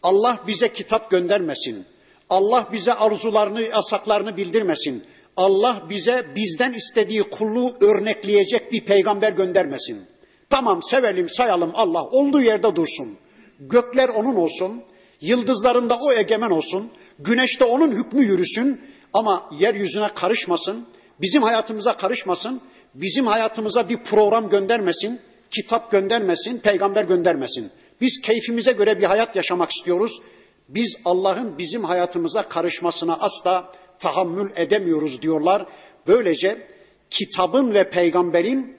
Allah 0.02 0.40
bize 0.46 0.72
kitap 0.72 1.10
göndermesin. 1.10 1.86
Allah 2.30 2.68
bize 2.72 2.92
arzularını, 2.92 3.62
yasaklarını 3.62 4.36
bildirmesin. 4.36 5.04
Allah 5.36 5.82
bize 5.90 6.26
bizden 6.36 6.72
istediği 6.72 7.22
kulluğu 7.22 7.76
örnekleyecek 7.80 8.72
bir 8.72 8.84
peygamber 8.84 9.32
göndermesin. 9.32 10.06
Tamam 10.50 10.82
sevelim, 10.82 11.28
sayalım 11.28 11.70
Allah 11.74 12.04
olduğu 12.04 12.42
yerde 12.42 12.76
dursun. 12.76 13.18
Gökler 13.60 14.08
onun 14.08 14.36
olsun, 14.36 14.82
yıldızlarında 15.20 15.98
o 16.00 16.12
egemen 16.12 16.50
olsun, 16.50 16.90
güneşte 17.18 17.64
onun 17.64 17.92
hükmü 17.92 18.24
yürüsün 18.24 18.80
ama 19.12 19.50
yeryüzüne 19.58 20.08
karışmasın, 20.14 20.86
bizim 21.20 21.42
hayatımıza 21.42 21.96
karışmasın, 21.96 22.60
bizim 22.94 23.26
hayatımıza 23.26 23.88
bir 23.88 24.04
program 24.04 24.48
göndermesin, 24.48 25.20
kitap 25.50 25.90
göndermesin, 25.90 26.58
peygamber 26.58 27.04
göndermesin. 27.04 27.70
Biz 28.00 28.20
keyfimize 28.20 28.72
göre 28.72 28.98
bir 29.00 29.04
hayat 29.04 29.36
yaşamak 29.36 29.70
istiyoruz. 29.70 30.20
Biz 30.68 30.96
Allah'ın 31.04 31.58
bizim 31.58 31.84
hayatımıza 31.84 32.48
karışmasına 32.48 33.14
asla 33.14 33.72
tahammül 33.98 34.50
edemiyoruz 34.56 35.22
diyorlar. 35.22 35.66
Böylece 36.06 36.68
kitabın 37.10 37.74
ve 37.74 37.90
peygamberin 37.90 38.76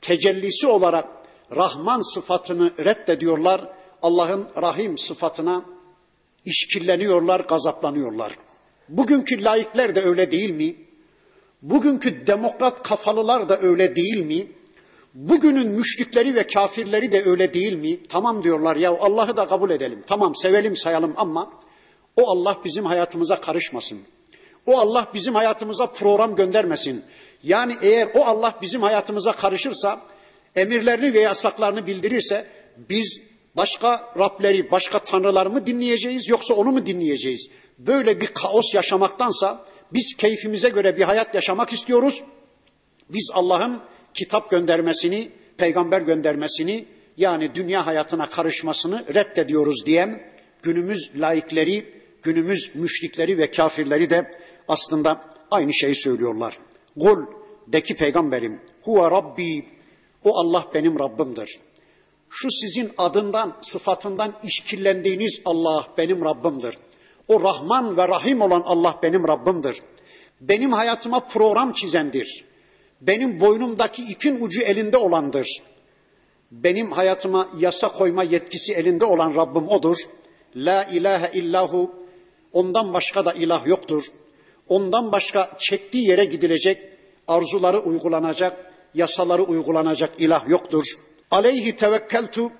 tecellisi 0.00 0.66
olarak 0.66 1.08
Rahman 1.56 2.14
sıfatını 2.14 2.70
reddediyorlar. 2.84 3.68
Allah'ın 4.04 4.48
Rahim 4.62 4.98
sıfatına 4.98 5.64
işkilleniyorlar, 6.44 7.40
gazaplanıyorlar. 7.40 8.32
Bugünkü 8.88 9.44
laikler 9.44 9.94
de 9.94 10.02
öyle 10.02 10.30
değil 10.30 10.50
mi? 10.50 10.76
Bugünkü 11.62 12.26
demokrat 12.26 12.82
kafalılar 12.82 13.48
da 13.48 13.60
öyle 13.60 13.96
değil 13.96 14.16
mi? 14.16 14.46
Bugünün 15.14 15.68
müşrikleri 15.68 16.34
ve 16.34 16.46
kafirleri 16.46 17.12
de 17.12 17.24
öyle 17.24 17.54
değil 17.54 17.72
mi? 17.72 18.02
Tamam 18.02 18.42
diyorlar 18.42 18.76
ya 18.76 18.90
Allah'ı 18.90 19.36
da 19.36 19.46
kabul 19.46 19.70
edelim. 19.70 20.04
Tamam 20.06 20.34
sevelim 20.34 20.76
sayalım 20.76 21.14
ama 21.16 21.50
o 22.16 22.30
Allah 22.30 22.58
bizim 22.64 22.84
hayatımıza 22.84 23.40
karışmasın. 23.40 23.98
O 24.66 24.78
Allah 24.78 25.08
bizim 25.14 25.34
hayatımıza 25.34 25.86
program 25.86 26.36
göndermesin. 26.36 27.04
Yani 27.42 27.76
eğer 27.82 28.08
o 28.14 28.24
Allah 28.24 28.58
bizim 28.62 28.82
hayatımıza 28.82 29.32
karışırsa, 29.32 30.00
emirlerini 30.56 31.14
ve 31.14 31.20
yasaklarını 31.20 31.86
bildirirse 31.86 32.46
biz 32.88 33.33
başka 33.56 34.12
Rableri, 34.18 34.70
başka 34.70 34.98
tanrılar 34.98 35.46
mı 35.46 35.66
dinleyeceğiz 35.66 36.28
yoksa 36.28 36.54
onu 36.54 36.72
mu 36.72 36.86
dinleyeceğiz? 36.86 37.50
Böyle 37.78 38.20
bir 38.20 38.26
kaos 38.26 38.74
yaşamaktansa 38.74 39.64
biz 39.92 40.16
keyfimize 40.16 40.68
göre 40.68 40.96
bir 40.96 41.02
hayat 41.02 41.34
yaşamak 41.34 41.72
istiyoruz. 41.72 42.22
Biz 43.10 43.30
Allah'ın 43.34 43.80
kitap 44.14 44.50
göndermesini, 44.50 45.32
peygamber 45.56 46.00
göndermesini 46.00 46.86
yani 47.16 47.54
dünya 47.54 47.86
hayatına 47.86 48.30
karışmasını 48.30 49.04
reddediyoruz 49.14 49.86
diyen 49.86 50.22
günümüz 50.62 51.10
laikleri, 51.16 52.02
günümüz 52.22 52.70
müşrikleri 52.74 53.38
ve 53.38 53.50
kafirleri 53.50 54.10
de 54.10 54.30
aslında 54.68 55.20
aynı 55.50 55.74
şeyi 55.74 55.96
söylüyorlar. 55.96 56.54
Kul 57.00 57.26
de 57.66 57.82
ki 57.82 57.96
peygamberim 57.96 58.60
huve 58.82 59.10
rabbi 59.10 59.64
o 60.24 60.36
Allah 60.36 60.70
benim 60.74 60.98
Rabbimdir. 60.98 61.58
Şu 62.36 62.50
sizin 62.50 62.92
adından, 62.98 63.56
sıfatından 63.60 64.32
işkillendiğiniz 64.42 65.42
Allah 65.44 65.86
benim 65.98 66.24
Rabbimdir. 66.24 66.78
O 67.28 67.42
Rahman 67.42 67.96
ve 67.96 68.08
Rahim 68.08 68.40
olan 68.40 68.62
Allah 68.66 68.98
benim 69.02 69.28
Rabbimdir. 69.28 69.80
Benim 70.40 70.72
hayatıma 70.72 71.20
program 71.20 71.72
çizendir. 71.72 72.44
Benim 73.00 73.40
boynumdaki 73.40 74.02
ipin 74.02 74.44
ucu 74.44 74.62
elinde 74.62 74.96
olandır. 74.96 75.48
Benim 76.50 76.92
hayatıma 76.92 77.48
yasa 77.58 77.88
koyma 77.88 78.22
yetkisi 78.22 78.74
elinde 78.74 79.04
olan 79.04 79.34
Rabbim 79.34 79.68
odur. 79.68 79.96
La 80.56 80.84
ilahe 80.84 81.38
illahu. 81.38 81.94
Ondan 82.52 82.94
başka 82.94 83.24
da 83.24 83.32
ilah 83.32 83.66
yoktur. 83.66 84.04
Ondan 84.68 85.12
başka 85.12 85.56
çektiği 85.58 86.08
yere 86.08 86.24
gidilecek, 86.24 86.78
arzuları 87.28 87.80
uygulanacak, 87.80 88.72
yasaları 88.94 89.42
uygulanacak 89.42 90.20
ilah 90.20 90.48
yoktur. 90.48 90.84
Aleyhi 91.33 91.75
tevekkeltu. 91.75 92.51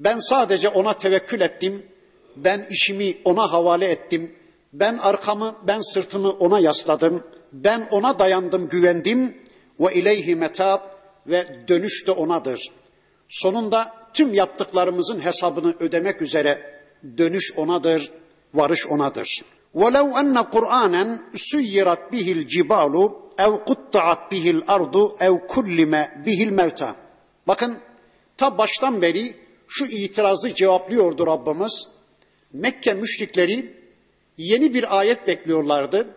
Ben 0.00 0.18
sadece 0.18 0.68
ona 0.68 0.92
tevekkül 0.92 1.40
ettim. 1.40 1.86
Ben 2.36 2.66
işimi 2.70 3.16
ona 3.24 3.52
havale 3.52 3.86
ettim. 3.86 4.36
Ben 4.72 4.98
arkamı, 4.98 5.56
ben 5.66 5.80
sırtımı 5.80 6.30
ona 6.30 6.60
yasladım. 6.60 7.24
Ben 7.52 7.88
ona 7.90 8.18
dayandım, 8.18 8.68
güvendim. 8.68 9.36
Ve 9.80 9.94
ileyhi 9.94 10.36
metab 10.36 10.80
ve 11.26 11.68
dönüş 11.68 12.06
de 12.06 12.10
onadır. 12.10 12.70
Sonunda 13.28 13.94
tüm 14.14 14.34
yaptıklarımızın 14.34 15.20
hesabını 15.20 15.74
ödemek 15.80 16.22
üzere 16.22 16.80
dönüş 17.18 17.52
onadır, 17.56 18.10
varış 18.54 18.86
onadır. 18.86 19.42
وَلَوْ 19.74 20.06
أَنَّ 20.20 20.36
قُرْآنًا 20.54 21.04
سُيِّرَتْ 21.50 22.02
بِهِ 22.12 22.26
الْجِبَالُ 22.38 22.94
اَوْ 23.44 23.52
قُطَّعَتْ 23.68 24.22
بِهِ 24.32 24.44
الْأَرْضُ 24.56 24.96
اَوْ 25.26 25.46
كُلِّمَ 25.46 25.92
بِهِ 26.24 26.38
الْمَوْتَى 26.48 26.94
Bakın 27.48 27.78
ta 28.37 28.57
baştan 28.57 29.01
beri 29.01 29.35
şu 29.67 29.85
itirazı 29.85 30.53
cevaplıyordu 30.53 31.27
Rabbimiz. 31.27 31.87
Mekke 32.53 32.93
müşrikleri 32.93 33.73
yeni 34.37 34.73
bir 34.73 34.99
ayet 34.99 35.27
bekliyorlardı. 35.27 36.07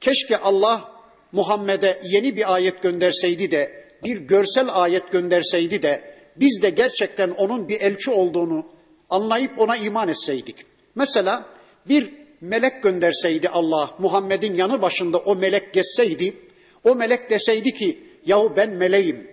Keşke 0.00 0.36
Allah 0.36 0.92
Muhammed'e 1.32 2.00
yeni 2.04 2.36
bir 2.36 2.54
ayet 2.54 2.82
gönderseydi 2.82 3.50
de, 3.50 3.84
bir 4.04 4.16
görsel 4.16 4.68
ayet 4.72 5.12
gönderseydi 5.12 5.82
de, 5.82 6.14
biz 6.36 6.62
de 6.62 6.70
gerçekten 6.70 7.30
onun 7.30 7.68
bir 7.68 7.80
elçi 7.80 8.10
olduğunu 8.10 8.66
anlayıp 9.10 9.60
ona 9.60 9.76
iman 9.76 10.08
etseydik. 10.08 10.56
Mesela 10.94 11.46
bir 11.88 12.12
melek 12.40 12.82
gönderseydi 12.82 13.48
Allah, 13.48 13.90
Muhammed'in 13.98 14.54
yanı 14.54 14.82
başında 14.82 15.18
o 15.18 15.36
melek 15.36 15.74
geçseydi, 15.74 16.36
o 16.84 16.94
melek 16.94 17.30
deseydi 17.30 17.74
ki, 17.74 18.02
yahu 18.26 18.52
ben 18.56 18.70
meleğim, 18.70 19.31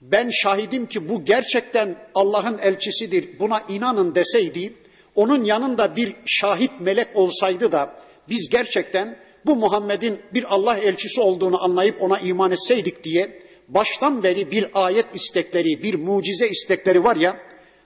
ben 0.00 0.30
şahidim 0.30 0.86
ki 0.86 1.08
bu 1.08 1.24
gerçekten 1.24 1.96
Allah'ın 2.14 2.58
elçisidir, 2.58 3.38
buna 3.38 3.60
inanın 3.68 4.14
deseydi, 4.14 4.74
onun 5.14 5.44
yanında 5.44 5.96
bir 5.96 6.16
şahit 6.26 6.80
melek 6.80 7.16
olsaydı 7.16 7.72
da 7.72 7.98
biz 8.28 8.48
gerçekten 8.50 9.18
bu 9.46 9.56
Muhammed'in 9.56 10.20
bir 10.34 10.54
Allah 10.54 10.76
elçisi 10.78 11.20
olduğunu 11.20 11.64
anlayıp 11.64 12.02
ona 12.02 12.18
iman 12.18 12.50
etseydik 12.50 13.04
diye 13.04 13.42
baştan 13.68 14.22
beri 14.22 14.50
bir 14.50 14.66
ayet 14.74 15.14
istekleri, 15.14 15.82
bir 15.82 15.94
mucize 15.94 16.48
istekleri 16.48 17.04
var 17.04 17.16
ya, 17.16 17.40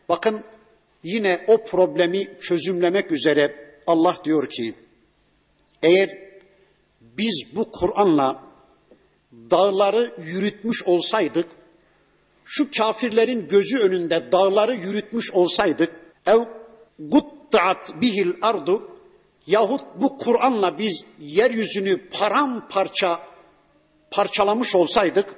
bakın 0.08 0.44
yine 1.02 1.44
o 1.46 1.64
problemi 1.64 2.40
çözümlemek 2.40 3.12
üzere 3.12 3.76
Allah 3.86 4.16
diyor 4.24 4.48
ki, 4.48 4.74
eğer 5.82 6.18
biz 7.00 7.44
bu 7.52 7.70
Kur'an'la 7.70 8.42
dağları 9.32 10.14
yürütmüş 10.18 10.82
olsaydık, 10.82 11.46
şu 12.45 12.70
kafirlerin 12.70 13.49
gözü 13.49 13.78
önünde 13.78 14.32
dağları 14.32 14.74
yürütmüş 14.74 15.32
olsaydık, 15.32 16.01
ev 16.26 16.40
guttaat 16.99 18.01
bihil 18.01 18.32
ardu 18.43 18.90
yahut 19.47 19.82
bu 19.95 20.16
Kur'an'la 20.16 20.78
biz 20.78 21.05
yeryüzünü 21.18 22.09
paramparça 22.11 23.20
parçalamış 24.11 24.74
olsaydık 24.74 25.34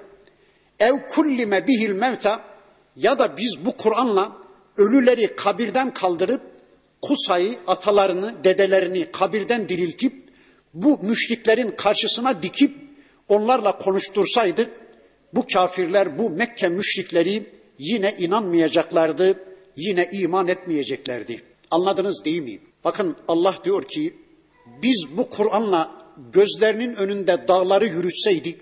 ev 0.78 1.06
kullime 1.08 1.66
bihil 1.66 1.90
mevta 1.90 2.44
ya 2.96 3.18
da 3.18 3.36
biz 3.36 3.64
bu 3.64 3.76
Kur'an'la 3.76 4.36
ölüleri 4.76 5.36
kabirden 5.36 5.92
kaldırıp 5.92 6.42
Kusay'ı, 7.02 7.58
atalarını, 7.66 8.44
dedelerini 8.44 9.12
kabirden 9.12 9.68
diriltip 9.68 10.30
bu 10.74 10.98
müşriklerin 11.02 11.70
karşısına 11.70 12.42
dikip 12.42 12.76
onlarla 13.28 13.78
konuştursaydık 13.78 14.80
bu 15.34 15.46
kafirler, 15.52 16.18
bu 16.18 16.30
Mekke 16.30 16.68
müşrikleri 16.68 17.46
yine 17.78 18.16
inanmayacaklardı, 18.18 19.44
yine 19.76 20.08
iman 20.12 20.48
etmeyeceklerdi. 20.48 21.42
Anladınız 21.70 22.24
değil 22.24 22.42
mi? 22.42 22.58
Bakın 22.84 23.16
Allah 23.28 23.54
diyor 23.64 23.88
ki 23.88 24.14
biz 24.82 25.06
bu 25.16 25.28
Kur'an'la 25.28 25.98
gözlerinin 26.32 26.94
önünde 26.94 27.48
dağları 27.48 27.86
yürütseydik, 27.86 28.60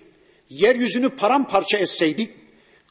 yeryüzünü 0.49 1.09
paramparça 1.09 1.79
etseydik, 1.79 2.35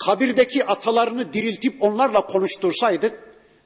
kabirdeki 0.05 0.65
atalarını 0.65 1.33
diriltip 1.33 1.83
onlarla 1.83 2.25
konuştursaydık, 2.25 3.19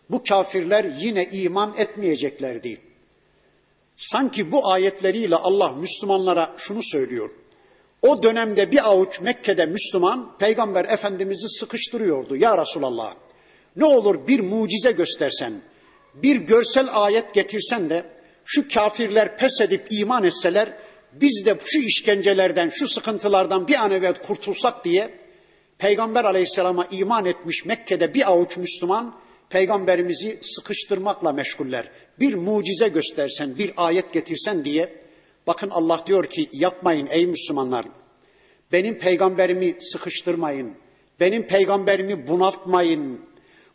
bu 0.10 0.24
kafirler 0.24 0.84
yine 0.84 1.30
iman 1.32 1.78
etmeyeceklerdi. 1.78 2.82
Sanki 3.98 4.52
bu 4.52 4.72
ayetleriyle 4.72 5.36
Allah 5.36 5.72
Müslümanlara 5.72 6.56
şunu 6.58 6.84
söylüyor. 6.84 7.32
O 8.06 8.24
dönemde 8.24 8.72
bir 8.72 8.90
avuç 8.90 9.22
Mekke'de 9.22 9.66
Müslüman 9.66 10.38
Peygamber 10.38 10.86
Efendimiz'i 10.86 11.50
sıkıştırıyordu. 11.50 12.36
Ya 12.36 12.58
Resulallah 12.58 13.16
ne 13.76 13.86
olur 13.86 14.28
bir 14.28 14.40
mucize 14.40 14.92
göstersen, 14.92 15.54
bir 16.14 16.36
görsel 16.36 16.88
ayet 16.92 17.34
getirsen 17.34 17.90
de 17.90 18.06
şu 18.46 18.70
kafirler 18.70 19.38
pes 19.38 19.62
edip 19.62 19.88
iman 19.90 20.24
etseler 20.24 20.78
biz 21.14 21.46
de 21.46 21.58
şu 21.66 21.80
işkencelerden, 21.80 22.70
şu 22.70 22.88
sıkıntılardan 22.88 23.68
bir 23.68 23.76
an 23.76 23.92
evvel 23.92 24.14
kurtulsak 24.14 24.86
diye 24.86 25.20
Peygamber 25.78 26.24
aleyhisselama 26.26 26.88
iman 26.92 27.26
etmiş 27.26 27.66
Mekke'de 27.66 28.14
bir 28.14 28.32
avuç 28.32 28.58
Müslüman 28.58 29.16
peygamberimizi 29.50 30.40
sıkıştırmakla 30.42 31.32
meşguller. 31.32 31.90
Bir 32.20 32.34
mucize 32.34 32.88
göstersen, 32.88 33.58
bir 33.58 33.74
ayet 33.78 34.14
getirsen 34.14 34.66
diye 34.66 35.06
bakın 35.48 35.70
Allah 35.70 36.04
diyor 36.08 36.26
ki 36.26 36.50
yapmayın 36.54 37.08
ey 37.12 37.26
Müslümanlar. 37.26 37.86
Benim 38.72 39.00
peygamberimi 39.00 39.76
sıkıştırmayın. 39.80 40.74
Benim 41.20 41.48
peygamberimi 41.48 42.28
bunaltmayın. 42.28 43.22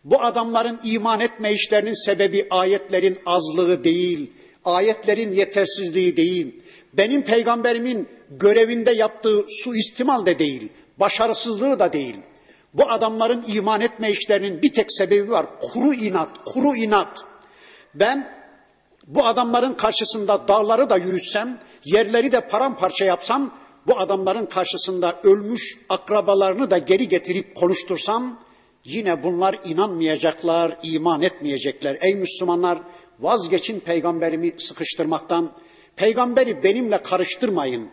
Bu 0.05 0.23
adamların 0.23 0.81
iman 0.85 1.21
etme 1.21 1.53
işlerinin 1.53 2.07
sebebi 2.07 2.47
ayetlerin 2.51 3.19
azlığı 3.27 3.85
değil, 3.85 4.31
ayetlerin 4.65 5.33
yetersizliği 5.33 6.17
değil. 6.17 6.63
Benim 6.93 7.23
peygamberimin 7.23 8.09
görevinde 8.31 8.93
yaptığı 8.93 9.45
suistimal 9.49 10.27
de 10.27 10.39
değil, 10.39 10.69
başarısızlığı 11.01 11.79
da 11.79 11.93
değil. 11.93 12.17
Bu 12.75 12.91
adamların 12.91 13.45
iman 13.47 13.81
etme 13.81 14.11
işlerinin 14.11 14.63
bir 14.63 14.73
tek 14.73 14.93
sebebi 14.93 15.31
var. 15.31 15.47
Kuru 15.61 15.95
inat, 15.95 16.45
kuru 16.45 16.77
inat. 16.77 17.19
Ben 17.95 18.40
bu 19.15 19.27
adamların 19.27 19.75
karşısında 19.75 20.49
dağları 20.49 20.91
da 20.91 20.97
yürütsem, 20.97 21.59
yerleri 21.85 22.33
de 22.33 22.49
paramparça 22.49 23.05
yapsam, 23.05 23.55
bu 23.87 23.99
adamların 23.99 24.47
karşısında 24.47 25.21
ölmüş 25.23 25.79
akrabalarını 25.89 26.71
da 26.71 26.79
geri 26.79 27.09
getirip 27.09 27.55
konuştursam, 27.55 28.41
yine 28.85 29.23
bunlar 29.23 29.57
inanmayacaklar, 29.65 30.77
iman 30.83 31.23
etmeyecekler. 31.23 31.99
Ey 32.01 32.15
Müslümanlar 32.15 32.79
vazgeçin 33.21 33.81
peygamberimi 33.81 34.55
sıkıştırmaktan. 34.59 35.51
Peygamberi 35.97 36.63
benimle 36.63 37.03
karıştırmayın. 37.03 37.89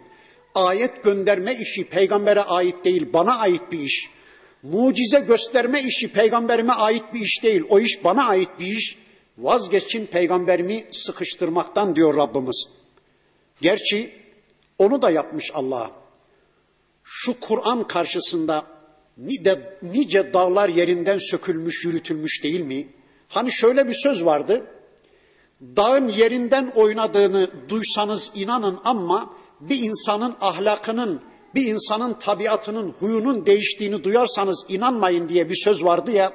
Ayet 0.56 1.04
gönderme 1.04 1.56
işi 1.56 1.84
peygambere 1.90 2.42
ait 2.42 2.86
değil, 2.86 3.14
bana 3.14 3.40
ait 3.40 3.72
bir 3.72 3.80
iş. 3.80 4.10
Mucize 4.64 5.20
gösterme 5.20 5.82
işi 5.82 6.08
peygamberime 6.08 6.74
ait 6.74 7.04
bir 7.14 7.20
iş 7.20 7.44
değil. 7.44 7.64
O 7.70 7.80
iş 7.80 8.04
bana 8.04 8.28
ait 8.28 8.50
bir 8.60 8.66
iş. 8.66 9.07
Vazgeçin 9.38 10.06
peygamberimi 10.06 10.88
sıkıştırmaktan 10.92 11.96
diyor 11.96 12.18
Rabbimiz. 12.18 12.70
Gerçi 13.62 14.14
onu 14.80 15.02
da 15.02 15.10
yapmış 15.10 15.52
Allah. 15.54 15.92
Şu 17.04 17.40
Kur'an 17.40 17.88
karşısında 17.88 18.66
nice, 19.18 19.78
nice 19.82 20.34
dağlar 20.34 20.70
yerinden 20.70 21.18
sökülmüş, 21.18 21.86
yürütülmüş 21.86 22.44
değil 22.44 22.62
mi? 22.62 22.88
Hani 23.28 23.52
şöyle 23.52 23.88
bir 23.88 23.94
söz 23.94 24.26
vardı. 24.26 24.68
Dağın 25.62 26.08
yerinden 26.08 26.72
oynadığını 26.76 27.50
duysanız 27.70 28.32
inanın 28.36 28.80
ama 28.84 29.34
bir 29.60 29.80
insanın 29.80 30.36
ahlakının 30.42 31.22
bir 31.56 31.68
insanın 31.68 32.14
tabiatının, 32.14 32.96
huyunun 33.00 33.46
değiştiğini 33.46 34.04
duyarsanız 34.04 34.66
inanmayın 34.70 35.30
diye 35.30 35.50
bir 35.50 35.56
söz 35.56 35.84
vardı 35.84 36.12
ya, 36.12 36.34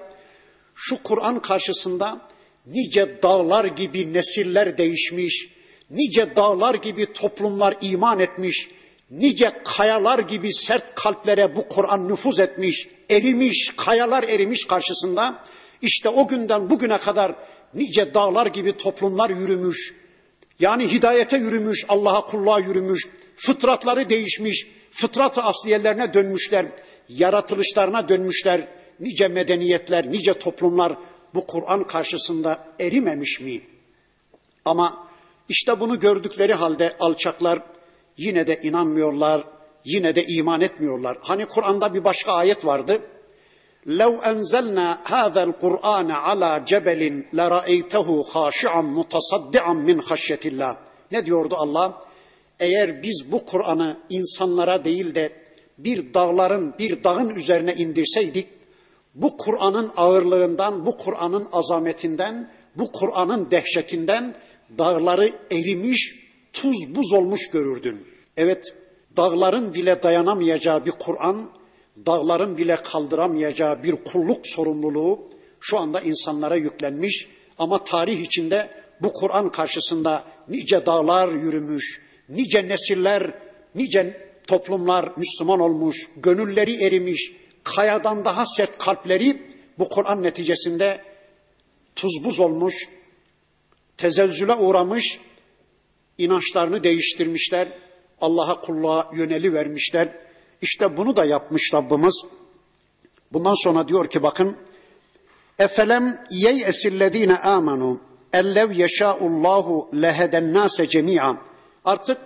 şu 0.74 1.02
Kur'an 1.02 1.42
karşısında 1.42 2.20
nice 2.66 3.22
dağlar 3.22 3.64
gibi 3.64 4.12
nesiller 4.12 4.78
değişmiş, 4.78 5.48
nice 5.90 6.36
dağlar 6.36 6.74
gibi 6.74 7.12
toplumlar 7.12 7.76
iman 7.80 8.20
etmiş, 8.20 8.68
nice 9.10 9.52
kayalar 9.64 10.18
gibi 10.18 10.52
sert 10.52 10.94
kalplere 10.94 11.56
bu 11.56 11.68
Kur'an 11.68 12.08
nüfuz 12.08 12.40
etmiş, 12.40 12.88
erimiş, 13.10 13.72
kayalar 13.76 14.22
erimiş 14.22 14.66
karşısında, 14.66 15.44
işte 15.82 16.08
o 16.08 16.28
günden 16.28 16.70
bugüne 16.70 16.98
kadar 16.98 17.34
nice 17.74 18.14
dağlar 18.14 18.46
gibi 18.46 18.76
toplumlar 18.76 19.30
yürümüş, 19.30 19.94
yani 20.60 20.92
hidayete 20.92 21.36
yürümüş, 21.36 21.84
Allah'a 21.88 22.26
kulluğa 22.26 22.58
yürümüş, 22.58 23.08
fıtratları 23.36 24.08
değişmiş, 24.08 24.66
fıtrat-ı 24.90 25.42
asliyelerine 25.42 26.14
dönmüşler, 26.14 26.66
yaratılışlarına 27.08 28.08
dönmüşler. 28.08 28.60
Nice 29.00 29.28
medeniyetler, 29.28 30.12
nice 30.12 30.34
toplumlar 30.34 30.96
bu 31.33 31.47
Kur'an 31.47 31.83
karşısında 31.83 32.67
erimemiş 32.79 33.39
mi? 33.41 33.61
Ama 34.65 35.07
işte 35.49 35.79
bunu 35.79 35.99
gördükleri 35.99 36.53
halde 36.53 36.95
alçaklar 36.99 37.59
yine 38.17 38.47
de 38.47 38.59
inanmıyorlar, 38.63 39.43
yine 39.85 40.15
de 40.15 40.25
iman 40.25 40.61
etmiyorlar. 40.61 41.17
Hani 41.21 41.45
Kur'an'da 41.45 41.93
bir 41.93 42.03
başka 42.03 42.31
ayet 42.31 42.65
vardı. 42.65 43.01
لو 43.87 44.13
أنزلنا 44.31 44.99
هذا 45.05 45.43
القرآن 45.43 46.11
على 46.11 46.63
جبل 46.67 47.23
لرأيته 47.33 48.23
خاشعا 48.23 48.81
متصدعا 48.81 49.73
من 49.73 50.01
خشية 50.01 50.43
الله 50.45 50.77
Ne 51.11 51.25
diyordu 51.25 51.55
Allah? 51.57 52.01
Eğer 52.59 53.03
biz 53.03 53.31
bu 53.31 53.45
Kur'an'ı 53.45 53.97
insanlara 54.09 54.85
değil 54.85 55.15
de 55.15 55.31
bir 55.77 56.13
dağların, 56.13 56.73
bir 56.79 57.03
dağın 57.03 57.29
üzerine 57.29 57.75
indirseydik, 57.75 58.47
bu 59.14 59.36
Kur'an'ın 59.36 59.90
ağırlığından, 59.96 60.86
bu 60.86 60.96
Kur'an'ın 60.96 61.48
azametinden, 61.52 62.50
bu 62.76 62.92
Kur'an'ın 62.92 63.50
dehşetinden 63.50 64.34
dağları 64.78 65.32
erimiş, 65.50 66.14
tuz 66.52 66.94
buz 66.94 67.12
olmuş 67.12 67.50
görürdün. 67.50 68.06
Evet, 68.36 68.74
dağların 69.16 69.74
bile 69.74 70.02
dayanamayacağı 70.02 70.86
bir 70.86 70.90
Kur'an, 70.90 71.50
dağların 72.06 72.58
bile 72.58 72.76
kaldıramayacağı 72.76 73.82
bir 73.82 73.92
kulluk 73.92 74.46
sorumluluğu 74.46 75.28
şu 75.60 75.78
anda 75.78 76.00
insanlara 76.00 76.56
yüklenmiş 76.56 77.28
ama 77.58 77.84
tarih 77.84 78.20
içinde 78.20 78.70
bu 79.02 79.12
Kur'an 79.12 79.52
karşısında 79.52 80.24
nice 80.48 80.86
dağlar 80.86 81.28
yürümüş, 81.32 82.00
nice 82.28 82.68
nesiller, 82.68 83.30
nice 83.74 84.32
toplumlar 84.46 85.12
Müslüman 85.16 85.60
olmuş, 85.60 86.08
gönülleri 86.16 86.84
erimiş, 86.84 87.32
kayadan 87.64 88.24
daha 88.24 88.46
sert 88.46 88.78
kalpleri 88.78 89.42
bu 89.78 89.88
Kur'an 89.88 90.22
neticesinde 90.22 91.04
tuz 91.96 92.24
buz 92.24 92.40
olmuş, 92.40 92.88
tezelzüle 93.96 94.54
uğramış, 94.54 95.20
inançlarını 96.18 96.84
değiştirmişler, 96.84 97.68
Allah'a 98.20 98.60
kulluğa 98.60 99.10
yöneli 99.14 99.54
vermişler. 99.54 100.08
İşte 100.62 100.96
bunu 100.96 101.16
da 101.16 101.24
yapmış 101.24 101.74
Rabbimiz. 101.74 102.24
Bundan 103.32 103.54
sonra 103.54 103.88
diyor 103.88 104.10
ki 104.10 104.22
bakın 104.22 104.56
Efelem 105.58 106.24
yeyesillezine 106.30 107.36
amenu 107.36 108.00
ellev 108.32 108.70
yeşaullahu 108.70 109.90
leheden 110.02 110.54
nase 110.54 110.88
cemi'a. 110.88 111.36
Artık 111.84 112.18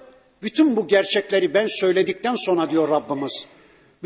bütün 0.43 0.76
bu 0.76 0.87
gerçekleri 0.87 1.55
ben 1.55 1.66
söyledikten 1.66 2.34
sonra 2.34 2.70
diyor 2.70 2.89
Rabbimiz. 2.89 3.47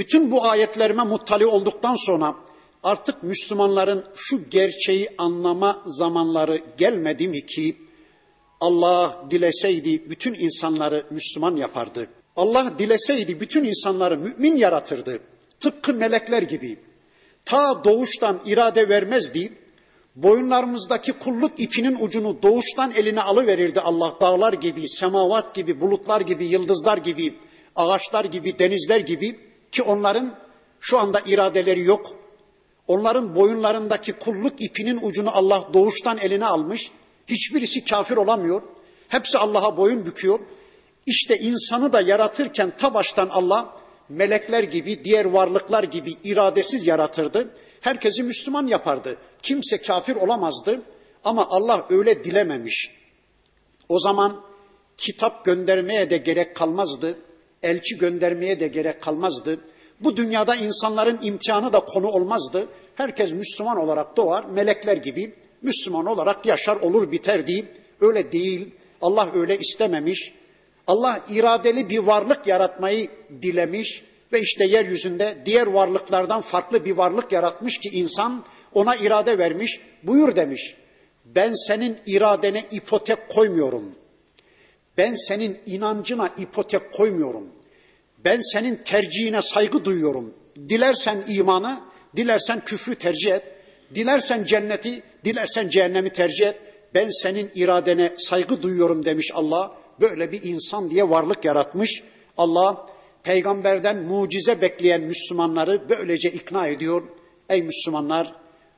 Bütün 0.00 0.30
bu 0.30 0.44
ayetlerime 0.44 1.04
muttali 1.04 1.46
olduktan 1.46 1.94
sonra 1.94 2.34
artık 2.82 3.22
Müslümanların 3.22 4.04
şu 4.14 4.50
gerçeği 4.50 5.08
anlama 5.18 5.82
zamanları 5.86 6.60
gelmedi 6.78 7.28
mi 7.28 7.46
ki 7.46 7.76
Allah 8.60 9.24
dileseydi 9.30 10.10
bütün 10.10 10.34
insanları 10.34 11.06
Müslüman 11.10 11.56
yapardı. 11.56 12.08
Allah 12.36 12.72
dileseydi 12.78 13.40
bütün 13.40 13.64
insanları 13.64 14.18
mümin 14.18 14.56
yaratırdı. 14.56 15.20
Tıpkı 15.60 15.94
melekler 15.94 16.42
gibi. 16.42 16.78
Ta 17.44 17.84
doğuştan 17.84 18.40
irade 18.46 18.88
vermezdi. 18.88 19.52
Boyunlarımızdaki 20.16 21.12
kulluk 21.12 21.52
ipinin 21.60 21.98
ucunu 22.00 22.42
doğuştan 22.42 22.90
eline 22.90 23.20
alıverirdi 23.22 23.80
Allah. 23.80 24.14
Dağlar 24.20 24.52
gibi, 24.52 24.88
semavat 24.88 25.54
gibi, 25.54 25.80
bulutlar 25.80 26.20
gibi, 26.20 26.46
yıldızlar 26.46 26.98
gibi, 26.98 27.34
ağaçlar 27.76 28.24
gibi, 28.24 28.58
denizler 28.58 29.00
gibi 29.00 29.49
ki 29.72 29.82
onların 29.82 30.38
şu 30.80 30.98
anda 30.98 31.20
iradeleri 31.26 31.80
yok. 31.80 32.16
Onların 32.86 33.36
boyunlarındaki 33.36 34.12
kulluk 34.12 34.62
ipinin 34.62 35.00
ucunu 35.02 35.36
Allah 35.36 35.68
doğuştan 35.74 36.18
eline 36.18 36.46
almış. 36.46 36.90
Hiçbirisi 37.28 37.84
kafir 37.84 38.16
olamıyor. 38.16 38.62
Hepsi 39.08 39.38
Allah'a 39.38 39.76
boyun 39.76 40.06
büküyor. 40.06 40.40
İşte 41.06 41.36
insanı 41.36 41.92
da 41.92 42.00
yaratırken 42.00 42.72
ta 42.76 42.94
baştan 42.94 43.28
Allah 43.28 43.76
melekler 44.08 44.62
gibi, 44.62 45.04
diğer 45.04 45.24
varlıklar 45.24 45.84
gibi 45.84 46.12
iradesiz 46.24 46.86
yaratırdı. 46.86 47.54
Herkesi 47.80 48.22
Müslüman 48.22 48.66
yapardı. 48.66 49.18
Kimse 49.42 49.78
kafir 49.78 50.16
olamazdı. 50.16 50.82
Ama 51.24 51.46
Allah 51.50 51.86
öyle 51.90 52.24
dilememiş. 52.24 52.94
O 53.88 53.98
zaman 53.98 54.42
kitap 54.96 55.44
göndermeye 55.44 56.10
de 56.10 56.16
gerek 56.16 56.56
kalmazdı. 56.56 57.18
Elçi 57.62 57.98
göndermeye 57.98 58.60
de 58.60 58.68
gerek 58.68 59.02
kalmazdı. 59.02 59.60
Bu 60.00 60.16
dünyada 60.16 60.56
insanların 60.56 61.18
imtihanı 61.22 61.72
da 61.72 61.80
konu 61.80 62.06
olmazdı. 62.06 62.68
Herkes 62.94 63.32
Müslüman 63.32 63.76
olarak 63.76 64.16
doğar, 64.16 64.44
melekler 64.44 64.96
gibi 64.96 65.34
Müslüman 65.62 66.06
olarak 66.06 66.46
yaşar 66.46 66.76
olur 66.76 67.12
biter 67.12 67.46
değil. 67.46 67.66
Öyle 68.00 68.32
değil. 68.32 68.70
Allah 69.02 69.28
öyle 69.34 69.58
istememiş. 69.58 70.34
Allah 70.86 71.20
iradeli 71.28 71.90
bir 71.90 71.98
varlık 71.98 72.46
yaratmayı 72.46 73.10
dilemiş 73.42 74.04
ve 74.32 74.40
işte 74.40 74.64
yeryüzünde 74.64 75.38
diğer 75.46 75.66
varlıklardan 75.66 76.40
farklı 76.40 76.84
bir 76.84 76.96
varlık 76.96 77.32
yaratmış 77.32 77.78
ki 77.78 77.88
insan 77.88 78.44
ona 78.74 78.96
irade 78.96 79.38
vermiş. 79.38 79.80
Buyur 80.02 80.36
demiş. 80.36 80.74
Ben 81.24 81.52
senin 81.66 81.96
iradene 82.06 82.64
ipotek 82.70 83.28
koymuyorum. 83.28 83.99
Ben 84.98 85.14
senin 85.14 85.60
inancına 85.66 86.28
ipotek 86.38 86.92
koymuyorum. 86.92 87.48
Ben 88.24 88.40
senin 88.52 88.76
tercihine 88.76 89.42
saygı 89.42 89.84
duyuyorum. 89.84 90.34
Dilersen 90.68 91.24
imanı, 91.28 91.80
dilersen 92.16 92.64
küfrü 92.64 92.94
tercih 92.94 93.32
et. 93.32 93.42
Dilersen 93.94 94.44
cenneti, 94.44 95.02
dilersen 95.24 95.68
cehennemi 95.68 96.12
tercih 96.12 96.46
et. 96.46 96.56
Ben 96.94 97.08
senin 97.22 97.50
iradene 97.54 98.12
saygı 98.16 98.62
duyuyorum 98.62 99.04
demiş 99.04 99.30
Allah. 99.34 99.76
Böyle 100.00 100.32
bir 100.32 100.42
insan 100.42 100.90
diye 100.90 101.10
varlık 101.10 101.44
yaratmış. 101.44 102.02
Allah 102.36 102.86
peygamberden 103.22 104.02
mucize 104.02 104.60
bekleyen 104.60 105.02
Müslümanları 105.02 105.88
böylece 105.88 106.30
ikna 106.30 106.66
ediyor. 106.66 107.02
Ey 107.48 107.62
Müslümanlar 107.62 108.34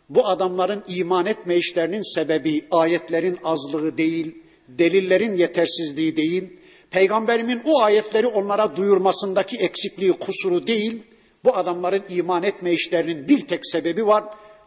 bu 0.08 0.26
adamların 0.26 0.84
iman 0.88 1.26
etme 1.26 1.56
işlerinin 1.56 2.14
sebebi 2.14 2.64
ayetlerin 2.70 3.38
azlığı 3.44 3.98
değil, 3.98 4.42
delillerin 4.78 5.36
yetersizliği 5.36 6.16
değil, 6.16 6.50
peygamberimin 6.90 7.62
o 7.64 7.82
ayetleri 7.82 8.26
onlara 8.26 8.76
duyurmasındaki 8.76 9.56
eksikliği, 9.56 10.12
kusuru 10.12 10.66
değil, 10.66 11.02
bu 11.44 11.56
adamların 11.56 12.04
iman 12.08 12.42
etme 12.42 12.72
işlerinin 12.72 13.28
bir 13.28 13.46
tek 13.46 13.66
sebebi 13.66 14.06
var. 14.06 14.24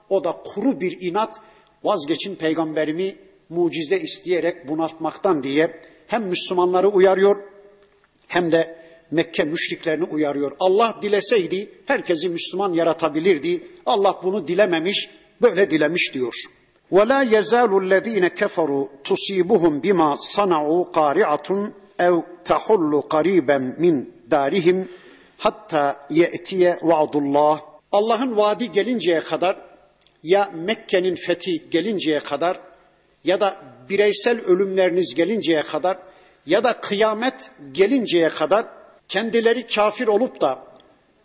O 0.10 0.24
da 0.24 0.32
kuru 0.32 0.82
bir 0.82 0.98
inat, 1.02 1.36
vazgeçin 1.84 2.36
peygamberimi 2.36 3.16
mucize 3.50 4.00
isteyerek 4.00 4.68
bunaltmaktan 4.68 5.44
diye 5.44 5.82
hem 6.08 6.24
Müslümanları 6.24 6.88
uyarıyor 6.88 7.44
hem 8.28 8.52
de 8.52 8.86
Mekke 9.12 9.44
müşriklerini 9.44 10.04
uyarıyor. 10.04 10.52
Allah 10.60 11.00
dileseydi 11.02 11.72
herkesi 11.86 12.30
Müslüman 12.30 12.74
yaratabilirdi. 12.74 13.68
Allah 13.86 14.20
bunu 14.24 14.48
dilememiş, 14.48 15.10
böyle 15.42 15.70
dilemiş 15.70 16.14
diyor. 16.14 16.34
وَلَا 16.91 17.21
يَزَالُ 17.23 17.73
الَّذ۪ينَ 17.83 18.27
كَفَرُوا 18.29 18.89
تُصِيبُهُمْ 19.05 19.73
بِمَا 19.81 20.17
صَنَعُوا 20.17 20.85
قَارِعَةٌ 20.99 21.49
اَوْ 22.01 22.23
تَحُلُّ 22.45 22.93
قَرِيبًا 23.15 23.59
مِنْ 23.79 23.95
دَارِهِمْ 24.31 24.79
hatta 25.39 26.07
ye'tiye 26.11 26.79
vaadullah. 26.83 27.61
Allah'ın 27.93 28.37
vaadi 28.37 28.73
gelinceye 28.73 29.21
kadar 29.21 29.57
ya 30.23 30.51
Mekke'nin 30.55 31.15
fethi 31.15 31.71
gelinceye 31.71 32.21
kadar 32.21 32.61
ya 33.25 33.41
da 33.41 33.57
bireysel 33.89 34.41
ölümleriniz 34.41 35.15
gelinceye 35.15 35.63
kadar 35.63 35.99
ya 36.47 36.65
da 36.65 36.81
kıyamet 36.81 37.51
gelinceye 37.73 38.29
kadar 38.29 38.67
kendileri 39.09 39.67
kafir 39.67 40.07
olup 40.07 40.41
da 40.41 40.65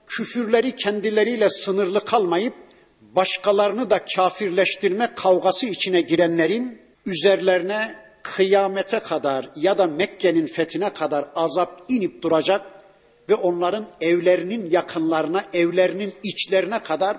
küfürleri 0.08 0.76
kendileriyle 0.76 1.50
sınırlı 1.50 2.06
kalmayıp 2.06 2.54
başkalarını 3.01 3.91
da 3.91 4.05
kafirleştirme 4.05 5.15
kavgası 5.15 5.67
içine 5.67 6.01
girenlerin 6.01 6.83
üzerlerine 7.07 7.95
kıyamete 8.23 8.99
kadar 8.99 9.51
ya 9.57 9.79
da 9.79 9.87
Mekke'nin 9.87 10.47
fethine 10.47 10.93
kadar 10.93 11.29
azap 11.35 11.83
inip 11.89 12.23
duracak 12.23 12.67
ve 13.29 13.35
onların 13.35 13.87
evlerinin 14.01 14.71
yakınlarına, 14.71 15.45
evlerinin 15.53 16.15
içlerine 16.23 16.79
kadar 16.79 17.17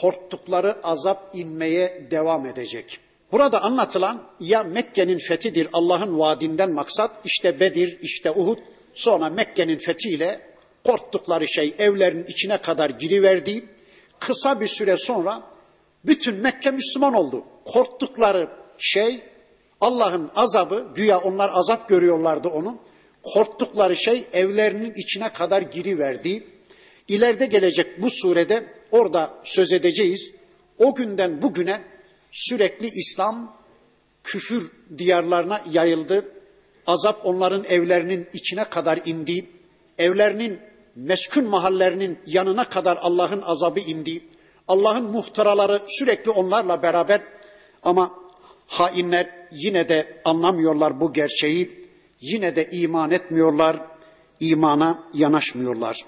korktukları 0.00 0.76
azap 0.82 1.30
inmeye 1.34 2.08
devam 2.10 2.46
edecek. 2.46 3.00
Burada 3.32 3.62
anlatılan 3.62 4.22
ya 4.40 4.62
Mekke'nin 4.62 5.18
fethidir 5.18 5.68
Allah'ın 5.72 6.18
vaadinden 6.18 6.72
maksat 6.72 7.10
işte 7.24 7.60
Bedir, 7.60 7.98
işte 8.02 8.30
Uhud, 8.30 8.58
sonra 8.94 9.30
Mekke'nin 9.30 9.78
fethiyle 9.78 10.40
korktukları 10.84 11.48
şey 11.48 11.74
evlerin 11.78 12.24
içine 12.24 12.58
kadar 12.58 12.90
giriverdi. 12.90 13.64
Kısa 14.20 14.60
bir 14.60 14.66
süre 14.66 14.96
sonra 14.96 15.42
bütün 16.04 16.34
Mekke 16.34 16.70
Müslüman 16.70 17.14
oldu. 17.14 17.44
Korktukları 17.64 18.48
şey 18.78 19.22
Allah'ın 19.80 20.30
azabı, 20.36 20.86
güya 20.94 21.18
onlar 21.18 21.50
azap 21.52 21.88
görüyorlardı 21.88 22.48
onun. 22.48 22.80
Korktukları 23.22 23.96
şey 23.96 24.26
evlerinin 24.32 24.94
içine 24.94 25.28
kadar 25.28 25.62
giriverdi. 25.62 26.46
İleride 27.08 27.46
gelecek 27.46 28.02
bu 28.02 28.10
surede 28.10 28.66
orada 28.90 29.34
söz 29.44 29.72
edeceğiz. 29.72 30.32
O 30.78 30.94
günden 30.94 31.42
bugüne 31.42 31.82
sürekli 32.32 32.88
İslam 32.88 33.56
küfür 34.24 34.72
diyarlarına 34.98 35.60
yayıldı. 35.70 36.32
Azap 36.86 37.26
onların 37.26 37.64
evlerinin 37.64 38.28
içine 38.32 38.64
kadar 38.64 39.00
indi. 39.04 39.46
Evlerinin 39.98 40.60
meskun 40.96 41.44
mahallerinin 41.44 42.18
yanına 42.26 42.68
kadar 42.68 42.98
Allah'ın 43.00 43.42
azabı 43.42 43.80
indi. 43.80 44.24
Allah'ın 44.68 45.04
muhtaraları 45.04 45.82
sürekli 45.88 46.30
onlarla 46.30 46.82
beraber 46.82 47.22
ama 47.82 48.14
hainler 48.66 49.48
yine 49.52 49.88
de 49.88 50.22
anlamıyorlar 50.24 51.00
bu 51.00 51.12
gerçeği. 51.12 51.86
Yine 52.20 52.56
de 52.56 52.68
iman 52.70 53.10
etmiyorlar, 53.10 53.76
imana 54.40 55.08
yanaşmıyorlar. 55.14 56.04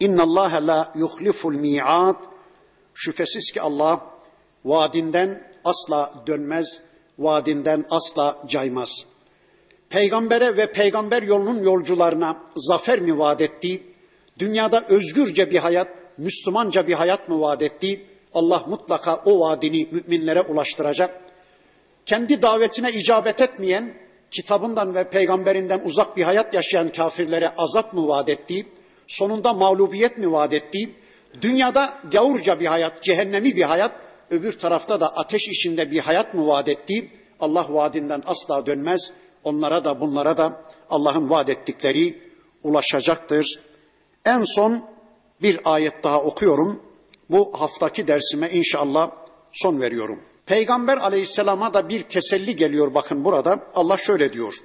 İnna 0.00 0.22
Allah 0.22 0.66
la 0.66 0.92
yuhliful 0.94 1.54
mi'ad. 1.54 2.16
Şüphesiz 2.94 3.52
ki 3.52 3.62
Allah 3.62 4.06
vaadinden 4.64 5.52
asla 5.64 6.14
dönmez, 6.26 6.80
vaadinden 7.18 7.84
asla 7.90 8.42
caymaz. 8.46 9.06
Peygambere 9.94 10.56
ve 10.56 10.72
peygamber 10.72 11.22
yolunun 11.22 11.62
yolcularına 11.62 12.36
zafer 12.56 13.00
mi 13.00 13.18
vaat 13.18 13.40
etti? 13.40 13.82
Dünyada 14.38 14.84
özgürce 14.88 15.50
bir 15.50 15.58
hayat, 15.58 15.88
Müslümanca 16.18 16.86
bir 16.86 16.92
hayat 16.92 17.28
mı 17.28 17.40
vaat 17.40 17.62
etti? 17.62 18.06
Allah 18.34 18.64
mutlaka 18.68 19.16
o 19.16 19.40
vaadini 19.40 19.88
müminlere 19.90 20.40
ulaştıracak. 20.40 21.20
Kendi 22.06 22.42
davetine 22.42 22.90
icabet 22.90 23.40
etmeyen, 23.40 23.94
kitabından 24.30 24.94
ve 24.94 25.10
peygamberinden 25.10 25.80
uzak 25.84 26.16
bir 26.16 26.22
hayat 26.22 26.54
yaşayan 26.54 26.92
kafirlere 26.92 27.48
azap 27.48 27.92
mı 27.92 28.08
vaat 28.08 28.28
etti? 28.28 28.66
Sonunda 29.08 29.52
mağlubiyet 29.52 30.18
mi 30.18 30.32
vaat 30.32 30.52
etti? 30.52 30.94
Dünyada 31.42 31.98
gavurca 32.12 32.60
bir 32.60 32.66
hayat, 32.66 33.02
cehennemi 33.02 33.56
bir 33.56 33.62
hayat, 33.62 33.92
öbür 34.30 34.58
tarafta 34.58 35.00
da 35.00 35.16
ateş 35.16 35.48
içinde 35.48 35.90
bir 35.90 35.98
hayat 35.98 36.34
mı 36.34 36.46
vaat 36.46 36.68
etti? 36.68 37.10
Allah 37.40 37.66
vaadinden 37.70 38.22
asla 38.26 38.66
dönmez. 38.66 39.12
Onlara 39.43 39.85
da 39.85 40.01
bunlara 40.01 40.37
da 40.37 40.61
Allah'ın 40.89 41.29
vaat 41.29 41.49
ettikleri 41.49 42.21
ulaşacaktır. 42.63 43.59
En 44.25 44.43
son 44.43 44.85
bir 45.41 45.59
ayet 45.65 46.03
daha 46.03 46.23
okuyorum. 46.23 46.81
Bu 47.29 47.61
haftaki 47.61 48.07
dersime 48.07 48.49
inşallah 48.49 49.11
son 49.53 49.81
veriyorum. 49.81 50.19
Peygamber 50.45 50.97
aleyhisselama 50.97 51.73
da 51.73 51.89
bir 51.89 52.03
teselli 52.03 52.55
geliyor 52.55 52.93
bakın 52.93 53.25
burada. 53.25 53.67
Allah 53.75 53.97
şöyle 53.97 54.33
diyor. 54.33 54.55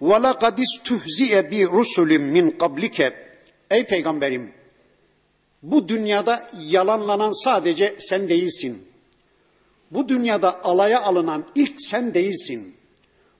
وَلَقَدْ 0.00 0.60
اِسْتُهْزِئَ 0.60 1.50
بِرُسُلٍ 1.50 2.18
min 2.18 2.50
qablike 2.50 3.26
Ey 3.70 3.84
peygamberim 3.84 4.52
bu 5.62 5.88
dünyada 5.88 6.50
yalanlanan 6.60 7.44
sadece 7.44 7.96
sen 7.98 8.28
değilsin. 8.28 8.88
Bu 9.90 10.08
dünyada 10.08 10.64
alaya 10.64 11.02
alınan 11.02 11.44
ilk 11.54 11.82
sen 11.82 12.14
değilsin. 12.14 12.74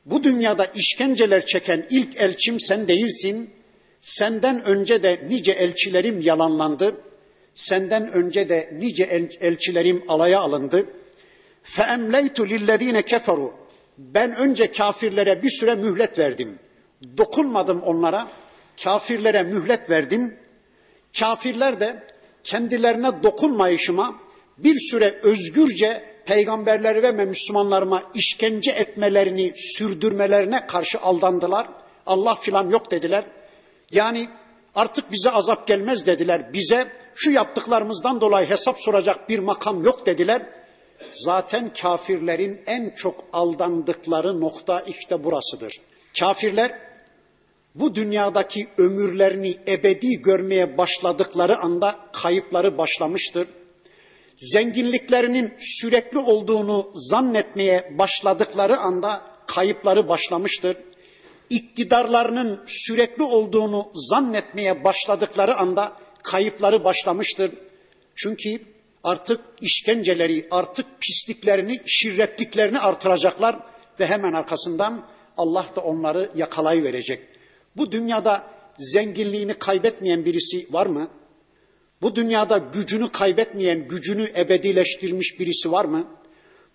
Bu 0.04 0.24
dünyada 0.24 0.64
işkenceler 0.64 1.46
çeken 1.46 1.86
ilk 1.90 2.16
elçim 2.16 2.60
sen 2.60 2.88
değilsin. 2.88 3.50
Senden 4.00 4.64
önce 4.64 5.02
de 5.02 5.20
nice 5.28 5.52
elçilerim 5.52 6.20
yalanlandı. 6.20 6.94
Senden 7.54 8.12
önce 8.12 8.48
de 8.48 8.70
nice 8.72 9.04
elçilerim 9.40 10.04
alaya 10.08 10.40
alındı. 10.40 10.86
فَاَمْلَيْتُ 11.64 12.34
لِلَّذ۪ينَ 12.34 13.02
كَفَرُوا 13.02 13.52
Ben 13.98 14.36
önce 14.36 14.70
kafirlere 14.70 15.42
bir 15.42 15.50
süre 15.50 15.74
mühlet 15.74 16.18
verdim. 16.18 16.58
Dokunmadım 17.18 17.82
onlara. 17.82 18.28
Kafirlere 18.84 19.42
mühlet 19.42 19.90
verdim. 19.90 20.36
Kafirler 21.18 21.80
de 21.80 22.02
kendilerine 22.44 23.22
dokunmayışıma 23.22 24.20
bir 24.58 24.74
süre 24.90 25.18
özgürce 25.22 26.09
peygamberleri 26.31 27.03
ve 27.03 27.11
Müslümanlarıma 27.11 28.03
işkence 28.13 28.71
etmelerini 28.71 29.53
sürdürmelerine 29.55 30.65
karşı 30.65 30.99
aldandılar. 30.99 31.67
Allah 32.05 32.35
filan 32.35 32.69
yok 32.69 32.91
dediler. 32.91 33.23
Yani 33.91 34.29
artık 34.75 35.11
bize 35.11 35.31
azap 35.31 35.67
gelmez 35.67 36.05
dediler. 36.05 36.53
Bize 36.53 36.87
şu 37.15 37.31
yaptıklarımızdan 37.31 38.21
dolayı 38.21 38.49
hesap 38.49 38.79
soracak 38.79 39.29
bir 39.29 39.39
makam 39.39 39.83
yok 39.83 40.05
dediler. 40.05 40.45
Zaten 41.11 41.73
kafirlerin 41.81 42.61
en 42.65 42.89
çok 42.89 43.23
aldandıkları 43.33 44.41
nokta 44.41 44.79
işte 44.79 45.23
burasıdır. 45.23 45.81
Kafirler 46.19 46.79
bu 47.75 47.95
dünyadaki 47.95 48.67
ömürlerini 48.77 49.57
ebedi 49.67 50.21
görmeye 50.21 50.77
başladıkları 50.77 51.57
anda 51.57 51.95
kayıpları 52.13 52.77
başlamıştır. 52.77 53.47
Zenginliklerinin 54.37 55.53
sürekli 55.59 56.17
olduğunu 56.17 56.91
zannetmeye 56.95 57.97
başladıkları 57.97 58.77
anda 58.77 59.21
kayıpları 59.47 60.07
başlamıştır. 60.09 60.77
İktidarlarının 61.49 62.59
sürekli 62.67 63.23
olduğunu 63.23 63.91
zannetmeye 63.95 64.83
başladıkları 64.83 65.55
anda 65.55 65.93
kayıpları 66.23 66.83
başlamıştır. 66.83 67.51
Çünkü 68.15 68.61
artık 69.03 69.41
işkenceleri, 69.61 70.47
artık 70.51 70.85
pisliklerini, 70.99 71.81
şirretliklerini 71.85 72.79
artıracaklar 72.79 73.55
ve 73.99 74.05
hemen 74.05 74.33
arkasından 74.33 75.05
Allah 75.37 75.65
da 75.75 75.81
onları 75.81 76.31
yakalayıverecek. 76.35 77.27
Bu 77.77 77.91
dünyada 77.91 78.47
zenginliğini 78.77 79.53
kaybetmeyen 79.53 80.25
birisi 80.25 80.73
var 80.73 80.85
mı? 80.85 81.07
Bu 82.01 82.15
dünyada 82.15 82.57
gücünü 82.57 83.11
kaybetmeyen, 83.11 83.87
gücünü 83.87 84.31
ebedileştirmiş 84.37 85.39
birisi 85.39 85.71
var 85.71 85.85
mı? 85.85 86.03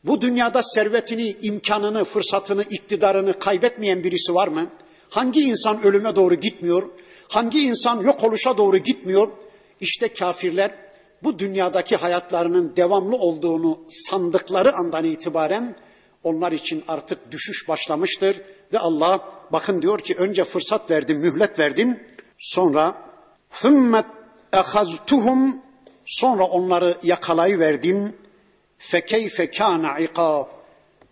Bu 0.04 0.20
dünyada 0.20 0.62
servetini, 0.62 1.36
imkanını, 1.42 2.04
fırsatını, 2.04 2.62
iktidarını 2.62 3.38
kaybetmeyen 3.38 4.04
birisi 4.04 4.34
var 4.34 4.48
mı? 4.48 4.70
Hangi 5.10 5.40
insan 5.40 5.82
ölüme 5.82 6.16
doğru 6.16 6.34
gitmiyor? 6.34 6.82
Hangi 7.28 7.60
insan 7.60 8.00
yok 8.00 8.24
oluşa 8.24 8.56
doğru 8.56 8.78
gitmiyor? 8.78 9.28
İşte 9.80 10.08
kafirler 10.08 10.74
bu 11.22 11.38
dünyadaki 11.38 11.96
hayatlarının 11.96 12.76
devamlı 12.76 13.16
olduğunu 13.16 13.78
sandıkları 13.88 14.74
andan 14.74 15.04
itibaren 15.04 15.76
onlar 16.22 16.52
için 16.52 16.84
artık 16.88 17.32
düşüş 17.32 17.68
başlamıştır 17.68 18.36
ve 18.72 18.78
Allah 18.78 19.30
bakın 19.52 19.82
diyor 19.82 19.98
ki 19.98 20.14
önce 20.14 20.44
fırsat 20.44 20.90
verdim, 20.90 21.18
mühlet 21.18 21.58
verdim. 21.58 22.00
Sonra 22.38 22.94
ثُمَّ 23.52 24.04
ehaztuhum 24.52 25.62
sonra 26.04 26.44
onları 26.44 26.98
yakalayıverdim. 27.02 28.16
Fekeyfe 28.78 29.50
kana 29.50 29.98
ikab 29.98 30.46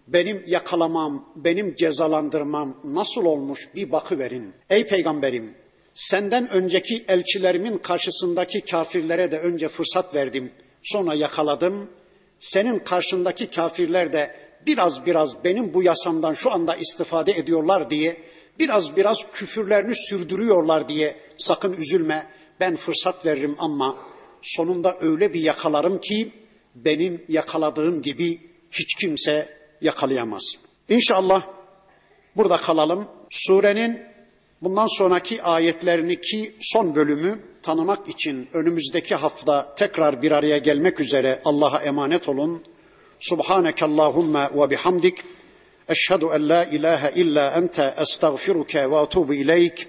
benim 0.09 0.45
yakalamam, 0.47 1.25
benim 1.37 1.75
cezalandırmam 1.75 2.77
nasıl 2.85 3.25
olmuş 3.25 3.69
bir 3.75 3.93
bakıverin. 3.93 4.55
Ey 4.71 4.87
peygamberim 4.87 5.55
senden 5.95 6.51
önceki 6.51 7.05
elçilerimin 7.09 7.79
karşısındaki 7.79 8.61
kafirlere 8.61 9.33
de 9.33 9.39
önce 9.39 9.69
fırsat 9.69 10.15
verdim. 10.15 10.53
Sonra 10.83 11.15
yakaladım. 11.15 11.91
Senin 12.39 12.79
karşındaki 12.79 13.51
kafirler 13.51 14.13
de 14.13 14.37
biraz 14.67 15.07
biraz 15.07 15.45
benim 15.45 15.75
bu 15.75 15.83
yasamdan 15.83 16.35
şu 16.35 16.53
anda 16.53 16.77
istifade 16.77 17.33
ediyorlar 17.33 17.91
diye, 17.91 18.17
biraz 18.59 18.97
biraz 18.97 19.19
küfürlerini 19.33 19.95
sürdürüyorlar 19.95 20.89
diye 20.89 21.17
sakın 21.37 21.73
üzülme 21.73 22.27
ben 22.61 22.77
fırsat 22.77 23.27
veririm 23.27 23.57
ama 23.59 23.97
sonunda 24.43 24.99
öyle 25.01 25.35
bir 25.35 25.41
yakalarım 25.41 25.99
ki 26.01 26.33
benim 26.75 27.25
yakaladığım 27.29 28.03
gibi 28.03 28.41
hiç 28.71 28.95
kimse 28.95 29.59
yakalayamaz. 29.81 30.55
İnşallah 30.89 31.43
burada 32.37 32.57
kalalım. 32.57 33.09
Surenin 33.31 34.03
bundan 34.63 34.87
sonraki 34.87 35.43
ayetlerini 35.43 36.21
ki 36.21 36.55
son 36.61 36.95
bölümü 36.95 37.39
tanımak 37.63 38.09
için 38.09 38.49
önümüzdeki 38.53 39.15
hafta 39.15 39.75
tekrar 39.75 40.23
bir 40.23 40.33
araya 40.33 40.59
gelmek 40.59 41.01
üzere 41.01 41.41
Allah'a 41.45 41.83
emanet 41.83 42.29
olun. 42.29 42.63
Subhaneke 43.21 43.85
Allahumma 43.85 44.51
ve 44.55 44.71
bihamdik. 44.71 45.19
Eşhedü 45.89 46.27
en 46.35 46.49
la 46.49 46.65
ilahe 46.65 47.13
illa 47.21 47.51
ente 47.51 47.95
estağfiruke 47.99 48.91
ve 48.91 48.95
etûbu 48.95 49.35
ileyk. 49.35 49.89